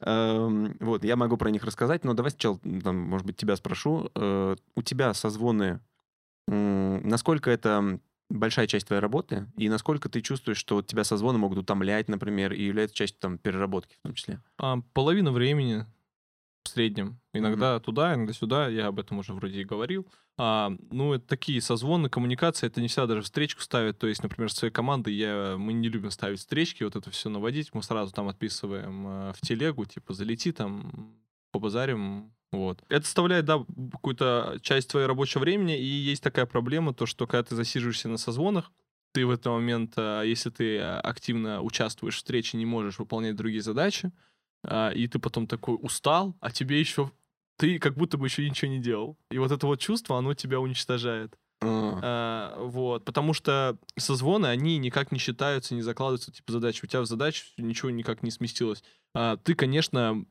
да. 0.00 0.36
Эм, 0.36 0.76
Вот, 0.80 1.04
я 1.04 1.16
могу 1.16 1.36
про 1.36 1.50
них 1.50 1.64
рассказать, 1.64 2.04
но 2.04 2.14
давай 2.14 2.30
сначала, 2.30 2.58
там, 2.84 2.96
может 2.96 3.26
быть, 3.26 3.36
тебя 3.36 3.56
спрошу. 3.56 4.08
Э, 4.14 4.54
У 4.76 4.82
тебя 4.82 5.14
созвоны, 5.14 5.80
насколько 6.46 7.50
это 7.50 7.98
большая 8.30 8.66
часть 8.66 8.86
твоей 8.86 9.00
работы, 9.00 9.46
и 9.56 9.68
насколько 9.68 10.08
ты 10.08 10.20
чувствуешь, 10.20 10.58
что 10.58 10.82
тебя 10.82 11.02
созвоны 11.04 11.38
могут 11.38 11.58
утомлять, 11.58 12.08
например, 12.08 12.52
и 12.52 12.62
являются 12.62 12.96
частью 12.96 13.20
там 13.20 13.38
переработки 13.38 13.96
в 13.96 14.02
том 14.02 14.14
числе? 14.14 14.40
А, 14.58 14.78
половина 14.92 15.32
времени 15.32 15.86
в 16.68 16.72
среднем. 16.72 17.20
Иногда 17.32 17.76
mm-hmm. 17.76 17.80
туда, 17.80 18.14
иногда 18.14 18.32
сюда. 18.32 18.68
Я 18.68 18.86
об 18.86 18.98
этом 18.98 19.18
уже 19.18 19.32
вроде 19.32 19.60
и 19.60 19.64
говорил. 19.64 20.06
А, 20.36 20.72
ну, 20.90 21.14
это 21.14 21.26
такие 21.26 21.60
созвоны, 21.60 22.08
коммуникация, 22.08 22.68
это 22.68 22.80
не 22.80 22.88
всегда 22.88 23.06
даже 23.06 23.22
встречку 23.22 23.60
ставят. 23.60 23.98
То 23.98 24.06
есть, 24.06 24.22
например, 24.22 24.50
с 24.50 24.56
своей 24.56 24.72
командой 24.72 25.14
я, 25.14 25.56
мы 25.58 25.72
не 25.72 25.88
любим 25.88 26.10
ставить 26.10 26.38
встречки, 26.38 26.84
вот 26.84 26.96
это 26.96 27.10
все 27.10 27.28
наводить. 27.28 27.74
Мы 27.74 27.82
сразу 27.82 28.12
там 28.12 28.28
отписываем 28.28 29.06
э, 29.06 29.32
в 29.32 29.40
телегу, 29.40 29.84
типа, 29.84 30.14
залети 30.14 30.52
там, 30.52 31.14
побазарим, 31.50 32.32
вот. 32.50 32.82
Это 32.88 33.04
составляет, 33.04 33.44
да, 33.44 33.64
какую-то 33.92 34.58
часть 34.62 34.90
твоего 34.90 35.08
рабочего 35.08 35.42
времени, 35.42 35.78
и 35.78 35.84
есть 35.84 36.22
такая 36.22 36.46
проблема, 36.46 36.94
то, 36.94 37.04
что 37.04 37.26
когда 37.26 37.42
ты 37.42 37.54
засиживаешься 37.54 38.08
на 38.08 38.16
созвонах, 38.16 38.72
ты 39.12 39.26
в 39.26 39.30
этот 39.30 39.46
момент, 39.46 39.94
а, 39.96 40.22
если 40.22 40.50
ты 40.50 40.78
а, 40.78 41.00
активно 41.00 41.62
участвуешь 41.62 42.14
в 42.14 42.18
встрече, 42.18 42.56
не 42.56 42.66
можешь 42.66 42.98
выполнять 42.98 43.36
другие 43.36 43.62
задачи, 43.62 44.12
а, 44.64 44.90
и 44.90 45.06
ты 45.06 45.18
потом 45.18 45.46
такой 45.46 45.78
устал, 45.80 46.36
а 46.40 46.50
тебе 46.50 46.78
еще 46.80 47.10
ты 47.56 47.78
как 47.78 47.96
будто 47.96 48.16
бы 48.18 48.26
еще 48.26 48.48
ничего 48.48 48.70
не 48.70 48.78
делал. 48.78 49.16
И 49.30 49.38
вот 49.38 49.50
это 49.50 49.66
вот 49.66 49.80
чувство, 49.80 50.16
оно 50.16 50.34
тебя 50.34 50.60
уничтожает. 50.60 51.36
Uh. 51.60 51.98
А, 52.02 52.56
вот, 52.60 53.04
потому 53.04 53.34
что 53.34 53.76
созвоны, 53.96 54.46
они 54.46 54.78
никак 54.78 55.10
не 55.10 55.18
считаются, 55.18 55.74
не 55.74 55.82
закладываются, 55.82 56.30
типа, 56.30 56.52
задачи. 56.52 56.84
У 56.84 56.86
тебя 56.86 57.00
в 57.00 57.06
задаче 57.06 57.44
ничего 57.56 57.90
никак 57.90 58.22
не 58.22 58.30
сместилось. 58.30 58.84
А, 59.12 59.36
ты, 59.38 59.54
конечно, 59.56 60.24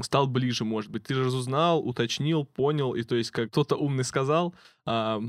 стал 0.00 0.26
ближе, 0.26 0.64
может 0.64 0.90
быть. 0.90 1.04
Ты 1.04 1.14
разузнал, 1.14 1.86
уточнил, 1.86 2.44
понял, 2.44 2.94
и 2.94 3.04
то 3.04 3.14
есть 3.14 3.30
как 3.30 3.50
кто-то 3.50 3.76
умный 3.76 4.04
сказал, 4.04 4.54
а, 4.84 5.22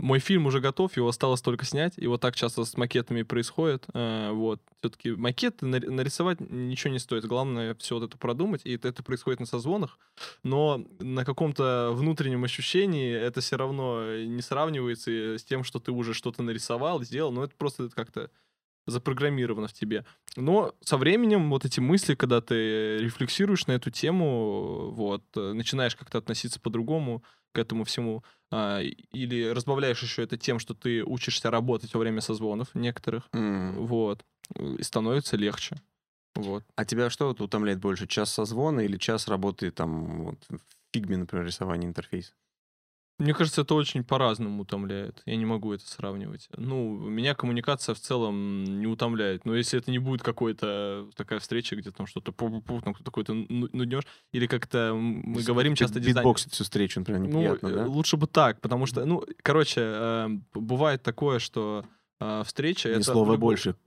мой 0.00 0.18
фильм 0.18 0.46
уже 0.46 0.60
готов, 0.60 0.96
его 0.96 1.08
осталось 1.08 1.40
только 1.40 1.64
снять, 1.64 1.94
и 1.96 2.06
вот 2.06 2.20
так 2.20 2.34
часто 2.34 2.64
с 2.64 2.76
макетами 2.76 3.22
происходит. 3.22 3.86
А, 3.94 4.32
вот. 4.32 4.60
Все-таки 4.80 5.12
макеты 5.12 5.64
нарисовать 5.66 6.40
ничего 6.40 6.92
не 6.92 6.98
стоит, 6.98 7.24
главное 7.24 7.74
все 7.76 7.98
вот 7.98 8.04
это 8.04 8.18
продумать, 8.18 8.62
и 8.64 8.74
это, 8.74 9.02
происходит 9.02 9.40
на 9.40 9.46
созвонах, 9.46 9.98
но 10.42 10.84
на 10.98 11.24
каком-то 11.24 11.90
внутреннем 11.92 12.44
ощущении 12.44 13.14
это 13.14 13.40
все 13.40 13.56
равно 13.56 14.16
не 14.24 14.42
сравнивается 14.42 15.38
с 15.38 15.44
тем, 15.44 15.64
что 15.64 15.78
ты 15.78 15.90
уже 15.90 16.12
что-то 16.12 16.42
нарисовал, 16.42 17.02
сделал, 17.02 17.32
но 17.32 17.44
это 17.44 17.54
просто 17.56 17.88
как-то 17.88 18.30
запрограммировано 18.86 19.68
в 19.68 19.72
тебе. 19.72 20.04
Но 20.36 20.74
со 20.82 20.96
временем 20.96 21.48
вот 21.50 21.64
эти 21.64 21.80
мысли, 21.80 22.14
когда 22.14 22.40
ты 22.40 22.98
рефлексируешь 22.98 23.66
на 23.66 23.72
эту 23.72 23.90
тему, 23.90 24.90
вот, 24.90 25.24
э, 25.36 25.52
начинаешь 25.52 25.96
как-то 25.96 26.18
относиться 26.18 26.60
по-другому 26.60 27.22
к 27.52 27.58
этому 27.58 27.84
всему, 27.84 28.24
или 29.12 29.48
разбавляешь 29.50 30.02
еще 30.02 30.22
это 30.22 30.36
тем, 30.36 30.58
что 30.58 30.74
ты 30.74 31.02
учишься 31.02 31.50
работать 31.50 31.94
во 31.94 32.00
время 32.00 32.20
созвонов 32.20 32.74
некоторых, 32.74 33.28
mm. 33.32 33.72
вот, 33.86 34.24
и 34.78 34.82
становится 34.82 35.36
легче. 35.36 35.76
Вот. 36.34 36.64
А 36.74 36.84
тебя 36.84 37.10
что 37.10 37.28
вот 37.28 37.40
утомляет 37.40 37.78
больше, 37.78 38.06
час 38.06 38.32
созвона 38.32 38.80
или 38.80 38.96
час 38.96 39.28
работы 39.28 39.70
там 39.70 40.24
вот, 40.24 40.38
в 40.48 40.58
фигме, 40.92 41.16
например, 41.16 41.46
рисования 41.46 41.88
интерфейса? 41.88 42.32
Мне 43.18 43.32
кажется, 43.32 43.60
это 43.60 43.74
очень 43.74 44.02
по-разному 44.02 44.62
утомляет. 44.62 45.22
Я 45.24 45.36
не 45.36 45.46
могу 45.46 45.72
это 45.72 45.86
сравнивать. 45.86 46.48
Ну, 46.56 46.98
меня 46.98 47.34
коммуникация 47.34 47.94
в 47.94 48.00
целом 48.00 48.64
не 48.64 48.88
утомляет. 48.88 49.44
Но 49.44 49.54
если 49.54 49.78
это 49.78 49.92
не 49.92 50.00
будет 50.00 50.22
какой-то 50.22 51.08
такая 51.14 51.38
встреча, 51.38 51.76
где 51.76 51.92
там 51.92 52.06
что-то 52.08 52.32
пу-пу-пу, 52.32 52.82
там 52.82 52.92
какой-то 52.94 53.32
нудёж, 53.34 54.04
или 54.32 54.48
как-то 54.48 54.94
мы 54.94 55.38
если 55.38 55.46
говорим 55.46 55.76
часто 55.76 56.00
дизайн... 56.00 56.16
Битбоксит 56.16 56.52
всю 56.52 56.64
встречу, 56.64 56.98
например, 56.98 57.20
ну, 57.20 57.26
неприятно, 57.28 57.68
ну, 57.68 57.74
да? 57.76 57.86
лучше 57.86 58.16
бы 58.16 58.26
так, 58.26 58.60
потому 58.60 58.86
что, 58.86 59.04
ну, 59.04 59.24
короче, 59.42 59.80
э, 59.80 60.28
бывает 60.54 61.04
такое, 61.04 61.38
что 61.38 61.84
э, 62.20 62.42
встреча... 62.44 62.88
Ни 62.88 62.96
это 62.96 63.04
слова 63.04 63.36
больше. 63.36 63.76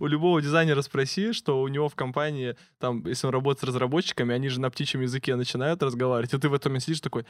у 0.00 0.06
любого 0.06 0.42
дизайнера 0.42 0.82
спроси, 0.82 1.32
что 1.32 1.60
у 1.60 1.68
него 1.68 1.88
в 1.88 1.94
компании, 1.94 2.56
там, 2.78 3.06
если 3.06 3.26
он 3.26 3.32
работает 3.32 3.60
с 3.60 3.66
разработчиками, 3.68 4.34
они 4.34 4.48
же 4.48 4.60
на 4.60 4.70
птичьем 4.70 5.02
языке 5.02 5.36
начинают 5.36 5.82
разговаривать, 5.82 6.34
и 6.34 6.38
ты 6.38 6.48
в 6.48 6.54
этом 6.54 6.80
сидишь 6.80 7.00
такой, 7.00 7.26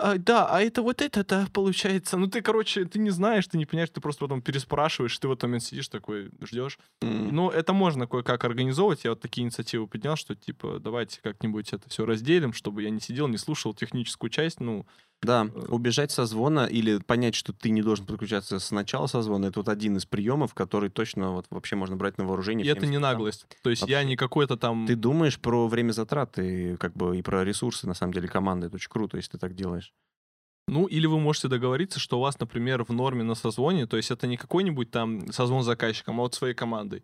а, 0.00 0.16
да, 0.16 0.46
а 0.46 0.60
это 0.60 0.82
вот 0.82 1.02
это-то 1.02 1.48
получается. 1.52 2.16
Ну, 2.16 2.28
ты, 2.28 2.40
короче, 2.40 2.84
ты 2.84 3.00
не 3.00 3.10
знаешь, 3.10 3.48
ты 3.48 3.58
не 3.58 3.66
понимаешь, 3.66 3.90
ты 3.90 4.00
просто 4.00 4.20
потом 4.20 4.40
переспрашиваешь, 4.40 5.18
ты 5.18 5.26
в 5.26 5.32
этом 5.32 5.50
момент 5.50 5.64
сидишь 5.64 5.88
такой, 5.88 6.30
ждешь. 6.40 6.78
Mm. 7.02 7.30
Ну, 7.32 7.50
это 7.50 7.72
можно 7.72 8.06
кое-как 8.06 8.44
организовывать. 8.44 9.02
Я 9.02 9.10
вот 9.10 9.20
такие 9.20 9.44
инициативы 9.44 9.88
поднял, 9.88 10.14
что, 10.14 10.36
типа, 10.36 10.78
давайте 10.78 11.20
как-нибудь 11.20 11.72
это 11.72 11.88
все 11.88 12.06
разделим, 12.06 12.52
чтобы 12.52 12.84
я 12.84 12.90
не 12.90 13.00
сидел, 13.00 13.26
не 13.26 13.38
слушал 13.38 13.74
техническую 13.74 14.30
часть, 14.30 14.60
ну, 14.60 14.86
да, 15.22 15.46
э, 15.52 15.66
убежать 15.68 16.10
со 16.10 16.26
звона 16.26 16.66
или 16.66 16.98
понять, 16.98 17.34
что 17.34 17.52
ты 17.52 17.70
не 17.70 17.82
должен 17.82 18.06
подключаться 18.06 18.58
с 18.58 18.70
начала 18.70 19.06
созвона, 19.06 19.46
это 19.46 19.60
вот 19.60 19.68
один 19.68 19.96
из 19.96 20.06
приемов, 20.06 20.54
который 20.54 20.90
точно 20.90 21.32
вот 21.32 21.46
вообще 21.50 21.76
можно 21.76 21.96
брать 21.96 22.18
на 22.18 22.24
вооружение. 22.24 22.66
И 22.66 22.70
это 22.70 22.86
не 22.86 22.98
наглость. 22.98 23.46
То 23.62 23.70
есть 23.70 23.82
вообще. 23.82 23.92
я 23.92 24.04
не 24.04 24.16
какой-то 24.16 24.56
там... 24.56 24.86
Ты 24.86 24.96
думаешь 24.96 25.38
про 25.38 25.66
время 25.66 25.92
затраты 25.92 26.76
как 26.78 26.94
бы 26.94 27.18
и 27.18 27.22
про 27.22 27.44
ресурсы, 27.44 27.86
на 27.86 27.94
самом 27.94 28.12
деле, 28.12 28.28
команды. 28.28 28.66
Это 28.66 28.76
очень 28.76 28.90
круто, 28.90 29.16
если 29.16 29.32
ты 29.32 29.38
так 29.38 29.54
делаешь. 29.54 29.92
Ну, 30.68 30.84
или 30.84 31.06
вы 31.06 31.18
можете 31.18 31.48
договориться, 31.48 31.98
что 31.98 32.18
у 32.18 32.20
вас, 32.20 32.38
например, 32.38 32.84
в 32.84 32.90
норме 32.90 33.24
на 33.24 33.34
созвоне, 33.34 33.86
то 33.86 33.96
есть 33.96 34.10
это 34.10 34.26
не 34.26 34.36
какой-нибудь 34.36 34.90
там 34.90 35.32
созвон 35.32 35.62
с 35.62 35.66
заказчиком, 35.66 36.20
а 36.20 36.24
вот 36.24 36.34
своей 36.34 36.54
командой 36.54 37.02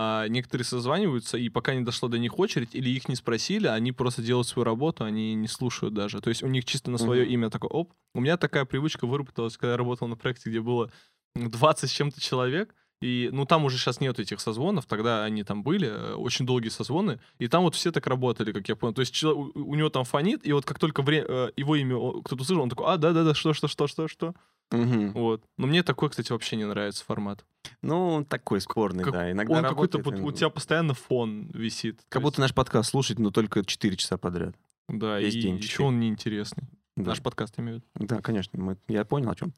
а 0.00 0.28
некоторые 0.28 0.64
созваниваются, 0.64 1.36
и 1.36 1.48
пока 1.48 1.74
не 1.74 1.80
дошла 1.80 2.08
до 2.08 2.20
них 2.20 2.38
очередь, 2.38 2.72
или 2.72 2.88
их 2.88 3.08
не 3.08 3.16
спросили, 3.16 3.66
они 3.66 3.90
просто 3.90 4.22
делают 4.22 4.46
свою 4.46 4.62
работу, 4.62 5.02
они 5.02 5.34
не 5.34 5.48
слушают 5.48 5.92
даже. 5.92 6.20
То 6.20 6.28
есть 6.28 6.44
у 6.44 6.46
них 6.46 6.64
чисто 6.64 6.92
на 6.92 6.98
свое 6.98 7.24
mm-hmm. 7.24 7.30
имя 7.30 7.50
такой, 7.50 7.68
оп. 7.70 7.92
У 8.14 8.20
меня 8.20 8.36
такая 8.36 8.64
привычка 8.64 9.08
выработалась, 9.08 9.56
когда 9.56 9.72
я 9.72 9.76
работал 9.76 10.06
на 10.06 10.14
проекте, 10.14 10.50
где 10.50 10.60
было 10.60 10.92
20 11.34 11.90
с 11.90 11.92
чем-то 11.92 12.20
человек, 12.20 12.76
и, 13.00 13.30
ну, 13.32 13.44
там 13.46 13.64
уже 13.64 13.78
сейчас 13.78 14.00
нет 14.00 14.18
этих 14.18 14.40
созвонов, 14.40 14.86
тогда 14.86 15.24
они 15.24 15.44
там 15.44 15.62
были, 15.62 15.88
э, 15.88 16.14
очень 16.14 16.46
долгие 16.46 16.68
созвоны, 16.68 17.20
и 17.38 17.48
там 17.48 17.62
вот 17.62 17.74
все 17.74 17.92
так 17.92 18.06
работали, 18.06 18.52
как 18.52 18.68
я 18.68 18.76
понял. 18.76 18.94
То 18.94 19.00
есть 19.00 19.14
человек, 19.14 19.56
у, 19.56 19.60
у 19.60 19.74
него 19.74 19.88
там 19.88 20.04
фонит, 20.04 20.46
и 20.46 20.52
вот 20.52 20.64
как 20.64 20.78
только 20.78 21.02
вре- 21.02 21.24
э, 21.26 21.50
его 21.56 21.76
имя 21.76 21.96
кто-то 22.22 22.42
услышал, 22.42 22.62
он 22.62 22.70
такой, 22.70 22.86
а, 22.86 22.96
да-да-да, 22.96 23.34
что, 23.34 23.52
что, 23.52 23.68
что, 23.68 23.86
что, 23.86 24.08
что. 24.08 24.34
Угу. 24.70 25.12
Вот. 25.14 25.42
Но 25.56 25.66
мне 25.66 25.82
такой, 25.82 26.10
кстати, 26.10 26.32
вообще 26.32 26.56
не 26.56 26.66
нравится 26.66 27.04
формат. 27.04 27.44
Ну, 27.82 28.26
такой 28.28 28.60
спорный, 28.60 29.04
как, 29.04 29.12
да. 29.12 29.30
Иногда 29.30 29.58
он 29.58 29.64
какой-то, 29.64 29.98
у 29.98 30.32
тебя 30.32 30.50
постоянно 30.50 30.94
фон 30.94 31.50
висит. 31.54 32.00
Как 32.08 32.22
будто 32.22 32.40
наш 32.40 32.52
подкаст 32.52 32.90
слушать, 32.90 33.18
но 33.18 33.30
только 33.30 33.64
4 33.64 33.96
часа 33.96 34.18
подряд. 34.18 34.54
Да, 34.88 35.18
Весь 35.20 35.34
и 35.34 35.42
день 35.42 35.56
еще 35.56 35.84
он 35.84 36.00
неинтересный. 36.00 36.64
Да. 36.96 37.10
Наш 37.10 37.22
подкаст 37.22 37.58
имеют. 37.60 37.84
Да, 37.94 38.20
конечно, 38.20 38.60
мы, 38.60 38.76
я 38.88 39.04
понял, 39.04 39.30
о 39.30 39.36
чем. 39.36 39.52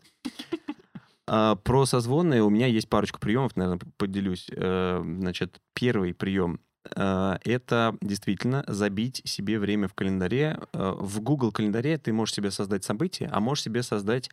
А, 1.33 1.55
про 1.55 1.87
созвоны 1.87 2.43
у 2.43 2.51
меня 2.51 2.67
есть 2.67 2.89
парочку 2.89 3.21
приемов, 3.21 3.55
наверное, 3.55 3.81
поделюсь. 3.97 4.49
Э, 4.51 5.01
значит, 5.01 5.61
первый 5.75 6.13
прием 6.13 6.59
э, 6.97 7.39
это 7.45 7.97
действительно 8.01 8.65
забить 8.67 9.23
себе 9.25 9.61
время 9.61 9.87
в 9.87 9.95
календаре. 9.95 10.59
Э, 10.73 10.95
в 10.99 11.21
Google 11.21 11.53
календаре 11.53 11.99
ты 11.99 12.13
можешь 12.13 12.35
себе 12.35 12.51
создать 12.51 12.83
событие, 12.83 13.29
а 13.33 13.39
можешь 13.39 13.63
себе 13.63 13.85
создать 13.85 14.29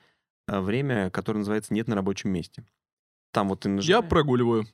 время, 0.47 1.11
которое 1.11 1.39
называется 1.39 1.71
«нет 1.71 1.87
на 1.87 1.95
рабочем 1.95 2.31
месте». 2.31 2.65
Там 3.31 3.49
вот 3.49 3.59
ты 3.59 3.69
нажимаешь... 3.69 4.03
Я 4.03 4.09
прогуливаю. 4.09 4.65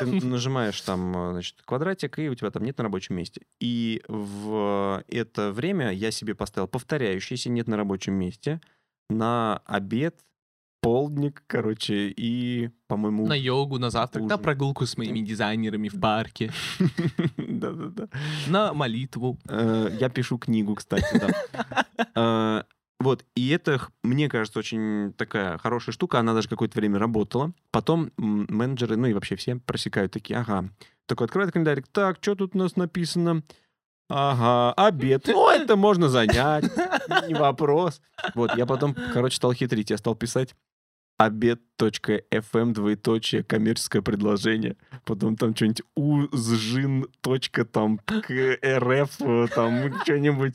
Ты 0.00 0.06
нажимаешь 0.26 0.80
там, 0.80 1.12
значит, 1.32 1.62
квадратик, 1.64 2.18
и 2.18 2.28
у 2.28 2.34
тебя 2.34 2.50
там 2.50 2.64
нет 2.64 2.78
на 2.78 2.84
рабочем 2.84 3.14
месте. 3.14 3.42
И 3.60 4.02
в 4.08 5.04
это 5.06 5.52
время 5.52 5.92
я 5.92 6.10
себе 6.10 6.34
поставил 6.34 6.66
повторяющийся 6.66 7.50
«нет 7.50 7.68
на 7.68 7.76
рабочем 7.76 8.14
месте» 8.14 8.60
на 9.10 9.62
обед, 9.64 10.16
полдник, 10.80 11.42
короче, 11.46 12.12
и, 12.16 12.70
по-моему... 12.86 13.26
На 13.26 13.34
йогу, 13.34 13.78
на 13.78 13.90
завтрак, 13.90 14.24
ужин. 14.24 14.28
на 14.28 14.38
прогулку 14.38 14.86
с 14.86 14.96
моими 14.96 15.20
дизайнерами 15.20 15.88
в 15.88 16.00
парке. 16.00 16.52
Да-да-да. 17.36 18.08
На 18.46 18.72
молитву. 18.72 19.38
Э, 19.48 19.90
я 20.00 20.08
пишу 20.08 20.38
книгу, 20.38 20.74
кстати, 20.74 21.18
да. 21.18 21.84
Э, 22.14 22.62
вот, 23.00 23.24
и 23.36 23.50
это, 23.50 23.80
мне 24.02 24.28
кажется, 24.28 24.58
очень 24.58 25.12
такая 25.12 25.58
хорошая 25.58 25.92
штука. 25.92 26.18
Она 26.18 26.34
даже 26.34 26.48
какое-то 26.48 26.78
время 26.78 26.98
работала. 26.98 27.52
Потом 27.70 28.10
менеджеры, 28.16 28.96
ну 28.96 29.06
и 29.06 29.12
вообще 29.12 29.36
все 29.36 29.56
просекают 29.56 30.12
такие, 30.12 30.38
ага. 30.38 30.68
Такой 31.06 31.26
открывает 31.26 31.52
календарик. 31.52 31.86
Так, 31.88 32.18
что 32.20 32.34
тут 32.34 32.54
у 32.54 32.58
нас 32.58 32.76
написано? 32.76 33.42
Ага, 34.10 34.72
обед. 34.72 35.26
Ну, 35.26 35.50
это 35.50 35.76
можно 35.76 36.08
занять. 36.08 36.64
Не 37.28 37.34
вопрос. 37.34 38.00
Вот, 38.34 38.56
я 38.56 38.66
потом, 38.66 38.96
короче, 39.12 39.36
стал 39.36 39.52
хитрить. 39.52 39.90
Я 39.90 39.98
стал 39.98 40.14
писать 40.14 40.54
обед.фм, 41.18 42.72
двоеточие, 42.72 43.42
коммерческое 43.42 44.02
предложение. 44.02 44.76
Потом 45.04 45.36
там 45.36 45.54
что-нибудь 45.54 45.82
узжин. 45.96 47.06
там 47.72 48.00
рф, 48.00 49.16
там 49.54 50.00
что-нибудь. 50.02 50.54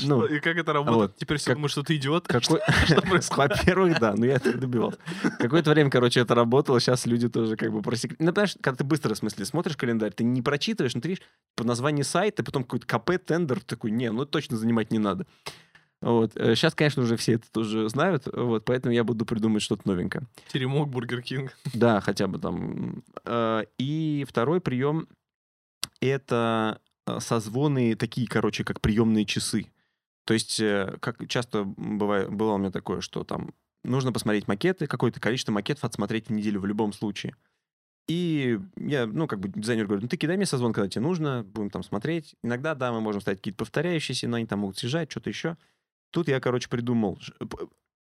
Ну, 0.00 0.26
и 0.26 0.38
как 0.38 0.56
это 0.58 0.74
работает? 0.74 1.10
Вот. 1.10 1.16
Теперь 1.16 1.38
все 1.38 1.46
как, 1.46 1.56
думают, 1.56 1.72
что 1.72 1.82
ты 1.82 1.96
идиот. 1.96 2.28
Какой... 2.28 2.60
Во-первых, 3.36 3.98
да, 3.98 4.14
но 4.14 4.26
я 4.26 4.34
это 4.34 4.56
добивался. 4.56 4.98
Какое-то 5.38 5.70
время, 5.70 5.90
короче, 5.90 6.20
это 6.20 6.34
работало, 6.34 6.78
сейчас 6.78 7.06
люди 7.06 7.28
тоже 7.28 7.56
как 7.56 7.72
бы 7.72 7.80
просекли. 7.80 8.16
Ну, 8.20 8.32
понимаешь, 8.32 8.56
когда 8.60 8.76
ты 8.76 8.84
быстро, 8.84 9.14
в 9.14 9.18
смысле, 9.18 9.46
смотришь 9.46 9.78
календарь, 9.78 10.12
ты 10.12 10.24
не 10.24 10.42
прочитываешь, 10.42 10.94
но 10.94 11.00
ты 11.00 11.08
видишь 11.08 11.24
по 11.56 11.64
названию 11.64 12.04
сайта, 12.04 12.44
потом 12.44 12.64
какой-то 12.64 12.86
КП, 12.86 13.12
тендер, 13.24 13.60
такой, 13.60 13.90
не, 13.90 14.12
ну 14.12 14.26
точно 14.26 14.58
занимать 14.58 14.90
не 14.90 14.98
надо. 14.98 15.26
Вот. 16.02 16.32
Сейчас, 16.34 16.74
конечно, 16.74 17.02
уже 17.04 17.16
все 17.16 17.34
это 17.34 17.50
тоже 17.50 17.88
знают, 17.88 18.24
вот, 18.32 18.64
поэтому 18.64 18.92
я 18.92 19.04
буду 19.04 19.24
придумывать 19.24 19.62
что-то 19.62 19.86
новенькое. 19.86 20.26
Теремок, 20.52 20.88
Бургер 20.90 21.22
Кинг. 21.22 21.56
Да, 21.74 22.00
хотя 22.00 22.26
бы 22.26 22.38
там. 22.38 23.02
Э, 23.24 23.64
И 23.78 24.26
второй 24.28 24.60
прием— 24.60 25.08
это 26.00 26.80
э, 27.06 27.20
созвоны 27.20 27.94
такие, 27.94 28.26
короче, 28.26 28.64
как 28.64 28.80
приемные 28.80 29.24
часы. 29.24 29.66
То 30.24 30.34
есть, 30.34 30.60
э, 30.60 30.96
как 31.00 31.26
часто 31.28 31.64
бывает, 31.64 32.30
было 32.30 32.52
у 32.54 32.58
меня 32.58 32.70
такое, 32.70 33.00
что 33.00 33.22
там 33.24 33.54
нужно 33.84 34.12
посмотреть 34.12 34.48
макеты, 34.48 34.86
какое-то 34.88 35.20
количество 35.20 35.52
макетов 35.52 35.84
отсмотреть 35.84 36.28
в 36.28 36.32
неделю 36.32 36.60
в 36.60 36.66
любом 36.66 36.92
случае. 36.92 37.36
И 38.08 38.58
я, 38.76 39.06
ну, 39.06 39.28
как 39.28 39.38
бы 39.38 39.48
дизайнер 39.48 39.86
говорит, 39.86 40.02
ну, 40.02 40.08
ты 40.08 40.16
кидай 40.16 40.36
мне 40.36 40.46
созвон, 40.46 40.72
когда 40.72 40.88
тебе 40.88 41.02
нужно, 41.02 41.44
будем 41.44 41.70
там 41.70 41.84
смотреть. 41.84 42.34
Иногда, 42.42 42.74
да, 42.74 42.92
мы 42.92 43.00
можем 43.00 43.20
ставить 43.20 43.38
какие-то 43.38 43.58
повторяющиеся, 43.58 44.26
но 44.26 44.36
они 44.36 44.46
там 44.46 44.58
могут 44.60 44.78
съезжать, 44.78 45.10
что-то 45.10 45.30
еще. 45.30 45.56
Тут 46.12 46.28
я, 46.28 46.38
короче, 46.40 46.68
придумал... 46.68 47.18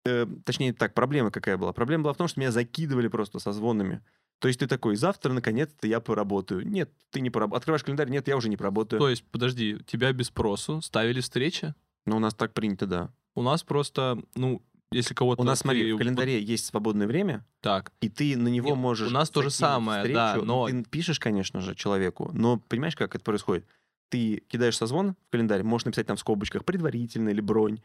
э, 0.04 0.26
точнее, 0.44 0.72
так, 0.72 0.94
проблема 0.94 1.30
какая 1.30 1.56
была? 1.56 1.72
Проблема 1.72 2.04
была 2.04 2.14
в 2.14 2.16
том, 2.16 2.26
что 2.26 2.40
меня 2.40 2.50
закидывали 2.50 3.08
просто 3.08 3.38
созвонами. 3.38 4.02
То 4.40 4.48
есть 4.48 4.58
ты 4.58 4.66
такой, 4.66 4.96
завтра, 4.96 5.32
наконец-то, 5.32 5.86
я 5.86 6.00
поработаю. 6.00 6.66
Нет, 6.66 6.90
ты 7.10 7.20
не 7.20 7.30
поработаешь. 7.30 7.60
Открываешь 7.60 7.84
календарь, 7.84 8.10
нет, 8.10 8.26
я 8.26 8.36
уже 8.36 8.48
не 8.48 8.56
поработаю. 8.56 8.98
То 8.98 9.08
есть, 9.08 9.24
подожди, 9.30 9.78
тебя 9.86 10.12
без 10.12 10.26
спросу 10.26 10.80
ставили 10.80 11.20
встречи? 11.20 11.74
Но 12.06 12.16
у 12.16 12.18
нас 12.18 12.34
так 12.34 12.52
принято, 12.52 12.86
да. 12.86 13.12
У 13.36 13.42
нас 13.42 13.62
просто, 13.62 14.20
ну, 14.34 14.60
если 14.90 15.14
кого-то... 15.14 15.40
У 15.40 15.44
нас, 15.44 15.58
ты 15.58 15.62
смотри, 15.62 15.92
в 15.92 15.98
календаре 15.98 16.42
есть 16.42 16.66
свободное 16.66 17.06
время, 17.06 17.46
Так, 17.60 17.92
и 18.00 18.08
ты 18.08 18.36
на 18.36 18.48
него 18.48 18.70
Нет, 18.70 18.78
можешь... 18.78 19.08
у 19.08 19.12
нас 19.12 19.30
то 19.30 19.42
же 19.42 19.50
самое, 19.50 20.12
да, 20.12 20.28
встречу. 20.30 20.46
но- 20.46 20.66
Ты 20.68 20.82
пишешь, 20.84 21.20
конечно 21.20 21.60
же, 21.60 21.74
человеку, 21.74 22.30
но 22.34 22.58
понимаешь, 22.58 22.96
как 22.96 23.14
это 23.14 23.24
происходит? 23.24 23.64
Ты 24.12 24.42
кидаешь 24.48 24.76
созвон 24.76 25.16
в 25.26 25.30
календарь, 25.30 25.62
можешь 25.62 25.86
написать 25.86 26.06
там 26.06 26.18
в 26.18 26.20
скобочках 26.20 26.66
предварительно 26.66 27.30
или 27.30 27.40
бронь, 27.40 27.80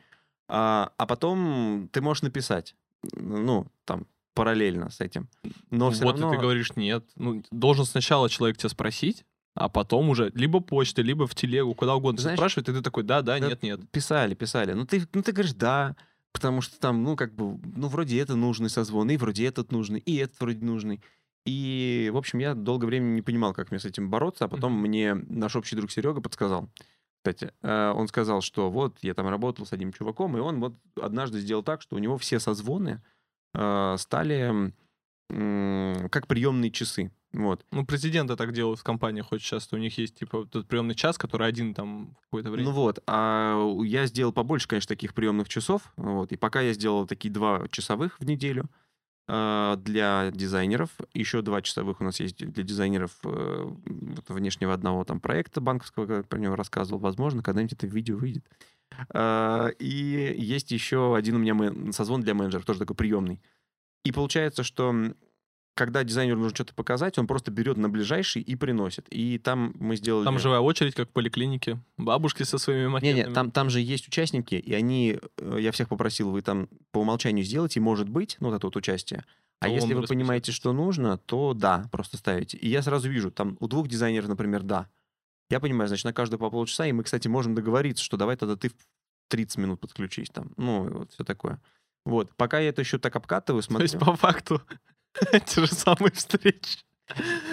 а, 0.49 0.91
а 0.97 1.05
потом 1.05 1.88
ты 1.93 2.01
можешь 2.01 2.21
написать, 2.21 2.75
ну, 3.13 3.67
там, 3.86 4.07
параллельно 4.34 4.89
с 4.89 4.99
этим. 4.99 5.30
Но 5.71 5.89
все 5.91 6.03
вот 6.03 6.19
равно... 6.19 6.34
и 6.34 6.36
ты 6.36 6.41
говоришь 6.41 6.75
нет. 6.75 7.05
Ну, 7.15 7.43
должен 7.49 7.86
сначала 7.86 8.30
человек 8.30 8.57
тебя 8.57 8.67
спросить, 8.67 9.23
а 9.55 9.69
потом 9.69 10.09
уже 10.09 10.30
либо 10.36 10.59
почта, 10.59 11.01
либо 11.01 11.28
в 11.28 11.34
телегу, 11.34 11.73
куда 11.73 11.95
угодно 11.95 12.21
Знаешь, 12.21 12.38
спрашивает, 12.38 12.67
и 12.67 12.73
ты 12.73 12.82
такой, 12.82 13.03
да, 13.03 13.21
да, 13.21 13.39
да, 13.39 13.47
нет, 13.47 13.63
нет. 13.63 13.89
Писали, 13.89 14.36
писали. 14.36 14.73
Ну 14.73 14.86
ты, 14.86 15.07
ну, 15.13 15.23
ты 15.23 15.32
говоришь, 15.32 15.53
да, 15.53 15.95
потому 16.34 16.59
что 16.59 16.78
там, 16.78 17.03
ну, 17.03 17.15
как 17.15 17.34
бы, 17.36 17.57
ну, 17.73 17.88
вроде 17.88 18.19
это 18.19 18.36
нужный 18.36 18.69
созвон, 18.69 19.09
и 19.09 19.15
вроде 19.15 19.45
этот 19.45 19.71
нужный, 19.71 20.01
и 20.01 20.17
этот 20.17 20.41
вроде 20.41 20.65
нужный. 20.65 21.01
И, 21.48 22.10
в 22.12 22.18
общем, 22.18 22.39
я 22.39 22.54
долгое 22.56 22.88
время 22.88 23.06
не 23.06 23.22
понимал, 23.22 23.54
как 23.54 23.72
мне 23.72 23.80
с 23.80 23.86
этим 23.86 24.10
бороться, 24.10 24.45
а 24.45 24.48
потом 24.50 24.74
мне 24.74 25.14
наш 25.14 25.56
общий 25.56 25.78
друг 25.78 25.91
Серега 25.91 26.20
подсказал. 26.20 26.70
Кстати, 27.24 27.54
э, 27.62 27.91
он 27.95 28.10
сказал, 28.10 28.41
что 28.41 28.70
вот 28.70 28.98
я 29.02 29.14
там 29.14 29.30
работал 29.30 29.66
с 29.66 29.72
одним 29.72 29.93
чуваком, 29.93 30.36
и 30.36 30.41
он 30.41 30.60
вот 30.60 30.74
однажды 31.02 31.39
сделал 31.39 31.64
так, 31.64 31.82
что 31.82 31.95
у 31.95 32.00
него 32.00 32.18
все 32.18 32.39
созвоны 32.39 33.02
э, 33.54 33.95
стали 33.98 34.74
как 35.30 36.28
приемные 36.28 36.72
часы. 36.72 37.12
Вот. 37.34 37.66
Ну, 37.72 37.86
президенты 37.86 38.38
так 38.38 38.54
делают 38.54 38.80
в 38.80 38.84
компаниях 38.84 39.32
очень 39.34 39.45
часто. 39.45 39.76
У 39.76 39.80
них 39.80 39.98
есть, 39.98 40.16
типа, 40.16 40.45
тот 40.45 40.68
приемный 40.68 40.95
час, 40.95 41.18
который 41.18 41.48
один 41.48 41.74
там 41.74 42.16
в 42.22 42.24
какое-то 42.24 42.50
время. 42.50 42.70
Ну 42.70 42.74
вот, 42.74 43.04
а 43.08 43.74
я 43.84 44.06
сделал 44.06 44.32
побольше, 44.32 44.68
конечно, 44.70 44.88
таких 44.88 45.14
приемных 45.14 45.50
часов. 45.50 45.82
Вот, 45.98 46.32
и 46.32 46.38
пока 46.38 46.62
я 46.62 46.74
сделал 46.74 47.06
такие 47.06 47.34
два 47.34 47.68
часовых 47.70 48.20
в 48.20 48.26
неделю 48.26 48.70
для 49.28 50.32
дизайнеров. 50.32 50.89
Еще 51.13 51.41
два 51.41 51.61
часовых 51.61 51.99
у 51.99 52.03
нас 52.03 52.19
есть 52.21 52.38
для 52.38 52.63
дизайнеров 52.63 53.11
э, 53.25 53.69
внешнего 54.30 54.73
одного 54.73 55.03
там 55.03 55.19
проекта 55.19 55.59
банковского, 55.59 56.05
как 56.05 56.28
про 56.30 56.39
него 56.39 56.55
рассказывал. 56.55 56.99
Возможно, 56.99 57.43
когда-нибудь 57.43 57.73
это 57.73 57.88
видео 57.88 58.17
выйдет. 58.17 58.45
А, 59.09 59.67
И 59.80 60.36
есть 60.38 60.71
еще 60.71 61.15
один 61.15 61.36
у 61.36 61.39
меня 61.39 61.53
мен- 61.53 61.91
созвон 61.91 62.21
для 62.21 62.34
менеджеров, 62.34 62.65
тоже 62.65 62.80
такой 62.80 62.95
приемный. 62.95 63.41
И 64.05 64.11
получается, 64.13 64.63
что 64.63 64.95
когда 65.78 66.03
дизайнеру 66.03 66.39
нужно 66.39 66.55
что-то 66.55 66.73
показать, 66.73 67.17
он 67.19 67.28
просто 67.28 67.51
берет 67.51 67.78
на 67.78 67.88
ближайший 67.88 68.41
и 68.41 68.55
приносит. 68.55 69.05
И 69.09 69.38
там 69.38 69.73
мы 69.80 69.95
сделали... 69.95 70.25
Там 70.25 70.39
живая 70.39 70.59
очередь, 70.59 70.95
как 70.95 71.09
в 71.09 71.11
поликлинике. 71.13 71.80
Бабушки 71.97 72.43
со 72.43 72.57
своими 72.57 72.88
макетами. 72.88 73.21
Не-не, 73.21 73.34
там, 73.34 73.51
там 73.51 73.69
же 73.69 73.80
есть 73.80 74.07
участники, 74.07 74.55
и 74.55 74.73
они, 74.73 75.19
э, 75.38 75.57
я 75.59 75.71
всех 75.71 75.88
попросил, 75.88 76.32
вы 76.32 76.41
там 76.41 76.67
по 76.91 76.99
умолчанию 76.99 77.45
сделайте, 77.45 77.80
может 77.80 78.09
быть, 78.09 78.38
ну, 78.39 78.49
вот 78.49 78.55
это 78.55 78.67
вот 78.67 78.75
участие. 78.75 79.23
А 79.59 79.67
То 79.67 79.71
если 79.71 79.93
вы 79.93 80.03
понимаете, 80.03 80.51
что 80.51 80.73
нужно, 80.73 81.17
то 81.19 81.53
да, 81.53 81.88
просто 81.91 82.17
ставите. 82.17 82.57
И 82.57 82.67
я 82.67 82.82
сразу 82.82 83.07
вижу, 83.07 83.30
там 83.30 83.55
у 83.59 83.67
двух 83.67 83.88
дизайнеров, 83.88 84.28
например, 84.28 84.63
да. 84.63 84.89
Я 85.51 85.59
понимаю, 85.59 85.88
значит, 85.88 86.05
на 86.05 86.13
каждую 86.13 86.39
по 86.39 86.49
полчаса, 86.49 86.88
и 86.88 86.91
мы, 86.91 87.03
кстати, 87.03 87.28
можем 87.28 87.53
договориться, 87.53 88.03
что 88.03 88.17
давай 88.17 88.36
тогда 88.36 88.55
ты 88.55 88.69
в 88.69 88.75
30 89.30 89.57
минут 89.57 89.80
подключись 89.80 90.30
там. 90.30 90.51
Ну, 90.57 90.89
вот 90.89 91.11
все 91.11 91.23
такое. 91.23 91.61
Вот, 92.03 92.36
пока 92.36 92.59
я 92.59 92.69
это 92.69 92.82
еще 92.82 92.97
так 92.97 93.15
обкатываю, 93.15 93.61
То 93.61 93.67
смотрю. 93.67 93.84
есть, 93.84 93.99
по 93.99 94.15
факту, 94.15 94.61
те 95.45 95.61
же 95.65 95.68
самые 95.68 96.11
встречи. 96.11 96.80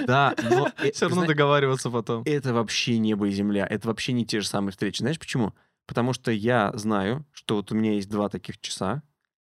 Да, 0.06 0.34
но 0.50 0.70
э, 0.78 0.90
Все 0.92 1.08
равно 1.08 1.26
договариваться 1.26 1.90
потом. 1.90 2.22
это 2.24 2.52
вообще 2.52 2.98
небо 2.98 3.28
и 3.28 3.32
земля. 3.32 3.66
Это 3.68 3.88
вообще 3.88 4.12
не 4.12 4.26
те 4.26 4.40
же 4.40 4.48
самые 4.48 4.72
встречи. 4.72 4.98
Знаешь 4.98 5.18
почему? 5.18 5.54
Потому 5.86 6.12
что 6.12 6.30
я 6.30 6.72
знаю, 6.74 7.24
что 7.32 7.56
вот 7.56 7.70
у 7.70 7.74
меня 7.74 7.92
есть 7.92 8.08
два 8.08 8.28
таких 8.28 8.58
часа, 8.60 9.02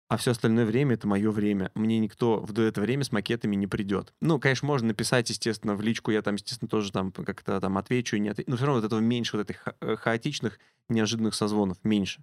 а 0.09 0.17
все 0.19 0.33
остальное 0.33 0.67
время— 0.67 0.95
это 0.97 1.07
мое 1.09 1.31
время. 1.31 1.71
Мне 1.75 1.99
никто 1.99 2.41
в 2.41 2.59
это 2.61 2.81
время 2.81 3.05
с 3.05 3.13
макетами 3.13 3.57
не 3.57 3.67
придет. 3.67 4.13
Ну, 4.21 4.39
конечно, 4.39 4.67
можно 4.67 4.89
написать, 4.89 5.31
естественно, 5.31 5.75
в 5.75 5.81
личку, 5.81 6.11
я 6.11 6.21
там, 6.23 6.35
естественно, 6.35 6.69
тоже 6.69 6.93
там 6.93 7.11
как-то 7.13 7.59
там 7.61 7.79
отвечу, 7.79 8.17
и 8.17 8.21
не 8.21 8.29
отвечу. 8.29 8.51
Но 8.51 8.57
все 8.57 8.67
равно 8.67 8.81
вот 8.81 8.87
этого 8.87 9.01
меньше, 9.01 9.37
вот 9.37 9.49
этих 9.49 9.61
ха- 9.63 9.75
э, 9.81 9.97
хаотичных, 9.97 10.59
неожиданных 10.89 11.35
созвонов 11.35 11.79
меньше. 11.85 12.23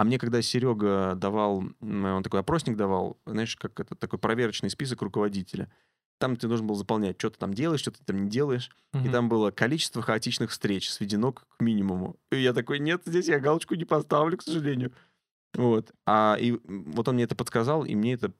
А 0.00 0.04
мне, 0.04 0.18
когда 0.18 0.40
Серега 0.40 1.14
давал, 1.14 1.62
он 1.82 2.22
такой 2.22 2.40
опросник 2.40 2.74
давал, 2.74 3.18
знаешь, 3.26 3.54
как 3.54 3.78
это 3.80 3.94
такой 3.94 4.18
проверочный 4.18 4.70
список 4.70 5.02
руководителя, 5.02 5.70
там 6.18 6.36
ты 6.36 6.48
должен 6.48 6.66
был 6.66 6.74
заполнять, 6.74 7.16
что 7.18 7.28
ты 7.28 7.38
там 7.38 7.52
делаешь, 7.52 7.80
что 7.80 7.90
ты 7.90 8.02
там 8.02 8.24
не 8.24 8.30
делаешь. 8.30 8.70
И 8.94 8.98
Мгм. 8.98 9.12
там 9.12 9.28
было 9.28 9.50
количество 9.50 10.00
хаотичных 10.00 10.52
встреч 10.52 10.90
сведено 10.90 11.32
к 11.32 11.44
минимуму. 11.60 12.16
И 12.30 12.38
я 12.38 12.54
такой, 12.54 12.78
нет, 12.78 13.02
здесь 13.04 13.28
я 13.28 13.40
галочку 13.40 13.74
не 13.74 13.84
поставлю, 13.84 14.38
к 14.38 14.42
сожалению. 14.42 14.94
Вот. 15.52 15.92
А 16.06 16.38
и 16.40 16.58
вот 16.64 17.06
он 17.06 17.16
мне 17.16 17.24
это 17.24 17.34
подсказал, 17.34 17.84
и 17.84 17.94
мне 17.94 18.14
это 18.14 18.32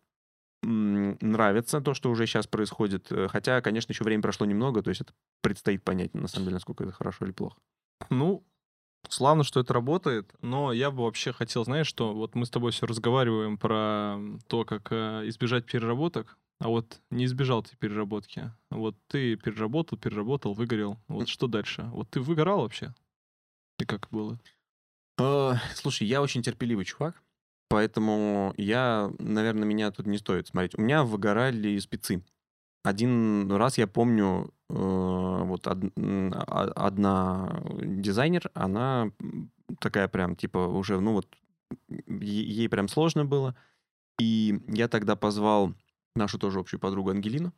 нравится, 0.63 1.83
то, 1.83 1.93
что 1.93 2.11
уже 2.11 2.25
сейчас 2.27 2.47
происходит. 2.47 3.13
Э, 3.13 3.29
Хотя, 3.29 3.61
конечно, 3.61 3.93
еще 3.93 4.05
время 4.05 4.23
прошло 4.23 4.47
немного, 4.47 4.83
то 4.83 4.89
есть 4.89 5.03
это 5.03 5.13
предстоит 5.43 5.83
понять, 5.85 6.15
на 6.15 6.27
самом 6.27 6.47
деле, 6.47 6.55
насколько 6.55 6.85
это 6.85 6.93
хорошо 6.95 7.27
или 7.27 7.33
плохо. 7.33 7.59
Ну, 8.09 8.47
славно, 9.09 9.45
что 9.45 9.61
это 9.61 9.73
работает, 9.75 10.33
но 10.43 10.73
я 10.73 10.91
бы 10.91 11.05
вообще 11.05 11.33
хотел, 11.33 11.65
знаешь, 11.65 11.87
что 11.87 12.15
вот 12.15 12.35
мы 12.35 12.47
с 12.47 12.51
тобой 12.51 12.73
все 12.73 12.87
разговариваем 12.87 13.59
про 13.59 14.19
то, 14.47 14.65
как 14.65 14.93
э, 14.93 15.29
избежать 15.29 15.67
переработок, 15.67 16.39
а 16.59 16.69
вот 16.69 17.01
не 17.11 17.25
избежал 17.25 17.63
ты 17.63 17.77
переработки. 17.77 18.53
Вот 18.71 18.97
ты 19.09 19.37
переработал, 19.37 19.99
переработал, 19.99 20.53
выгорел. 20.53 20.99
Вот 21.09 21.29
что 21.29 21.47
дальше? 21.47 21.89
Вот 21.93 22.11
ты 22.11 22.21
выгорал 22.21 22.61
вообще? 22.61 22.95
И 23.79 23.85
как 23.85 24.09
было? 24.11 24.39
Э, 25.19 25.55
Слушай, 25.75 26.07
я 26.07 26.21
очень 26.23 26.43
терпеливый 26.43 26.85
чувак, 26.85 27.23
поэтому 27.69 28.55
я, 28.57 29.11
наверное, 29.19 29.65
меня 29.65 29.91
тут 29.91 30.07
не 30.07 30.19
стоит 30.19 30.49
смотреть. 30.49 30.79
У 30.79 30.83
меня 30.83 31.03
выгорали 31.03 31.79
спецы. 31.79 32.23
Один 32.83 33.51
раз 33.53 33.77
я 33.79 33.87
помню, 33.87 34.55
э, 34.71 34.75
вот 34.75 35.67
а- 35.67 36.73
одна 36.77 37.63
дизайнер, 37.83 38.51
она 38.55 39.11
такая 39.81 40.09
прям, 40.09 40.35
типа, 40.35 40.59
уже, 40.59 40.99
ну 41.01 41.13
вот, 41.13 41.27
ей 42.09 42.69
прям 42.69 42.89
сложно 42.89 43.25
было. 43.25 43.55
И 44.19 44.61
я 44.69 44.89
тогда 44.89 45.17
позвал 45.17 45.75
нашу 46.17 46.39
тоже 46.39 46.61
общую 46.61 46.81
подругу 46.81 47.11
Ангелину, 47.11 47.53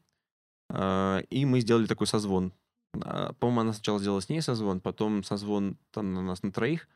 э, 0.71 1.23
и 1.31 1.45
мы 1.47 1.61
сделали 1.61 1.87
такой 1.87 2.07
созвон. 2.07 2.53
А, 2.95 3.33
По-моему, 3.35 3.61
она 3.63 3.73
сначала 3.73 4.01
сделала 4.01 4.21
с 4.21 4.29
ней 4.29 4.43
созвон, 4.43 4.81
потом 4.81 5.25
созвон 5.25 5.79
там 5.93 6.15
на 6.15 6.23
нас 6.23 6.43
на 6.43 6.53
троих. 6.53 6.89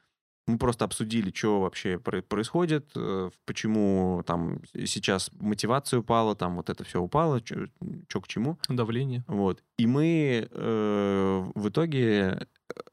Мы 0.47 0.59
просто 0.59 0.85
обсудили, 0.85 1.33
что 1.35 1.61
вообще 1.61 1.99
про- 1.99 2.23
происходит, 2.23 2.91
э, 2.95 3.31
почему 3.47 4.23
там 4.27 4.61
сейчас 4.73 5.31
мотивация 5.41 6.01
упала, 6.01 6.37
там 6.37 6.57
вот 6.57 6.71
это 6.71 6.85
все 6.85 7.01
упало, 7.01 7.43
что 7.45 8.21
к 8.21 8.29
чему. 8.29 8.59
Давление. 8.69 9.25
Вот. 9.27 9.63
И 9.77 9.87
мы 9.87 10.49
э, 10.51 11.51
в 11.55 11.69
итоге... 11.69 12.47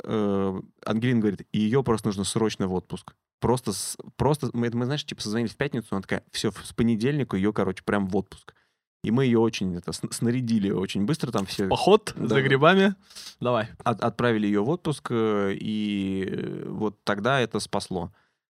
э, 0.03 0.61
Ангелина 0.85 1.19
говорит, 1.19 1.47
ее 1.53 1.83
просто 1.83 2.07
нужно 2.07 2.23
срочно 2.23 2.67
в 2.67 2.73
отпуск. 2.73 3.13
Просто, 3.39 3.71
просто 4.15 4.49
мы, 4.53 4.71
мы, 4.73 4.85
знаешь, 4.85 5.05
типа 5.05 5.21
созвонились 5.21 5.53
в 5.53 5.57
пятницу, 5.57 5.87
она 5.91 6.01
такая, 6.01 6.23
все, 6.31 6.51
с 6.51 6.73
понедельника 6.73 7.35
ее, 7.35 7.51
короче, 7.51 7.83
прям 7.83 8.07
в 8.07 8.15
отпуск. 8.15 8.55
И 9.03 9.11
мы 9.11 9.25
ее 9.25 9.39
очень 9.39 9.75
это, 9.75 9.91
сн- 9.91 10.13
снарядили 10.13 10.69
очень 10.71 11.05
быстро, 11.05 11.31
там 11.31 11.45
все 11.45 11.67
Поход 11.67 12.13
Да. 12.15 12.27
за 12.27 12.41
грибами. 12.41 12.95
Давай. 13.41 13.67
от- 13.83 14.01
отправили 14.01 14.47
ее 14.47 14.63
в 14.63 14.69
отпуск, 14.69 15.07
э, 15.11 15.53
и 15.59 16.25
э, 16.25 16.65
вот 16.69 16.97
тогда 17.03 17.41
это 17.41 17.59
спасло. 17.59 18.11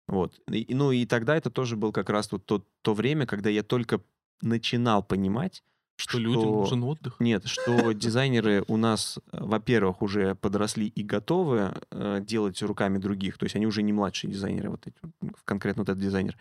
Вот. 0.07 0.39
И, 0.49 0.73
ну 0.73 0.91
и 0.93 1.05
тогда 1.05 1.35
это 1.35 1.49
тоже 1.49 1.75
был 1.75 1.91
как 1.91 2.09
раз 2.09 2.31
вот 2.31 2.45
то, 2.45 2.63
то 2.81 2.93
время, 2.93 3.25
когда 3.25 3.49
я 3.49 3.61
только 3.61 3.99
начинал 4.41 5.03
понимать, 5.03 5.63
Что, 5.97 6.17
людям 6.17 6.43
нужен 6.51 6.83
отдых? 6.83 7.19
Нет, 7.19 7.45
что 7.45 7.91
дизайнеры 7.93 8.63
у 8.69 8.77
нас, 8.77 9.19
э, 9.33 9.37
во-первых, 9.43 10.01
уже 10.01 10.35
подросли 10.35 10.87
и 10.87 11.03
готовы 11.03 11.73
э, 11.91 12.21
делать 12.25 12.61
руками 12.61 12.99
других, 12.99 13.37
то 13.37 13.43
есть 13.43 13.57
они 13.57 13.67
уже 13.67 13.83
не 13.83 13.91
младшие 13.91 14.31
дизайнеры, 14.31 14.69
вот 14.69 14.87
эти, 14.87 14.95
конкретно 15.43 15.81
вот 15.81 15.89
этот 15.89 16.01
дизайнер. 16.01 16.37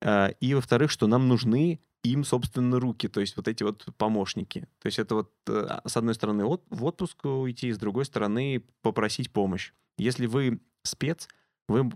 Э, 0.00 0.30
и, 0.40 0.54
во-вторых, 0.54 0.90
что 0.90 1.06
нам 1.06 1.28
нужны 1.28 1.78
им, 2.02 2.24
собственно, 2.24 2.78
руки, 2.78 3.08
то 3.08 3.20
есть 3.20 3.36
вот 3.36 3.48
эти 3.48 3.62
вот 3.62 3.86
помощники. 3.96 4.68
То 4.80 4.86
есть 4.86 4.98
это 4.98 5.16
вот, 5.16 5.32
э, 5.48 5.80
с 5.84 5.96
одной 5.96 6.14
стороны, 6.14 6.44
от, 6.44 6.62
в 6.70 6.84
отпуск 6.84 7.24
уйти, 7.24 7.72
с 7.72 7.78
другой 7.78 8.04
стороны, 8.04 8.62
попросить 8.82 9.32
помощь. 9.32 9.72
Если 9.98 10.26
вы 10.26 10.60
спец, 10.82 11.28
вы 11.68 11.90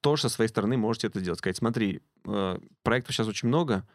тоже 0.00 0.22
со 0.22 0.28
своей 0.28 0.48
стороны 0.48 0.76
можете 0.76 1.06
это 1.06 1.20
сделать. 1.20 1.38
Сказать, 1.38 1.56
смотри, 1.56 2.02
э, 2.26 2.58
проектов 2.82 3.14
сейчас 3.14 3.26
очень 3.26 3.48
много, 3.48 3.86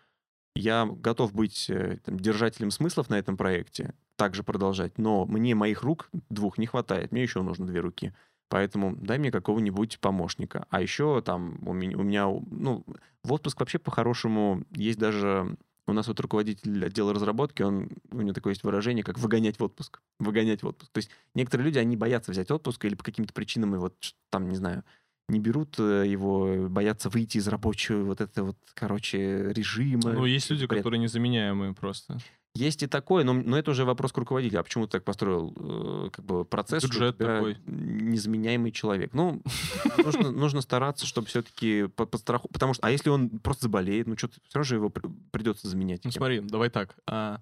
я 0.55 0.85
готов 0.85 1.33
быть 1.33 1.69
э, 1.69 1.99
там, 2.03 2.19
держателем 2.19 2.71
смыслов 2.71 3.09
на 3.09 3.19
этом 3.19 3.37
проекте, 3.37 3.93
также 4.15 4.43
продолжать, 4.43 4.97
но 4.97 5.25
мне 5.25 5.55
моих 5.55 5.83
рук 5.83 6.09
двух 6.29 6.57
не 6.57 6.65
хватает, 6.65 7.11
мне 7.11 7.23
еще 7.23 7.41
нужно 7.41 7.65
две 7.65 7.79
руки. 7.79 8.13
Поэтому 8.49 8.95
дай 8.95 9.19
мне 9.19 9.31
какого-нибудь 9.31 9.99
помощника. 9.99 10.65
А 10.69 10.81
еще 10.81 11.21
там 11.21 11.59
у 11.67 11.73
меня, 11.73 11.97
у 11.97 12.03
меня, 12.03 12.25
ну, 12.25 12.83
в 13.23 13.31
отпуск 13.31 13.59
вообще 13.59 13.79
по-хорошему 13.79 14.63
есть 14.71 14.99
даже... 14.99 15.55
У 15.87 15.93
нас 15.93 16.07
вот 16.07 16.19
руководитель 16.19 16.85
отдела 16.85 17.15
разработки, 17.15 17.63
он, 17.63 17.89
у 18.11 18.21
него 18.21 18.33
такое 18.33 18.51
есть 18.53 18.63
выражение, 18.63 19.03
как 19.03 19.17
выгонять 19.17 19.59
в 19.59 19.63
отпуск. 19.63 20.01
Выгонять 20.19 20.61
в 20.61 20.67
отпуск. 20.67 20.91
То 20.91 20.99
есть 20.99 21.09
некоторые 21.33 21.65
люди, 21.65 21.79
они 21.79 21.95
боятся 21.95 22.31
взять 22.31 22.51
отпуск 22.51 22.85
или 22.85 22.93
по 22.93 23.03
каким-то 23.03 23.33
причинам, 23.33 23.73
и 23.73 23.79
вот 23.79 23.95
там, 24.29 24.49
не 24.49 24.55
знаю, 24.55 24.83
не 25.29 25.39
берут 25.39 25.79
э, 25.79 26.05
его, 26.07 26.67
боятся 26.69 27.09
выйти 27.09 27.37
из 27.37 27.47
рабочего 27.47 28.03
вот 28.03 28.21
это 28.21 28.43
вот, 28.43 28.57
короче, 28.73 29.51
режима. 29.51 30.11
Ну, 30.11 30.25
есть 30.25 30.49
люди, 30.49 30.65
Бред. 30.65 30.79
которые 30.79 30.99
незаменяемые 30.99 31.73
просто. 31.73 32.19
Есть 32.59 32.83
и 32.83 32.87
такое, 32.87 33.23
но, 33.23 33.31
но 33.31 33.57
это 33.57 33.71
уже 33.71 33.85
вопрос 33.85 34.11
к 34.11 34.17
руководителю. 34.17 34.59
А 34.59 34.63
почему 34.63 34.85
ты 34.85 34.91
так 34.91 35.05
построил 35.05 35.53
э, 35.55 36.09
как 36.11 36.25
бы 36.25 36.43
процесс? 36.43 36.83
Бюджет 36.83 37.17
такой. 37.17 37.57
Незаменяемый 37.65 38.73
человек. 38.73 39.13
Ну, 39.13 39.41
нужно, 39.97 40.31
нужно 40.31 40.59
стараться, 40.59 41.05
чтобы 41.05 41.27
все-таки 41.27 41.87
по, 41.87 42.05
по 42.05 42.17
страху... 42.17 42.49
Потому 42.49 42.73
что, 42.73 42.85
а 42.85 42.91
если 42.91 43.09
он 43.09 43.29
просто 43.39 43.63
заболеет, 43.63 44.07
ну 44.07 44.17
что-то 44.17 44.41
все 44.43 44.55
равно 44.55 44.63
же 44.65 44.75
его 44.75 44.89
придется 44.89 45.69
заменять. 45.69 46.03
Ну 46.03 46.11
смотри, 46.11 46.41
давай 46.41 46.69
так. 46.69 46.97
А, 47.07 47.39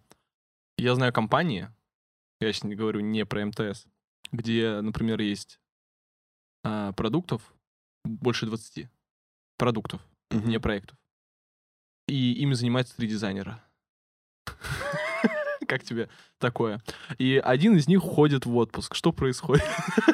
я 0.78 0.94
знаю 0.94 1.12
компании, 1.12 1.70
я 2.40 2.54
сейчас 2.54 2.66
не 2.66 2.76
говорю 2.76 3.00
не 3.00 3.26
про 3.26 3.44
МТС, 3.44 3.88
где, 4.32 4.82
например, 4.82 5.20
есть 5.20 5.60
а, 6.64 6.92
продуктов, 6.92 7.42
больше 8.06 8.46
20 8.46 8.88
продуктов, 9.58 10.00
угу. 10.30 10.48
не 10.48 10.60
проектов. 10.60 10.96
И 12.08 12.34
ими 12.34 12.54
занимается 12.54 12.96
три 12.96 13.08
дизайнера. 13.08 13.64
Как 15.68 15.84
тебе 15.84 16.10
такое? 16.40 16.82
И 17.18 17.42
один 17.44 17.76
из 17.76 17.88
них 17.88 18.04
уходит 18.04 18.46
в 18.46 18.56
отпуск. 18.56 18.96
Что 18.96 19.12
происходит? 19.12 19.66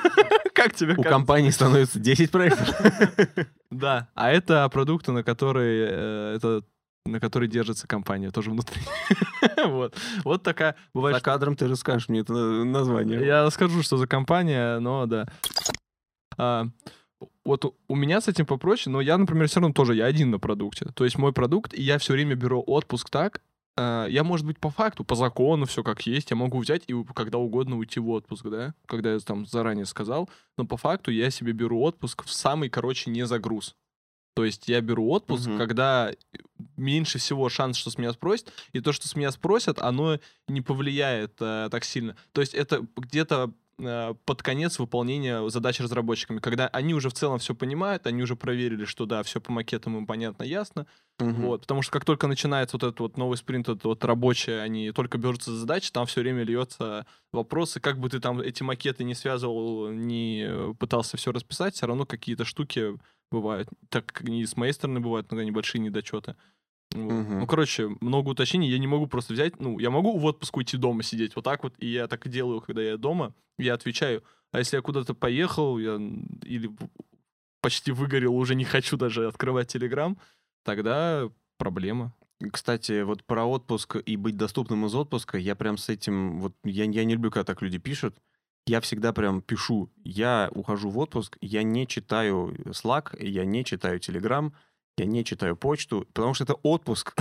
Как 0.54 0.74
тебе 0.74 0.96
У 0.96 1.04
компании 1.04 1.50
становится 1.50 2.00
10 2.00 2.32
проектов. 2.32 2.70
Да, 3.72 4.08
а 4.14 4.30
это 4.30 4.70
продукты, 4.70 5.12
на 5.12 5.24
которые 5.24 5.88
э, 5.90 6.36
это 6.36 6.64
на 7.06 7.20
которой 7.20 7.50
держится 7.50 7.88
компания, 7.88 8.32
тоже 8.32 8.52
внутри. 8.52 8.82
вот. 9.66 9.96
вот 10.24 10.44
такая... 10.44 10.76
Бывает, 10.94 11.18
За 11.18 11.24
кадром 11.24 11.56
ты 11.56 11.68
расскажешь 11.68 12.08
мне 12.08 12.20
это 12.20 12.34
название. 12.34 13.26
Я 13.26 13.44
расскажу, 13.44 13.82
что 13.82 13.98
за 13.98 14.08
компания, 14.08 14.80
но 14.80 15.06
да. 15.06 15.28
А, 16.38 16.68
вот 17.44 17.76
у 17.88 17.96
меня 17.96 18.22
с 18.22 18.28
этим 18.28 18.46
попроще, 18.46 18.92
но 18.92 19.02
я, 19.02 19.18
например, 19.18 19.48
все 19.48 19.60
равно 19.60 19.74
тоже, 19.74 19.96
я 19.96 20.06
один 20.06 20.32
на 20.32 20.40
продукте. 20.40 20.86
То 20.96 21.04
есть 21.04 21.18
мой 21.18 21.34
продукт, 21.34 21.74
и 21.74 21.82
я 21.82 21.98
все 21.98 22.14
время 22.14 22.36
беру 22.36 22.64
отпуск 22.66 23.10
так, 23.10 23.42
я, 23.78 24.24
может 24.24 24.46
быть, 24.46 24.60
по 24.60 24.70
факту, 24.70 25.04
по 25.04 25.16
закону, 25.16 25.66
все 25.66 25.84
как 25.84 26.06
есть, 26.06 26.32
я 26.32 26.38
могу 26.38 26.60
взять 26.60 26.84
и 26.88 27.04
когда 27.16 27.38
угодно 27.40 27.78
уйти 27.78 28.00
в 28.00 28.10
отпуск, 28.10 28.46
да, 28.46 28.74
когда 28.86 29.14
я 29.14 29.20
там 29.20 29.46
заранее 29.46 29.86
сказал, 29.86 30.30
но 30.58 30.66
по 30.66 30.78
факту 30.78 31.12
я 31.12 31.30
себе 31.30 31.54
беру 31.54 31.82
отпуск 31.82 32.24
в 32.24 32.32
самый, 32.32 32.70
короче, 32.70 33.10
не 33.10 33.26
загруз. 33.26 33.76
То 34.36 34.46
есть 34.46 34.68
я 34.68 34.82
беру 34.82 35.10
отпуск, 35.10 35.48
угу. 35.48 35.58
когда 35.58 36.12
меньше 36.76 37.20
всего 37.20 37.50
шанс, 37.50 37.78
что 37.78 37.92
с 37.92 37.98
меня 37.98 38.14
спросят, 38.14 38.52
и 38.72 38.80
то, 38.80 38.92
что 38.92 39.08
с 39.08 39.16
меня 39.16 39.32
спросят, 39.32 39.80
оно 39.80 40.20
не 40.48 40.62
повлияет 40.62 41.36
э, 41.40 41.70
так 41.70 41.84
сильно. 41.84 42.16
То 42.32 42.42
есть 42.42 42.56
это 42.56 42.86
где-то 42.96 43.54
Э, 43.54 43.63
под 43.78 44.44
конец 44.44 44.78
выполнения 44.80 45.50
задач 45.50 45.80
разработчиками, 45.80 46.40
когда 46.40 46.68
они 46.68 46.94
уже 46.94 47.10
в 47.10 47.14
целом 47.14 47.40
все 47.40 47.56
понимают, 47.56 48.06
они 48.06 48.22
уже 48.22 48.36
проверили, 48.36 48.86
что 48.86 49.06
да, 49.06 49.24
все 49.24 49.42
по 49.42 49.52
макетам 49.52 49.98
им 49.98 50.06
понятно, 50.06 50.44
ясно. 50.44 50.86
Угу. 51.20 51.32
Вот, 51.32 51.62
потому 51.62 51.82
что 51.82 51.92
как 51.92 52.06
только 52.06 52.28
начинается 52.28 52.78
вот 52.78 52.84
этот 52.84 53.00
вот 53.00 53.18
новый 53.18 53.38
спринт, 53.38 53.70
это 53.70 53.88
вот 53.88 54.04
рабочий, 54.06 54.62
они 54.62 54.92
только 54.92 55.18
берутся 55.18 55.52
за 55.52 55.58
задачи, 55.58 55.92
там 55.92 56.06
все 56.06 56.22
время 56.22 56.44
льется 56.44 57.06
вопросы, 57.32 57.80
как 57.80 58.00
бы 58.00 58.10
ты 58.10 58.20
там 58.20 58.40
эти 58.40 58.64
макеты 58.64 59.04
не 59.04 59.16
связывал, 59.16 59.90
не 59.90 60.74
пытался 60.80 61.18
все 61.18 61.32
расписать, 61.32 61.76
все 61.76 61.88
равно 61.88 62.06
какие-то 62.06 62.46
штуки 62.46 62.98
бывают. 63.32 63.70
Так 63.90 64.22
и 64.22 64.46
с 64.46 64.56
моей 64.56 64.74
стороны 64.74 65.00
бывают 65.00 65.28
иногда 65.32 65.46
небольшие 65.46 65.82
недочеты. 65.82 66.36
Угу. 66.94 67.40
Ну, 67.40 67.48
короче, 67.48 67.90
много 68.02 68.30
уточнений. 68.30 68.70
Я 68.70 68.78
не 68.78 68.88
могу 68.88 69.08
просто 69.08 69.34
взять. 69.34 69.60
Ну, 69.60 69.80
я 69.80 69.90
могу 69.90 70.18
в 70.18 70.26
отпуск 70.26 70.58
уйти 70.58 70.78
дома 70.78 71.04
сидеть 71.04 71.36
вот 71.36 71.46
так 71.46 71.64
вот, 71.64 71.74
и 71.80 71.88
я 71.88 72.08
так 72.08 72.28
делаю, 72.28 72.62
когда 72.62 72.82
я 72.82 72.98
дома. 72.98 73.34
Я 73.58 73.74
отвечаю. 73.74 74.24
А 74.52 74.60
если 74.60 74.76
я 74.76 74.82
куда-то 74.82 75.14
поехал, 75.16 75.80
я 75.80 75.96
или 76.44 76.70
почти 77.62 77.92
выгорел, 77.92 78.36
уже 78.36 78.56
не 78.56 78.66
хочу 78.66 78.98
даже 78.98 79.28
открывать 79.28 79.70
Телеграм, 79.70 80.18
тогда 80.64 81.30
проблема. 81.58 82.14
Кстати, 82.52 83.04
вот 83.04 83.24
про 83.24 83.46
отпуск 83.46 83.96
и 84.06 84.18
быть 84.18 84.36
доступным 84.36 84.86
из 84.86 84.94
отпуска, 84.94 85.38
я 85.38 85.56
прям 85.56 85.78
с 85.78 85.90
этим, 85.90 86.40
вот 86.40 86.54
я, 86.64 86.84
я 86.84 87.06
не 87.06 87.14
люблю, 87.14 87.32
когда 87.32 87.46
так 87.46 87.62
люди 87.62 87.78
пишут, 87.78 88.16
я 88.66 88.82
всегда 88.82 89.14
прям 89.14 89.42
пишу, 89.42 89.90
я 90.04 90.50
ухожу 90.54 90.90
в 90.90 90.98
отпуск, 90.98 91.38
я 91.42 91.64
не 91.64 91.88
читаю 91.88 92.54
Slack, 92.72 93.16
я 93.24 93.46
не 93.46 93.64
читаю 93.64 94.00
Telegram, 94.00 94.52
я 94.98 95.06
не 95.06 95.26
читаю 95.26 95.56
почту, 95.56 96.08
потому 96.14 96.34
что 96.34 96.44
это 96.44 96.54
отпуск. 96.54 97.16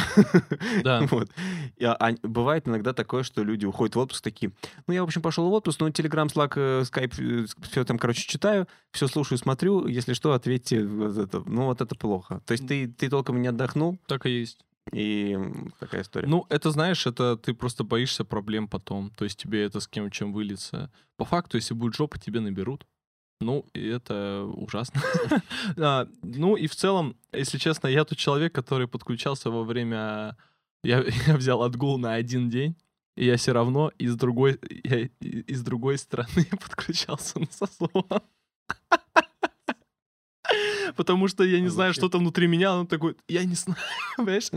Да. 0.84 1.06
вот. 1.10 1.30
И, 1.76 1.84
а, 1.84 2.14
бывает 2.22 2.68
иногда 2.68 2.92
такое, 2.92 3.22
что 3.22 3.42
люди 3.42 3.64
уходят 3.64 3.96
в 3.96 3.98
отпуск 3.98 4.22
такие, 4.22 4.52
ну, 4.86 4.94
я, 4.94 5.02
в 5.02 5.06
общем, 5.06 5.22
пошел 5.22 5.48
в 5.48 5.52
отпуск, 5.52 5.80
но 5.80 5.88
Telegram, 5.88 6.26
Slack, 6.26 6.82
Skype, 6.82 7.48
все 7.62 7.84
там, 7.84 7.98
короче, 7.98 8.26
читаю, 8.26 8.68
все 8.90 9.06
слушаю, 9.06 9.38
смотрю, 9.38 9.86
если 9.86 10.12
что, 10.12 10.32
ответьте. 10.32 10.84
Вот 10.84 11.16
это. 11.16 11.42
Ну, 11.46 11.66
вот 11.66 11.80
это 11.80 11.94
плохо. 11.94 12.42
То 12.46 12.52
есть 12.52 12.66
ты, 12.66 12.88
ты 12.88 13.08
толком 13.08 13.40
не 13.40 13.48
отдохнул. 13.48 13.98
Так 14.06 14.26
и 14.26 14.30
есть. 14.30 14.58
И 14.92 15.38
такая 15.78 16.02
история. 16.02 16.28
Ну, 16.28 16.44
это, 16.48 16.70
знаешь, 16.70 17.06
это 17.06 17.36
ты 17.36 17.54
просто 17.54 17.84
боишься 17.84 18.24
проблем 18.24 18.68
потом. 18.68 19.10
То 19.10 19.24
есть 19.24 19.38
тебе 19.38 19.64
это 19.64 19.80
с 19.80 19.86
кем 19.86 20.10
чем 20.10 20.32
вылиться. 20.32 20.90
По 21.16 21.24
факту, 21.24 21.56
если 21.56 21.74
будет 21.74 21.94
жопа, 21.94 22.18
тебе 22.18 22.40
наберут. 22.40 22.86
Ну, 23.42 23.66
и 23.74 23.88
это 23.88 24.44
ужасно. 24.44 25.00
а, 25.76 26.08
ну, 26.22 26.56
и 26.56 26.66
в 26.66 26.74
целом, 26.74 27.16
если 27.32 27.58
честно, 27.58 27.88
я 27.88 28.04
тот 28.04 28.18
человек, 28.18 28.54
который 28.54 28.88
подключался 28.88 29.50
во 29.50 29.64
время... 29.64 30.36
Я, 30.82 31.04
я 31.26 31.36
взял 31.36 31.62
отгул 31.62 31.98
на 31.98 32.14
один 32.14 32.50
день, 32.50 32.76
и 33.16 33.26
я 33.26 33.36
все 33.36 33.52
равно 33.52 33.92
из 33.98 34.16
другой, 34.16 34.58
я, 34.84 35.08
из 35.20 35.62
другой 35.62 35.98
стороны 35.98 36.46
подключался 36.50 37.40
на 37.40 37.46
созвон. 37.50 38.22
Потому 40.96 41.28
что 41.28 41.44
я 41.44 41.60
не 41.60 41.68
знаю, 41.68 41.94
что 41.94 42.08
там 42.08 42.22
внутри 42.22 42.46
меня, 42.46 42.72
оно 42.72 42.86
такое, 42.86 43.14
я 43.28 43.44
не 43.44 43.54
знаю, 43.54 43.78
понимаешь? 44.16 44.50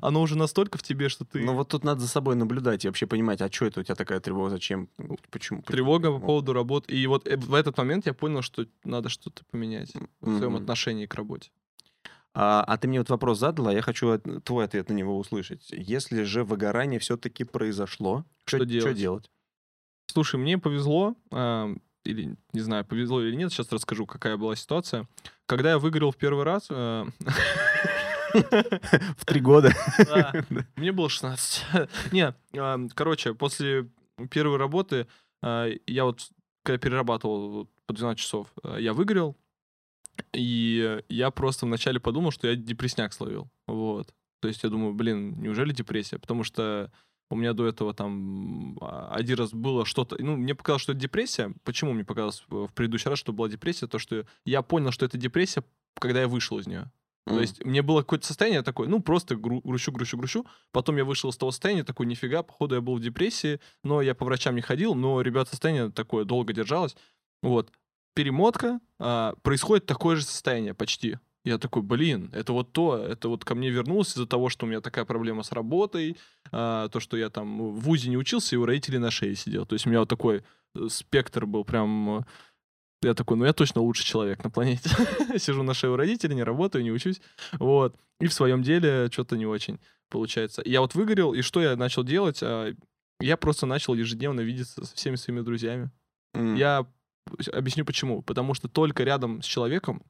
Оно 0.00 0.22
уже 0.22 0.36
настолько 0.36 0.78
в 0.78 0.82
тебе, 0.82 1.08
что 1.08 1.24
ты... 1.24 1.40
Ну 1.40 1.54
вот 1.54 1.68
тут 1.68 1.84
надо 1.84 2.00
за 2.00 2.08
собой 2.08 2.34
наблюдать 2.34 2.84
и 2.84 2.88
вообще 2.88 3.06
понимать, 3.06 3.40
а 3.40 3.50
что 3.50 3.66
это 3.66 3.80
у 3.80 3.82
тебя 3.82 3.94
такая 3.94 4.20
тревога, 4.20 4.50
зачем, 4.50 4.88
почему? 5.30 5.62
Тревога 5.62 6.12
по 6.12 6.18
поводу 6.18 6.52
работы. 6.52 6.92
И 6.92 7.06
вот 7.06 7.26
э, 7.26 7.36
в 7.36 7.54
этот 7.54 7.76
момент 7.78 8.06
я 8.06 8.14
понял, 8.14 8.42
что 8.42 8.66
надо 8.84 9.08
что-то 9.08 9.44
поменять 9.50 9.92
в 10.20 10.38
своем 10.38 10.56
отношении 10.56 11.06
к 11.06 11.14
работе. 11.14 11.50
А, 12.34 12.64
а 12.66 12.78
ты 12.78 12.88
мне 12.88 12.98
вот 12.98 13.10
вопрос 13.10 13.38
задала, 13.38 13.72
я 13.72 13.82
хочу 13.82 14.18
твой 14.44 14.64
ответ 14.64 14.88
на 14.88 14.94
него 14.94 15.18
услышать. 15.18 15.68
Если 15.70 16.22
же 16.22 16.44
выгорание 16.44 16.98
все-таки 16.98 17.44
произошло, 17.44 18.24
что, 18.46 18.58
что 18.58 18.66
делать? 18.66 18.82
Что 18.82 18.94
делать? 18.94 19.30
Слушай, 20.06 20.40
мне 20.40 20.58
повезло, 20.58 21.14
или 22.04 22.36
не 22.52 22.60
знаю, 22.60 22.84
повезло 22.84 23.22
или 23.22 23.34
нет, 23.34 23.52
сейчас 23.52 23.70
расскажу, 23.72 24.06
какая 24.06 24.36
была 24.36 24.56
ситуация. 24.56 25.08
Когда 25.46 25.70
я 25.70 25.78
выиграл 25.78 26.10
в 26.10 26.16
первый 26.16 26.44
раз... 26.44 26.66
Э, 26.70 27.06
в 28.32 29.24
три 29.26 29.40
года. 29.40 29.72
Мне 30.76 30.92
было 30.92 31.08
16. 31.08 31.64
Не, 32.12 32.34
э, 32.52 32.88
короче, 32.94 33.34
после 33.34 33.88
первой 34.30 34.56
работы 34.56 35.06
э, 35.42 35.76
я 35.86 36.04
вот, 36.04 36.28
когда 36.64 36.78
перерабатывал 36.78 37.68
по 37.86 37.94
12 37.94 38.18
часов, 38.18 38.52
я 38.78 38.92
выиграл, 38.92 39.36
и 40.32 41.02
я 41.08 41.30
просто 41.30 41.66
вначале 41.66 42.00
подумал, 42.00 42.30
что 42.30 42.48
я 42.48 42.56
депресняк 42.56 43.12
словил. 43.12 43.48
Вот. 43.66 44.14
То 44.40 44.48
есть 44.48 44.62
я 44.62 44.70
думаю, 44.70 44.92
блин, 44.92 45.40
неужели 45.40 45.72
депрессия? 45.72 46.18
Потому 46.18 46.44
что 46.44 46.90
у 47.32 47.34
меня 47.34 47.54
до 47.54 47.66
этого 47.66 47.94
там 47.94 48.76
а, 48.80 49.10
один 49.14 49.38
раз 49.38 49.52
было 49.52 49.86
что-то... 49.86 50.22
Ну, 50.22 50.36
мне 50.36 50.54
показалось, 50.54 50.82
что 50.82 50.92
это 50.92 51.00
депрессия. 51.00 51.54
Почему 51.64 51.92
мне 51.92 52.04
показалось 52.04 52.44
в 52.48 52.68
предыдущий 52.74 53.08
раз, 53.08 53.18
что 53.18 53.32
была 53.32 53.48
депрессия? 53.48 53.86
То, 53.86 53.98
что 53.98 54.26
я 54.44 54.60
понял, 54.62 54.90
что 54.90 55.06
это 55.06 55.16
депрессия, 55.16 55.64
когда 55.98 56.20
я 56.20 56.28
вышел 56.28 56.58
из 56.58 56.66
нее. 56.66 56.90
То 57.24 57.40
есть 57.40 57.64
мне 57.64 57.82
было 57.82 58.00
какое-то 58.00 58.26
состояние 58.26 58.62
такое, 58.62 58.88
ну, 58.88 59.00
просто 59.00 59.36
гру- 59.36 59.60
грущу, 59.62 59.92
грущу, 59.92 60.18
грущу. 60.18 60.46
Потом 60.72 60.96
я 60.96 61.04
вышел 61.04 61.30
из 61.30 61.36
того 61.36 61.52
состояния, 61.52 61.84
такой, 61.84 62.06
нифига, 62.06 62.42
походу 62.42 62.74
я 62.74 62.80
был 62.80 62.96
в 62.96 63.00
депрессии, 63.00 63.60
но 63.84 64.02
я 64.02 64.14
по 64.14 64.24
врачам 64.24 64.56
не 64.56 64.60
ходил, 64.60 64.94
но, 64.94 65.20
ребят, 65.22 65.48
состояние 65.48 65.90
такое 65.90 66.24
долго 66.24 66.52
держалось. 66.52 66.96
Вот. 67.42 67.70
Перемотка, 68.14 68.80
а, 68.98 69.34
происходит 69.42 69.86
такое 69.86 70.16
же 70.16 70.24
состояние 70.24 70.74
почти. 70.74 71.18
Я 71.44 71.58
такой, 71.58 71.82
блин, 71.82 72.30
это 72.32 72.52
вот 72.52 72.72
то, 72.72 72.96
это 72.96 73.28
вот 73.28 73.44
ко 73.44 73.54
мне 73.54 73.70
вернулось 73.70 74.10
из-за 74.10 74.26
того, 74.26 74.48
что 74.48 74.64
у 74.64 74.68
меня 74.68 74.80
такая 74.80 75.04
проблема 75.04 75.42
с 75.42 75.50
работой, 75.50 76.16
а, 76.52 76.88
то, 76.88 77.00
что 77.00 77.16
я 77.16 77.30
там 77.30 77.72
в 77.72 77.80
ВУЗе 77.80 78.10
не 78.10 78.16
учился, 78.16 78.54
и 78.54 78.58
у 78.58 78.66
родителей 78.66 78.98
на 78.98 79.10
шее 79.10 79.34
сидел. 79.34 79.66
То 79.66 79.74
есть 79.74 79.86
у 79.86 79.90
меня 79.90 80.00
вот 80.00 80.08
такой 80.08 80.44
э, 80.74 80.86
спектр 80.88 81.46
был 81.46 81.64
прям... 81.64 82.18
э, 82.18 82.22
Я 83.02 83.14
такой, 83.14 83.36
ну 83.36 83.44
я 83.44 83.52
точно 83.52 83.80
лучший 83.80 84.04
человек 84.04 84.44
на 84.44 84.50
планете. 84.50 84.90
Сижу 85.38 85.62
на 85.62 85.74
шее 85.74 85.90
у 85.92 85.96
родителей, 85.96 86.34
не 86.36 86.44
работаю, 86.44 86.84
не 86.84 86.92
учусь. 86.92 87.20
Вот. 87.54 87.96
И 88.20 88.26
в 88.26 88.32
своем 88.32 88.62
деле 88.62 89.08
что-то 89.10 89.36
не 89.36 89.46
очень 89.46 89.80
получается. 90.10 90.62
Я 90.64 90.80
вот 90.82 90.94
выгорел, 90.94 91.32
и 91.34 91.40
что 91.42 91.60
я 91.62 91.74
начал 91.76 92.04
делать? 92.04 92.40
А, 92.42 92.72
Я 93.20 93.36
просто 93.36 93.66
начал 93.66 93.94
ежедневно 93.94 94.40
видеться 94.42 94.84
со 94.84 94.94
всеми 94.94 95.16
своими 95.16 95.40
друзьями. 95.40 95.90
М. 96.34 96.54
Я 96.54 96.86
объясню 97.52 97.84
почему. 97.84 98.22
Потому 98.22 98.54
что 98.54 98.68
только 98.68 99.04
рядом 99.04 99.40
с 99.42 99.46
человеком, 99.46 100.02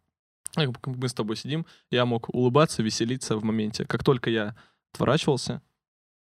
как 0.55 0.87
мы 0.87 1.09
с 1.09 1.15
тобой 1.15 1.37
сидим, 1.37 1.67
я 1.91 2.05
мог 2.05 2.29
улыбаться, 2.35 2.83
веселиться 2.83 3.37
в 3.37 3.45
моменте. 3.45 3.85
Как 3.87 4.03
только 4.05 4.29
я 4.31 4.55
отворачивался, 4.93 5.63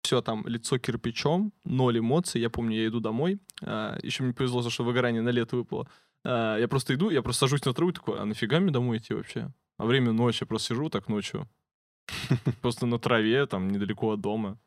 все 0.07 0.21
там, 0.23 0.47
лицо 0.47 0.79
кирпичом, 0.79 1.53
ноль 1.65 1.99
эмоций. 1.99 2.41
Я 2.41 2.49
помню, 2.49 2.77
я 2.77 2.87
иду 2.87 3.01
домой. 3.01 3.41
еще 3.61 4.23
мне 4.23 4.33
повезло, 4.33 4.69
что 4.71 4.85
выгорание 4.85 5.23
на 5.23 5.31
лето 5.31 5.57
выпало. 5.57 5.89
А, 6.25 6.59
я 6.59 6.69
просто 6.69 6.95
иду, 6.95 7.11
я 7.11 7.23
просто 7.23 7.41
сажусь 7.41 7.65
на 7.65 7.73
траву 7.73 7.91
и 7.91 7.95
такой, 7.95 8.21
а 8.21 8.25
нафига 8.25 8.61
мне 8.61 8.71
домой 8.71 8.99
идти 8.99 9.15
вообще? 9.15 9.53
А 9.79 9.85
время 9.85 10.13
ночи, 10.13 10.43
я 10.43 10.47
просто 10.47 10.75
сижу 10.75 10.89
так 10.89 11.09
ночью. 11.09 11.49
Просто 12.63 12.87
на 12.87 12.99
траве, 13.01 13.47
там, 13.47 13.69
недалеко 13.69 14.13
от 14.13 14.21
дома. 14.21 14.59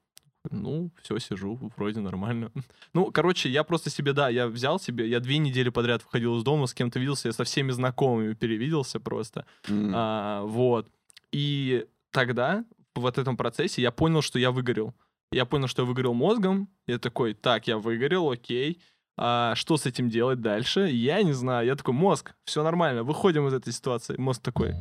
Ну, 0.51 0.91
все, 1.01 1.19
сижу, 1.19 1.57
вроде 1.77 2.01
нормально. 2.01 2.51
Ну, 2.93 3.11
короче, 3.11 3.49
я 3.49 3.63
просто 3.63 3.89
себе, 3.89 4.13
да, 4.13 4.29
я 4.29 4.47
взял 4.47 4.79
себе, 4.79 5.07
я 5.07 5.19
две 5.19 5.37
недели 5.37 5.69
подряд 5.69 6.03
выходил 6.03 6.37
из 6.37 6.43
дома, 6.43 6.67
с 6.67 6.73
кем-то 6.73 6.99
виделся, 6.99 7.29
я 7.29 7.33
со 7.33 7.43
всеми 7.43 7.71
знакомыми 7.71 8.33
перевиделся 8.33 8.99
просто. 8.99 9.45
М. 9.69 9.91
А, 9.95 10.43
вот. 10.43 10.89
И 11.31 11.85
тогда, 12.11 12.65
в 12.95 13.01
вот 13.01 13.17
этом 13.17 13.37
процессе, 13.37 13.81
я 13.81 13.91
понял, 13.91 14.21
что 14.21 14.37
я 14.37 14.51
выгорел. 14.51 14.93
Я 15.31 15.45
понял, 15.45 15.67
что 15.67 15.83
я 15.83 15.87
выгорел 15.87 16.13
мозгом. 16.13 16.67
Я 16.87 16.97
такой, 16.97 17.35
так, 17.35 17.67
я 17.67 17.77
выгорел, 17.77 18.31
окей. 18.31 18.81
А 19.15 19.53
что 19.55 19.77
с 19.77 19.85
этим 19.85 20.09
делать 20.09 20.41
дальше? 20.41 20.89
Я 20.89 21.21
не 21.21 21.33
знаю. 21.33 21.67
Я 21.67 21.75
такой, 21.75 21.93
мозг, 21.93 22.33
все 22.45 22.63
нормально, 22.63 23.03
выходим 23.03 23.47
из 23.47 23.53
этой 23.53 23.71
ситуации. 23.71 24.15
Мозг 24.17 24.41
такой. 24.41 24.73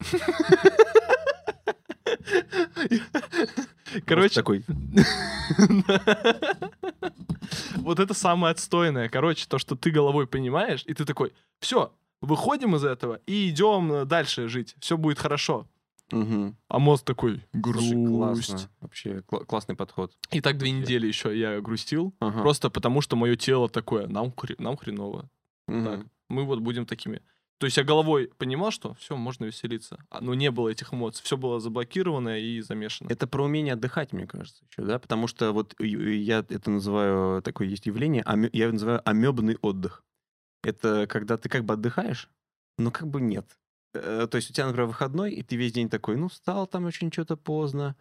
Короче, 4.06 4.36
такой, 4.36 4.64
вот 7.76 7.98
это 7.98 8.14
самое 8.14 8.52
отстойное. 8.52 9.08
Короче, 9.08 9.46
то, 9.48 9.58
что 9.58 9.74
ты 9.74 9.90
головой 9.90 10.28
понимаешь, 10.28 10.84
и 10.86 10.94
ты 10.94 11.04
такой, 11.04 11.32
все, 11.58 11.92
выходим 12.20 12.76
из 12.76 12.84
этого 12.84 13.18
и 13.26 13.50
идем 13.50 14.06
дальше 14.06 14.46
жить. 14.46 14.76
Все 14.78 14.96
будет 14.96 15.18
хорошо. 15.18 15.66
Мгм. 16.12 16.56
А 16.68 16.78
мозг 16.78 17.04
такой, 17.04 17.42
Слушай, 17.52 17.60
грусть. 17.60 17.94
классно. 18.50 18.70
Вообще 18.80 19.10
кла- 19.28 19.44
классный 19.44 19.76
подход. 19.76 20.12
И 20.30 20.40
так 20.40 20.58
две 20.58 20.70
недели 20.70 21.06
еще 21.06 21.36
я 21.38 21.60
грустил. 21.60 22.14
Ага. 22.20 22.40
Просто 22.42 22.70
потому, 22.70 23.00
что 23.00 23.16
мое 23.16 23.36
тело 23.36 23.68
такое, 23.68 24.06
нам, 24.08 24.28
хре- 24.30 24.56
нам 24.58 24.76
хреново. 24.76 25.28
Мгм. 25.68 25.84
Так, 25.84 26.06
мы 26.28 26.44
вот 26.44 26.60
будем 26.60 26.86
такими. 26.86 27.22
То 27.58 27.66
есть 27.66 27.76
я 27.76 27.84
головой 27.84 28.30
понимал, 28.38 28.70
что 28.70 28.94
все, 28.94 29.16
можно 29.16 29.44
веселиться. 29.44 29.98
А, 30.08 30.22
Но 30.22 30.32
не 30.32 30.50
было 30.50 30.70
этих 30.70 30.94
эмоций. 30.94 31.22
Все 31.22 31.36
было 31.36 31.60
заблокировано 31.60 32.38
и 32.40 32.60
замешано. 32.62 33.08
Это 33.10 33.26
про 33.26 33.44
умение 33.44 33.74
отдыхать, 33.74 34.14
мне 34.14 34.26
кажется, 34.26 34.64
еще, 34.70 34.82
да? 34.86 34.98
Потому 34.98 35.26
что 35.26 35.52
вот 35.52 35.74
я 35.78 36.38
это 36.48 36.70
называю, 36.70 37.42
такое 37.42 37.68
есть 37.68 37.84
явление, 37.84 38.24
я 38.54 38.64
его 38.64 38.72
называю 38.72 39.02
амебный 39.06 39.58
отдых. 39.60 40.02
Это 40.62 41.06
когда 41.06 41.36
ты 41.36 41.48
как 41.50 41.64
бы 41.66 41.74
отдыхаешь, 41.74 42.30
но 42.78 42.90
как 42.90 43.08
бы 43.08 43.20
нет. 43.20 43.46
Э, 43.94 44.26
То 44.30 44.36
есть 44.36 44.50
у 44.50 44.52
тебя, 44.52 44.66
например, 44.66 44.86
выходной, 44.86 45.32
и 45.32 45.42
ты 45.42 45.56
весь 45.56 45.72
день 45.72 45.88
такой, 45.88 46.16
ну, 46.16 46.28
встал 46.28 46.66
там 46.66 46.84
очень 46.84 47.10
что-то 47.12 47.36
поздно, 47.36 47.96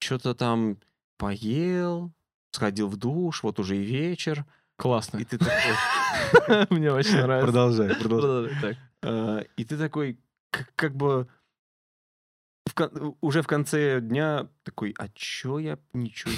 что-то 0.00 0.34
там 0.34 0.78
поел, 1.16 2.12
сходил 2.52 2.88
в 2.88 2.96
душ, 2.96 3.42
вот 3.42 3.58
уже 3.58 3.76
и 3.76 3.82
вечер, 3.84 4.44
Классно. 4.76 5.18
и 5.18 5.24
ты 5.24 5.38
такой... 5.38 6.66
Мне 6.70 6.92
очень 6.92 7.20
нравится. 7.20 7.46
Продолжай, 7.46 7.94
продолжай. 7.96 8.78
А, 9.02 9.40
И 9.56 9.64
ты 9.64 9.76
такой, 9.76 10.18
как 10.76 10.94
бы 10.96 11.28
уже 13.20 13.42
в 13.42 13.46
конце 13.46 14.00
дня 14.00 14.48
такой, 14.62 14.94
а 14.98 15.08
чё 15.08 15.58
я 15.58 15.78
ничего 15.92 16.32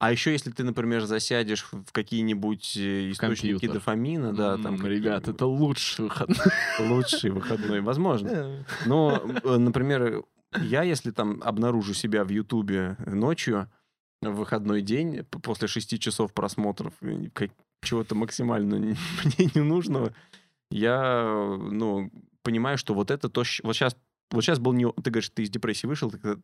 А 0.00 0.10
еще 0.10 0.32
если 0.32 0.50
ты, 0.50 0.64
например, 0.64 1.04
засядешь 1.04 1.68
в 1.70 1.92
какие-нибудь 1.92 2.74
э, 2.78 3.10
источники 3.10 3.50
Компьютер. 3.50 3.74
дофамина, 3.74 4.32
да, 4.32 4.56
там... 4.56 4.84
Ребят, 4.86 5.28
это 5.28 5.44
лучший 5.44 6.06
выходной. 6.06 6.38
лучший 6.78 7.28
выходной, 7.28 7.82
возможно. 7.82 8.64
Но, 8.86 9.22
э, 9.44 9.56
например, 9.58 10.24
я, 10.56 10.84
если 10.84 11.10
там 11.10 11.42
обнаружу 11.44 11.92
себя 11.92 12.24
в 12.24 12.30
Ютубе 12.30 12.96
ночью, 13.04 13.70
в 14.22 14.30
выходной 14.30 14.80
день, 14.80 15.22
после 15.24 15.68
шести 15.68 15.98
часов 15.98 16.32
просмотров 16.32 16.94
э, 17.02 17.28
чего-то 17.82 18.14
максимально 18.14 18.76
не- 18.76 18.96
мне 19.24 19.50
не 19.54 19.60
нужного, 19.60 20.14
я, 20.70 21.58
ну, 21.60 22.10
понимаю, 22.42 22.78
что 22.78 22.94
вот 22.94 23.10
это 23.10 23.28
то, 23.28 23.42
вот 23.62 23.76
сейчас, 23.76 23.94
вот 24.30 24.42
сейчас 24.42 24.60
был 24.60 24.72
не... 24.72 24.90
Ты 24.90 25.10
говоришь, 25.10 25.28
ты 25.28 25.42
из 25.42 25.50
депрессии 25.50 25.86
вышел, 25.86 26.10
ты 26.10 26.38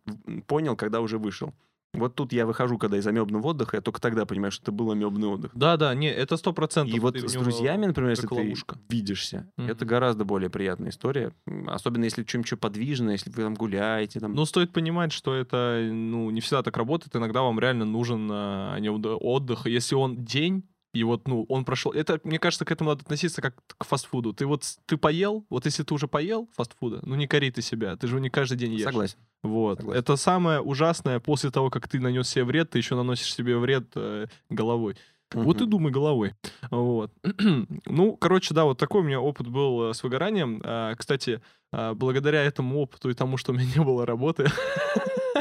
понял, 0.47 0.77
когда 0.77 1.01
уже 1.01 1.17
вышел. 1.17 1.55
Вот 1.99 2.15
тут 2.15 2.33
я 2.33 2.47
выхожу, 2.47 2.79
когда 2.79 2.97
из 2.99 3.07
амебного 3.07 3.49
отдыха, 3.49 3.77
я 3.77 3.81
только 3.81 4.01
тогда 4.01 4.27
понимаю, 4.27 4.53
что 4.53 4.63
это 4.65 4.73
был 4.73 4.91
амебный 4.91 5.29
отдых. 5.29 5.53
Да, 5.55 5.77
да, 5.77 5.95
не, 5.95 6.11
это 6.11 6.37
сто 6.37 6.53
процентов. 6.53 6.95
И 6.95 7.01
вот 7.01 7.17
с 7.17 7.33
друзьями, 7.33 7.87
например, 7.87 8.11
если 8.11 8.23
как 8.23 8.31
ты 8.31 8.43
ловушка. 8.43 8.79
видишься, 8.89 9.51
это 9.57 9.85
Мгм. 9.85 9.89
гораздо 9.89 10.25
более 10.25 10.51
приятная 10.51 10.91
история. 10.91 11.33
Особенно 11.67 12.05
если 12.05 12.25
что-нибудь 12.25 12.61
подвижное, 12.61 13.13
если 13.13 13.31
вы 13.31 13.43
там 13.43 13.55
гуляете. 13.55 14.21
Там... 14.21 14.35
Но 14.35 14.45
стоит 14.45 14.73
понимать, 14.73 15.13
что 15.13 15.35
это 15.35 15.81
ну, 15.91 16.31
не 16.31 16.41
всегда 16.41 16.63
так 16.63 16.77
работает. 16.77 17.15
Иногда 17.17 17.43
вам 17.43 17.59
реально 17.61 17.85
нужен 17.85 18.29
а, 18.31 18.77
не 18.79 18.89
отдых. 18.91 19.67
Если 19.67 19.95
он 19.95 20.25
день, 20.25 20.65
и 20.97 21.05
вот, 21.05 21.29
ну, 21.29 21.45
он 21.49 21.65
прошел... 21.65 21.93
Это, 21.93 22.21
мне 22.25 22.39
кажется, 22.39 22.65
к 22.65 22.71
этому 22.73 22.91
надо 22.91 23.03
относиться 23.03 23.43
как 23.43 23.57
к 23.67 23.85
фастфуду. 23.85 24.33
Ты 24.33 24.47
вот, 24.47 24.65
ты 24.87 24.97
поел, 24.97 25.45
вот 25.51 25.67
если 25.67 25.83
ты 25.83 25.95
уже 25.95 26.09
поел 26.09 26.49
фастфуда, 26.57 27.01
ну, 27.03 27.15
не 27.15 27.27
кори 27.27 27.51
ты 27.51 27.63
себя. 27.63 27.97
Ты 27.97 28.07
же 28.07 28.21
не 28.21 28.31
каждый 28.31 28.57
день 28.57 28.75
ешь. 28.75 28.85
Согласен. 28.85 29.19
Вот. 29.43 29.79
Согласен. 29.79 30.01
Это 30.01 30.17
самое 30.17 30.61
ужасное, 30.61 31.21
после 31.21 31.51
того, 31.51 31.71
как 31.71 31.89
ты 31.89 32.01
нанес 32.01 32.29
себе 32.29 32.45
вред, 32.45 32.71
ты 32.71 32.79
еще 32.79 32.95
наносишь 32.95 33.35
себе 33.35 33.57
вред 33.59 33.89
э, 33.95 34.27
головой. 34.51 34.97
Вот 35.33 35.61
и 35.61 35.67
думай 35.67 35.91
головой. 35.91 36.35
Вот. 36.71 37.13
ну, 37.87 38.17
короче, 38.17 38.55
да, 38.55 38.65
вот 38.65 38.79
такой 38.79 39.01
у 39.01 39.05
меня 39.05 39.21
опыт 39.21 39.49
был 39.49 39.91
э, 39.91 39.95
с 39.95 40.03
выгоранием. 40.03 40.63
А, 40.65 40.95
Кстати, 40.95 41.43
а, 41.73 41.95
благодаря 41.95 42.43
этому 42.43 42.81
опыту 42.81 43.11
и 43.11 43.15
тому, 43.15 43.37
что 43.37 43.53
у 43.53 43.55
меня 43.55 43.67
не 43.77 43.85
было 43.85 44.07
работы, 44.07 44.47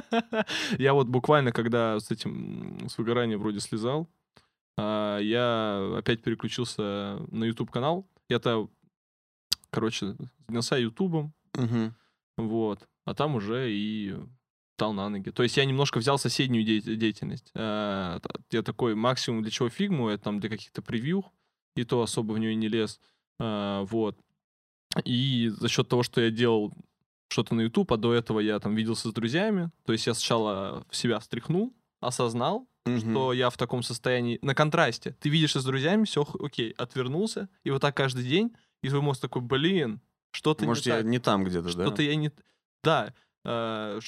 я 0.77 0.93
вот 0.93 1.07
буквально, 1.07 1.51
когда 1.51 1.99
с 1.99 2.11
этим, 2.11 2.87
с 2.89 2.97
выгоранием 2.97 3.39
вроде 3.39 3.59
слезал, 3.59 4.09
я 4.77 5.95
опять 5.97 6.21
переключился 6.21 7.19
на 7.31 7.45
YouTube-канал. 7.45 8.07
Я-то, 8.29 8.69
короче, 9.69 10.15
занялся 10.47 10.77
YouTube, 10.77 11.31
Мгм. 11.53 11.95
вот, 12.37 12.87
а 13.05 13.13
там 13.13 13.35
уже 13.35 13.71
и 13.71 14.15
стал 14.77 14.93
на 14.93 15.07
ноги. 15.09 15.29
То 15.31 15.43
есть 15.43 15.55
я 15.57 15.65
немножко 15.65 15.99
взял 15.99 16.17
соседнюю 16.17 16.65
де- 16.65 16.95
деятельность. 16.95 17.51
А, 17.55 18.19
Я 18.51 18.61
такой 18.61 18.95
максимум 18.95 19.41
для 19.41 19.51
чего 19.51 19.69
фигму, 19.69 20.09
это 20.09 20.23
там 20.25 20.39
для 20.39 20.49
каких-то 20.49 20.81
превью, 20.81 21.23
и 21.77 21.83
то 21.85 22.01
особо 22.01 22.33
в 22.33 22.39
нее 22.39 22.55
не 22.55 22.67
лез. 22.67 22.99
А, 23.39 23.83
Вот. 23.85 24.17
И 25.05 25.49
за 25.49 25.67
счет 25.69 25.87
того, 25.89 26.03
что 26.03 26.21
я 26.21 26.29
делал 26.31 26.73
что-то 27.29 27.55
на 27.55 27.61
YouTube, 27.61 27.91
а 27.91 27.97
до 27.97 28.13
этого 28.13 28.39
я 28.39 28.59
там 28.59 28.75
виделся 28.75 29.09
с 29.09 29.13
друзьями, 29.13 29.71
то 29.85 29.93
есть 29.93 30.07
я 30.07 30.13
сначала 30.13 30.85
в 30.89 30.95
себя 30.95 31.19
стряхнул, 31.21 31.73
осознал, 32.01 32.67
Мгм. 32.85 32.99
что 32.99 33.33
я 33.33 33.49
в 33.49 33.57
таком 33.57 33.81
состоянии 33.83 34.37
на 34.43 34.53
контрасте. 34.53 35.15
Ты 35.19 35.29
видишься 35.29 35.59
с 35.59 35.65
друзьями, 35.65 36.05
все 36.05 36.25
окей, 36.39 36.71
отвернулся, 36.77 37.49
и 37.63 37.71
вот 37.71 37.81
так 37.81 37.95
каждый 37.97 38.23
день, 38.23 38.53
и 38.83 38.89
твой 38.89 39.01
мозг 39.01 39.21
такой, 39.21 39.41
блин, 39.41 40.01
что-то 40.31 40.65
Может, 40.65 40.85
не 40.85 40.91
я 40.91 40.97
так. 40.97 41.05
не 41.05 41.19
там 41.19 41.43
где-то, 41.45 41.75
да? 41.75 41.85
Что-то 41.85 42.03
я 42.03 42.15
не... 42.15 42.31
Да. 42.83 43.13
э, 43.43 43.99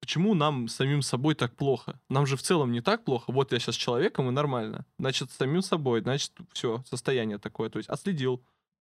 Почему 0.00 0.34
нам 0.34 0.68
самим 0.68 1.02
собой 1.02 1.34
так 1.34 1.56
плохо? 1.56 2.00
Нам 2.08 2.24
же 2.26 2.36
в 2.36 2.42
целом 2.42 2.70
не 2.70 2.80
так 2.80 3.04
плохо. 3.04 3.32
Вот 3.32 3.52
я 3.52 3.58
сейчас 3.58 3.74
человеком, 3.74 4.28
и 4.28 4.30
нормально. 4.32 4.86
Значит, 4.98 5.30
самим 5.32 5.60
собой, 5.60 6.02
значит, 6.02 6.32
все, 6.52 6.82
состояние 6.88 7.38
такое. 7.38 7.68
То 7.68 7.78
есть 7.78 7.88
отследил. 7.88 8.42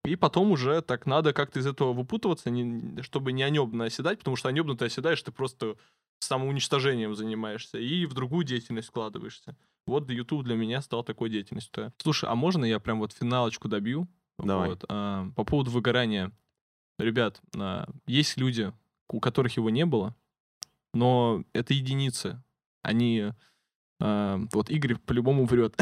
И 0.05 0.17
потом 0.17 0.53
уже 0.53 0.81
так 0.83 1.07
надо 1.07 1.33
как-то 1.33 1.59
из 1.59 1.67
этого 1.67 1.93
выпутываться, 1.93 2.49
не- 2.51 3.03
чтобы 3.03 3.33
не 3.33 3.43
анебно 3.43 3.85
оседать, 3.87 4.19
потому 4.19 4.37
что 4.37 4.49
анебно 4.49 4.77
ты 4.77 4.85
оседаешь, 4.87 5.21
ты 5.23 5.33
просто 5.33 5.77
самоуничтожением 6.21 7.15
занимаешься 7.15 7.79
и 7.79 8.07
в 8.07 8.15
другую 8.15 8.45
деятельность 8.45 8.89
вкладываешься. 8.89 9.57
Вот 9.87 10.09
YouTube 10.11 10.45
для 10.45 10.55
меня 10.55 10.83
стал 10.83 11.03
такой 11.03 11.31
деятельностью. 11.31 11.93
Слушай, 11.99 12.31
а 12.31 12.35
можно 12.35 12.65
я 12.65 12.79
прям 12.79 13.01
вот 13.01 13.13
финалочку 13.13 13.69
добью? 13.69 14.09
Давай. 14.39 14.71
Вот, 14.71 14.85
а, 14.89 15.29
по 15.35 15.45
поводу 15.45 15.71
выгорания. 15.71 16.33
Ребят, 16.99 17.41
а, 17.57 17.89
есть 18.07 18.37
люди, 18.37 18.73
у 19.09 19.21
которых 19.21 19.57
его 19.57 19.71
не 19.71 19.87
было, 19.87 20.15
но 20.95 21.45
это 21.53 21.75
единицы. 21.75 22.43
Они... 22.83 23.33
э, 24.01 24.47
вот 24.53 24.71
Игорь 24.71 24.97
по-любому 24.97 25.45
врет. 25.45 25.77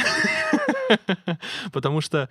Потому 1.72 2.00
что, 2.00 2.28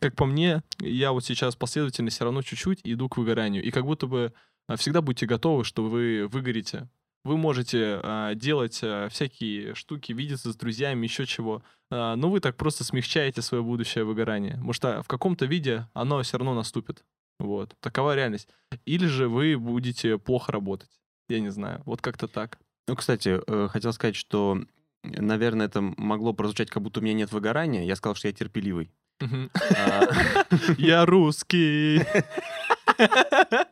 как 0.00 0.16
по 0.16 0.26
мне, 0.26 0.62
я 0.80 1.12
вот 1.12 1.24
сейчас 1.24 1.54
последовательно 1.54 2.10
все 2.10 2.24
равно 2.24 2.42
чуть-чуть 2.42 2.80
иду 2.84 3.08
к 3.08 3.16
выгоранию. 3.16 3.62
И 3.62 3.70
как 3.70 3.84
будто 3.84 4.06
бы 4.06 4.32
а, 4.66 4.76
всегда 4.76 5.02
будьте 5.02 5.26
готовы, 5.26 5.64
что 5.64 5.84
вы 5.84 6.26
выгорите. 6.26 6.88
Вы 7.24 7.38
можете 7.38 8.00
а, 8.02 8.34
делать 8.34 8.80
а, 8.82 9.08
всякие 9.08 9.74
штуки, 9.74 10.12
видеться 10.12 10.52
с 10.52 10.56
друзьями, 10.56 11.06
еще 11.06 11.24
чего. 11.24 11.62
А, 11.90 12.16
но 12.16 12.30
вы 12.30 12.40
так 12.40 12.56
просто 12.56 12.84
смягчаете 12.84 13.40
свое 13.40 13.62
будущее 13.62 14.04
выгорание. 14.04 14.52
Потому 14.52 14.72
что 14.74 15.02
в 15.02 15.08
каком-то 15.08 15.46
виде 15.46 15.88
оно 15.94 16.22
все 16.22 16.36
равно 16.36 16.54
наступит. 16.54 17.02
Вот. 17.38 17.74
Такова 17.80 18.14
реальность. 18.14 18.48
Или 18.84 19.06
же 19.06 19.28
вы 19.28 19.58
будете 19.58 20.18
плохо 20.18 20.52
работать. 20.52 20.90
Я 21.28 21.40
не 21.40 21.50
знаю. 21.50 21.82
Вот 21.86 22.02
как-то 22.02 22.28
так. 22.28 22.58
Ну, 22.86 22.96
кстати, 22.96 23.40
э, 23.46 23.68
хотел 23.68 23.94
сказать, 23.94 24.16
что, 24.16 24.60
наверное, 25.02 25.66
это 25.66 25.80
могло 25.80 26.34
прозвучать, 26.34 26.70
как 26.70 26.82
будто 26.82 27.00
у 27.00 27.02
меня 27.02 27.14
нет 27.14 27.32
выгорания. 27.32 27.84
Я 27.84 27.96
сказал, 27.96 28.14
что 28.14 28.28
я 28.28 28.34
терпеливый. 28.34 28.90
Я 30.78 31.06
русский. 31.06 32.02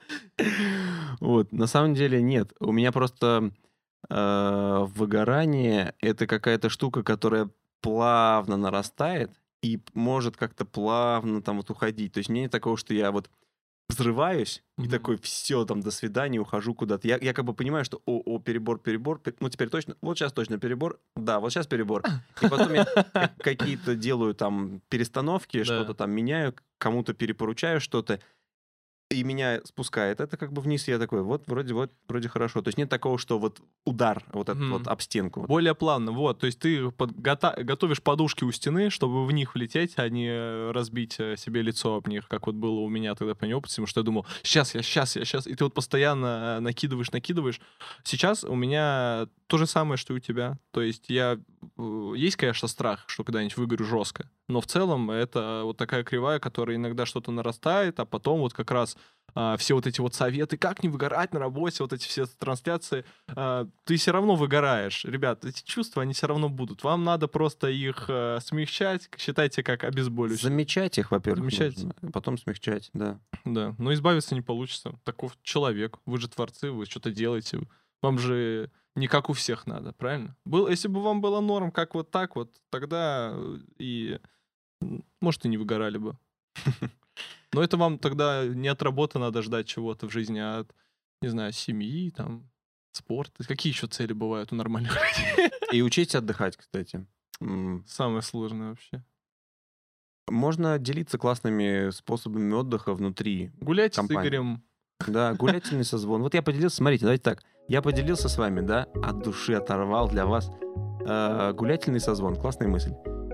Вот, 1.20 1.52
на 1.52 1.66
самом 1.66 1.94
деле 1.94 2.20
нет. 2.22 2.52
У 2.60 2.72
меня 2.72 2.90
просто 2.92 3.52
э, 4.08 4.86
выгорание— 4.94 5.94
это 6.00 6.26
какая-то 6.26 6.68
штука, 6.68 7.02
которая 7.02 7.48
плавно 7.80 8.56
нарастает 8.56 9.30
и 9.62 9.80
может 9.94 10.36
как-то 10.36 10.64
плавно 10.64 11.42
там 11.42 11.58
вот 11.58 11.70
уходить. 11.70 12.12
То 12.12 12.18
есть 12.18 12.30
мне 12.30 12.42
нет 12.42 12.50
такого, 12.50 12.76
что 12.76 12.94
я 12.94 13.12
вот 13.12 13.30
взрываюсь 13.88 14.62
и 14.78 14.82
Мгм. 14.82 14.90
такой, 14.90 15.16
все, 15.18 15.64
там, 15.64 15.80
до 15.80 15.90
свидания, 15.90 16.38
ухожу 16.40 16.74
куда-то. 16.74 17.06
Я, 17.06 17.18
я 17.20 17.34
как 17.34 17.44
бы 17.44 17.52
понимаю, 17.52 17.84
что, 17.84 18.00
о, 18.06 18.22
о, 18.24 18.38
перебор, 18.38 18.78
перебор, 18.78 19.18
пе- 19.20 19.34
ну, 19.38 19.50
теперь 19.50 19.68
точно, 19.68 19.96
вот 20.00 20.16
сейчас 20.18 20.32
точно 20.32 20.58
перебор, 20.58 20.98
да, 21.14 21.40
вот 21.40 21.52
сейчас 21.52 21.66
перебор. 21.66 22.02
И 22.40 22.48
потом 22.48 22.72
я 22.72 22.84
как- 23.12 23.36
какие-то 23.38 23.94
делаю 23.94 24.34
там 24.34 24.80
перестановки, 24.88 25.62
что-то 25.62 25.94
там 25.94 26.10
меняю, 26.10 26.54
кому-то 26.78 27.12
перепоручаю 27.12 27.80
что-то, 27.80 28.18
и 29.12 29.22
меня 29.24 29.60
спускает. 29.64 30.20
Это 30.20 30.36
как 30.36 30.52
бы 30.52 30.60
вниз, 30.62 30.88
я 30.88 30.98
такой, 30.98 31.22
вот 31.22 31.44
вроде 31.46 31.74
вот 31.74 31.92
вроде 32.08 32.28
хорошо. 32.28 32.62
То 32.62 32.68
есть 32.68 32.78
нет 32.78 32.88
такого, 32.88 33.18
что 33.18 33.38
вот 33.38 33.60
удар 33.84 34.24
вот 34.32 34.48
этот 34.48 34.62
Мгм. 34.62 34.72
вот 34.72 34.88
об 34.88 35.00
стенку. 35.00 35.42
Более 35.42 35.74
плавно, 35.74 36.12
вот. 36.12 36.38
То 36.40 36.46
есть 36.46 36.58
ты 36.58 36.86
подгота- 36.90 37.62
готовишь 37.62 38.02
подушки 38.02 38.44
у 38.44 38.52
стены, 38.52 38.90
чтобы 38.90 39.26
в 39.26 39.32
них 39.32 39.54
влететь, 39.54 39.94
а 39.96 40.08
не 40.08 40.70
разбить 40.72 41.16
э, 41.18 41.36
себе 41.36 41.62
лицо 41.62 41.94
об 41.96 42.08
них, 42.08 42.26
как 42.28 42.46
вот 42.46 42.54
было 42.56 42.80
у 42.80 42.88
меня 42.88 43.14
тогда 43.14 43.34
по 43.34 43.44
неопыту, 43.44 43.72
потому 43.72 43.86
что 43.86 44.00
я 44.00 44.04
думал, 44.04 44.26
сейчас 44.42 44.74
я, 44.74 44.82
сейчас 44.82 45.16
я, 45.16 45.24
сейчас. 45.24 45.46
И 45.46 45.54
ты 45.54 45.64
вот 45.64 45.74
постоянно 45.74 46.56
э, 46.58 46.60
накидываешь, 46.60 47.10
накидываешь. 47.12 47.60
Сейчас 48.04 48.44
у 48.44 48.54
меня 48.54 49.26
то 49.46 49.58
же 49.58 49.66
самое, 49.66 49.96
что 49.98 50.14
и 50.14 50.16
у 50.16 50.20
тебя. 50.20 50.58
То 50.70 50.80
есть 50.80 51.04
я... 51.08 51.38
э, 51.78 52.12
Есть, 52.16 52.36
конечно, 52.36 52.68
страх, 52.68 53.04
что 53.06 53.24
когда-нибудь 53.24 53.56
выгорю 53.56 53.84
жестко. 53.84 54.28
Но 54.48 54.60
в 54.60 54.66
целом 54.66 55.10
это 55.10 55.62
вот 55.64 55.76
такая 55.76 56.04
кривая, 56.04 56.38
которая 56.38 56.76
иногда 56.76 57.06
что-то 57.06 57.30
нарастает, 57.32 58.00
а 58.00 58.04
потом 58.04 58.40
вот 58.40 58.52
как 58.52 58.70
раз 58.70 58.96
а, 59.34 59.56
все 59.56 59.74
вот 59.74 59.86
эти 59.86 60.00
вот 60.00 60.14
советы, 60.14 60.56
как 60.56 60.82
не 60.82 60.88
выгорать 60.88 61.32
на 61.32 61.40
работе, 61.40 61.82
вот 61.82 61.92
эти 61.92 62.06
все 62.06 62.26
трансляции, 62.26 63.04
а, 63.28 63.66
ты 63.84 63.96
все 63.96 64.12
равно 64.12 64.34
выгораешь. 64.34 65.04
Ребят, 65.04 65.44
эти 65.44 65.62
чувства, 65.64 66.02
они 66.02 66.12
все 66.12 66.26
равно 66.26 66.48
будут. 66.48 66.84
Вам 66.84 67.04
надо 67.04 67.28
просто 67.28 67.68
их 67.68 68.06
э, 68.08 68.38
смягчать, 68.42 69.08
считайте, 69.16 69.62
как 69.62 69.84
обезболивающие. 69.84 70.50
Замечать 70.50 70.98
их, 70.98 71.10
во-первых, 71.10 71.50
Замечать. 71.50 71.76
нужно, 71.76 71.94
а 72.02 72.10
потом 72.10 72.36
смягчать, 72.36 72.90
да. 72.92 73.20
Да, 73.44 73.74
но 73.78 73.92
избавиться 73.94 74.34
не 74.34 74.42
получится. 74.42 74.98
Таков 75.04 75.36
человек. 75.42 75.98
Вы 76.04 76.18
же 76.18 76.28
творцы, 76.28 76.70
вы 76.70 76.84
что-то 76.84 77.10
делаете. 77.10 77.60
Вам 78.02 78.18
же 78.18 78.70
не 78.96 79.06
как 79.06 79.30
у 79.30 79.32
всех 79.32 79.66
надо, 79.66 79.92
правильно? 79.92 80.36
Был, 80.44 80.68
если 80.68 80.88
бы 80.88 81.02
вам 81.02 81.20
было 81.20 81.40
норм, 81.40 81.70
как 81.70 81.94
вот 81.94 82.10
так 82.10 82.36
вот, 82.36 82.60
тогда 82.70 83.32
э, 83.34 83.58
и, 83.78 84.18
может, 85.20 85.46
и 85.46 85.48
не 85.48 85.56
выгорали 85.56 85.96
бы. 85.96 86.18
Но 87.52 87.62
это 87.62 87.76
вам 87.76 87.98
тогда 87.98 88.46
не 88.46 88.68
от 88.68 88.82
работы 88.82 89.18
надо 89.18 89.42
ждать 89.42 89.66
чего-то 89.66 90.08
в 90.08 90.12
жизни, 90.12 90.38
а 90.38 90.60
от, 90.60 90.74
не 91.20 91.28
знаю, 91.28 91.52
семьи, 91.52 92.10
там, 92.10 92.50
спорта. 92.92 93.44
Какие 93.46 93.72
еще 93.72 93.86
цели 93.86 94.12
бывают 94.12 94.52
у 94.52 94.56
нормальных 94.56 94.94
людей? 94.94 95.50
И 95.72 95.82
учить 95.82 96.14
отдыхать, 96.14 96.56
кстати. 96.56 97.06
Самое 97.86 98.22
сложное 98.22 98.70
вообще. 98.70 99.04
Можно 100.28 100.78
делиться 100.78 101.18
классными 101.18 101.90
способами 101.90 102.52
отдыха 102.54 102.94
внутри. 102.94 103.50
Гулять 103.60 103.96
Компания. 103.96 104.20
с 104.20 104.22
Игорем. 104.22 104.62
Да, 105.06 105.34
гулятельный 105.38 105.84
созвон. 105.84 106.22
Вот 106.22 106.34
я 106.34 106.42
поделился, 106.42 106.76
смотрите, 106.76 107.04
давайте 107.04 107.22
так. 107.22 107.42
Я 107.68 107.82
поделился 107.82 108.28
с 108.28 108.38
вами, 108.38 108.60
да, 108.60 108.84
от 109.02 109.22
души 109.22 109.54
оторвал 109.54 110.08
для 110.08 110.26
вас. 110.26 110.50
Э, 111.06 111.52
гулятельный 111.52 112.00
созвон, 112.00 112.36
классная 112.36 112.68
мысль. 112.68 112.92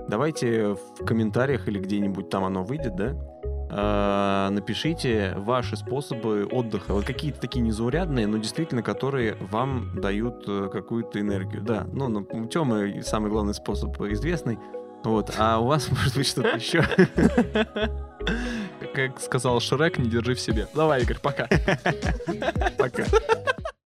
Давайте 0.09 0.75
в 0.75 1.05
комментариях 1.05 1.69
или 1.69 1.79
где-нибудь 1.79 2.31
там 2.31 2.45
оно 2.45 2.65
выйдет, 2.65 2.97
да, 2.97 3.13
э, 3.71 4.49
напишите 4.51 5.35
ваши 5.37 5.77
способы 5.77 6.47
отдыха. 6.51 6.93
Вот 6.93 7.05
какие-то 7.05 7.41
такие 7.41 7.61
незаурядные, 7.61 8.27
но 8.27 8.39
действительно, 8.39 8.83
которые 8.83 9.35
вам 9.35 10.01
дают 10.01 10.45
э, 10.47 10.69
какую-то 10.73 11.21
энергию. 11.21 11.63
Да, 11.63 11.87
ну, 11.93 12.09
ну 12.09 12.47
Тёмы 12.47 13.03
самый 13.03 13.31
главный 13.31 13.55
способ 13.55 14.01
известный. 14.03 14.59
Вот, 15.05 15.33
а 15.39 15.59
у 15.59 15.67
вас 15.67 15.89
может 15.91 16.17
быть 16.17 16.27
что-то 16.27 16.57
еще. 16.57 16.85
Как 18.95 19.21
сказал 19.21 19.61
Шрек, 19.61 19.99
не 19.99 20.09
держи 20.09 20.35
в 20.35 20.41
себе. 20.41 20.67
Давай, 20.75 21.03
Игорь, 21.03 21.19
пока. 21.21 21.49
Пока. 22.79 23.05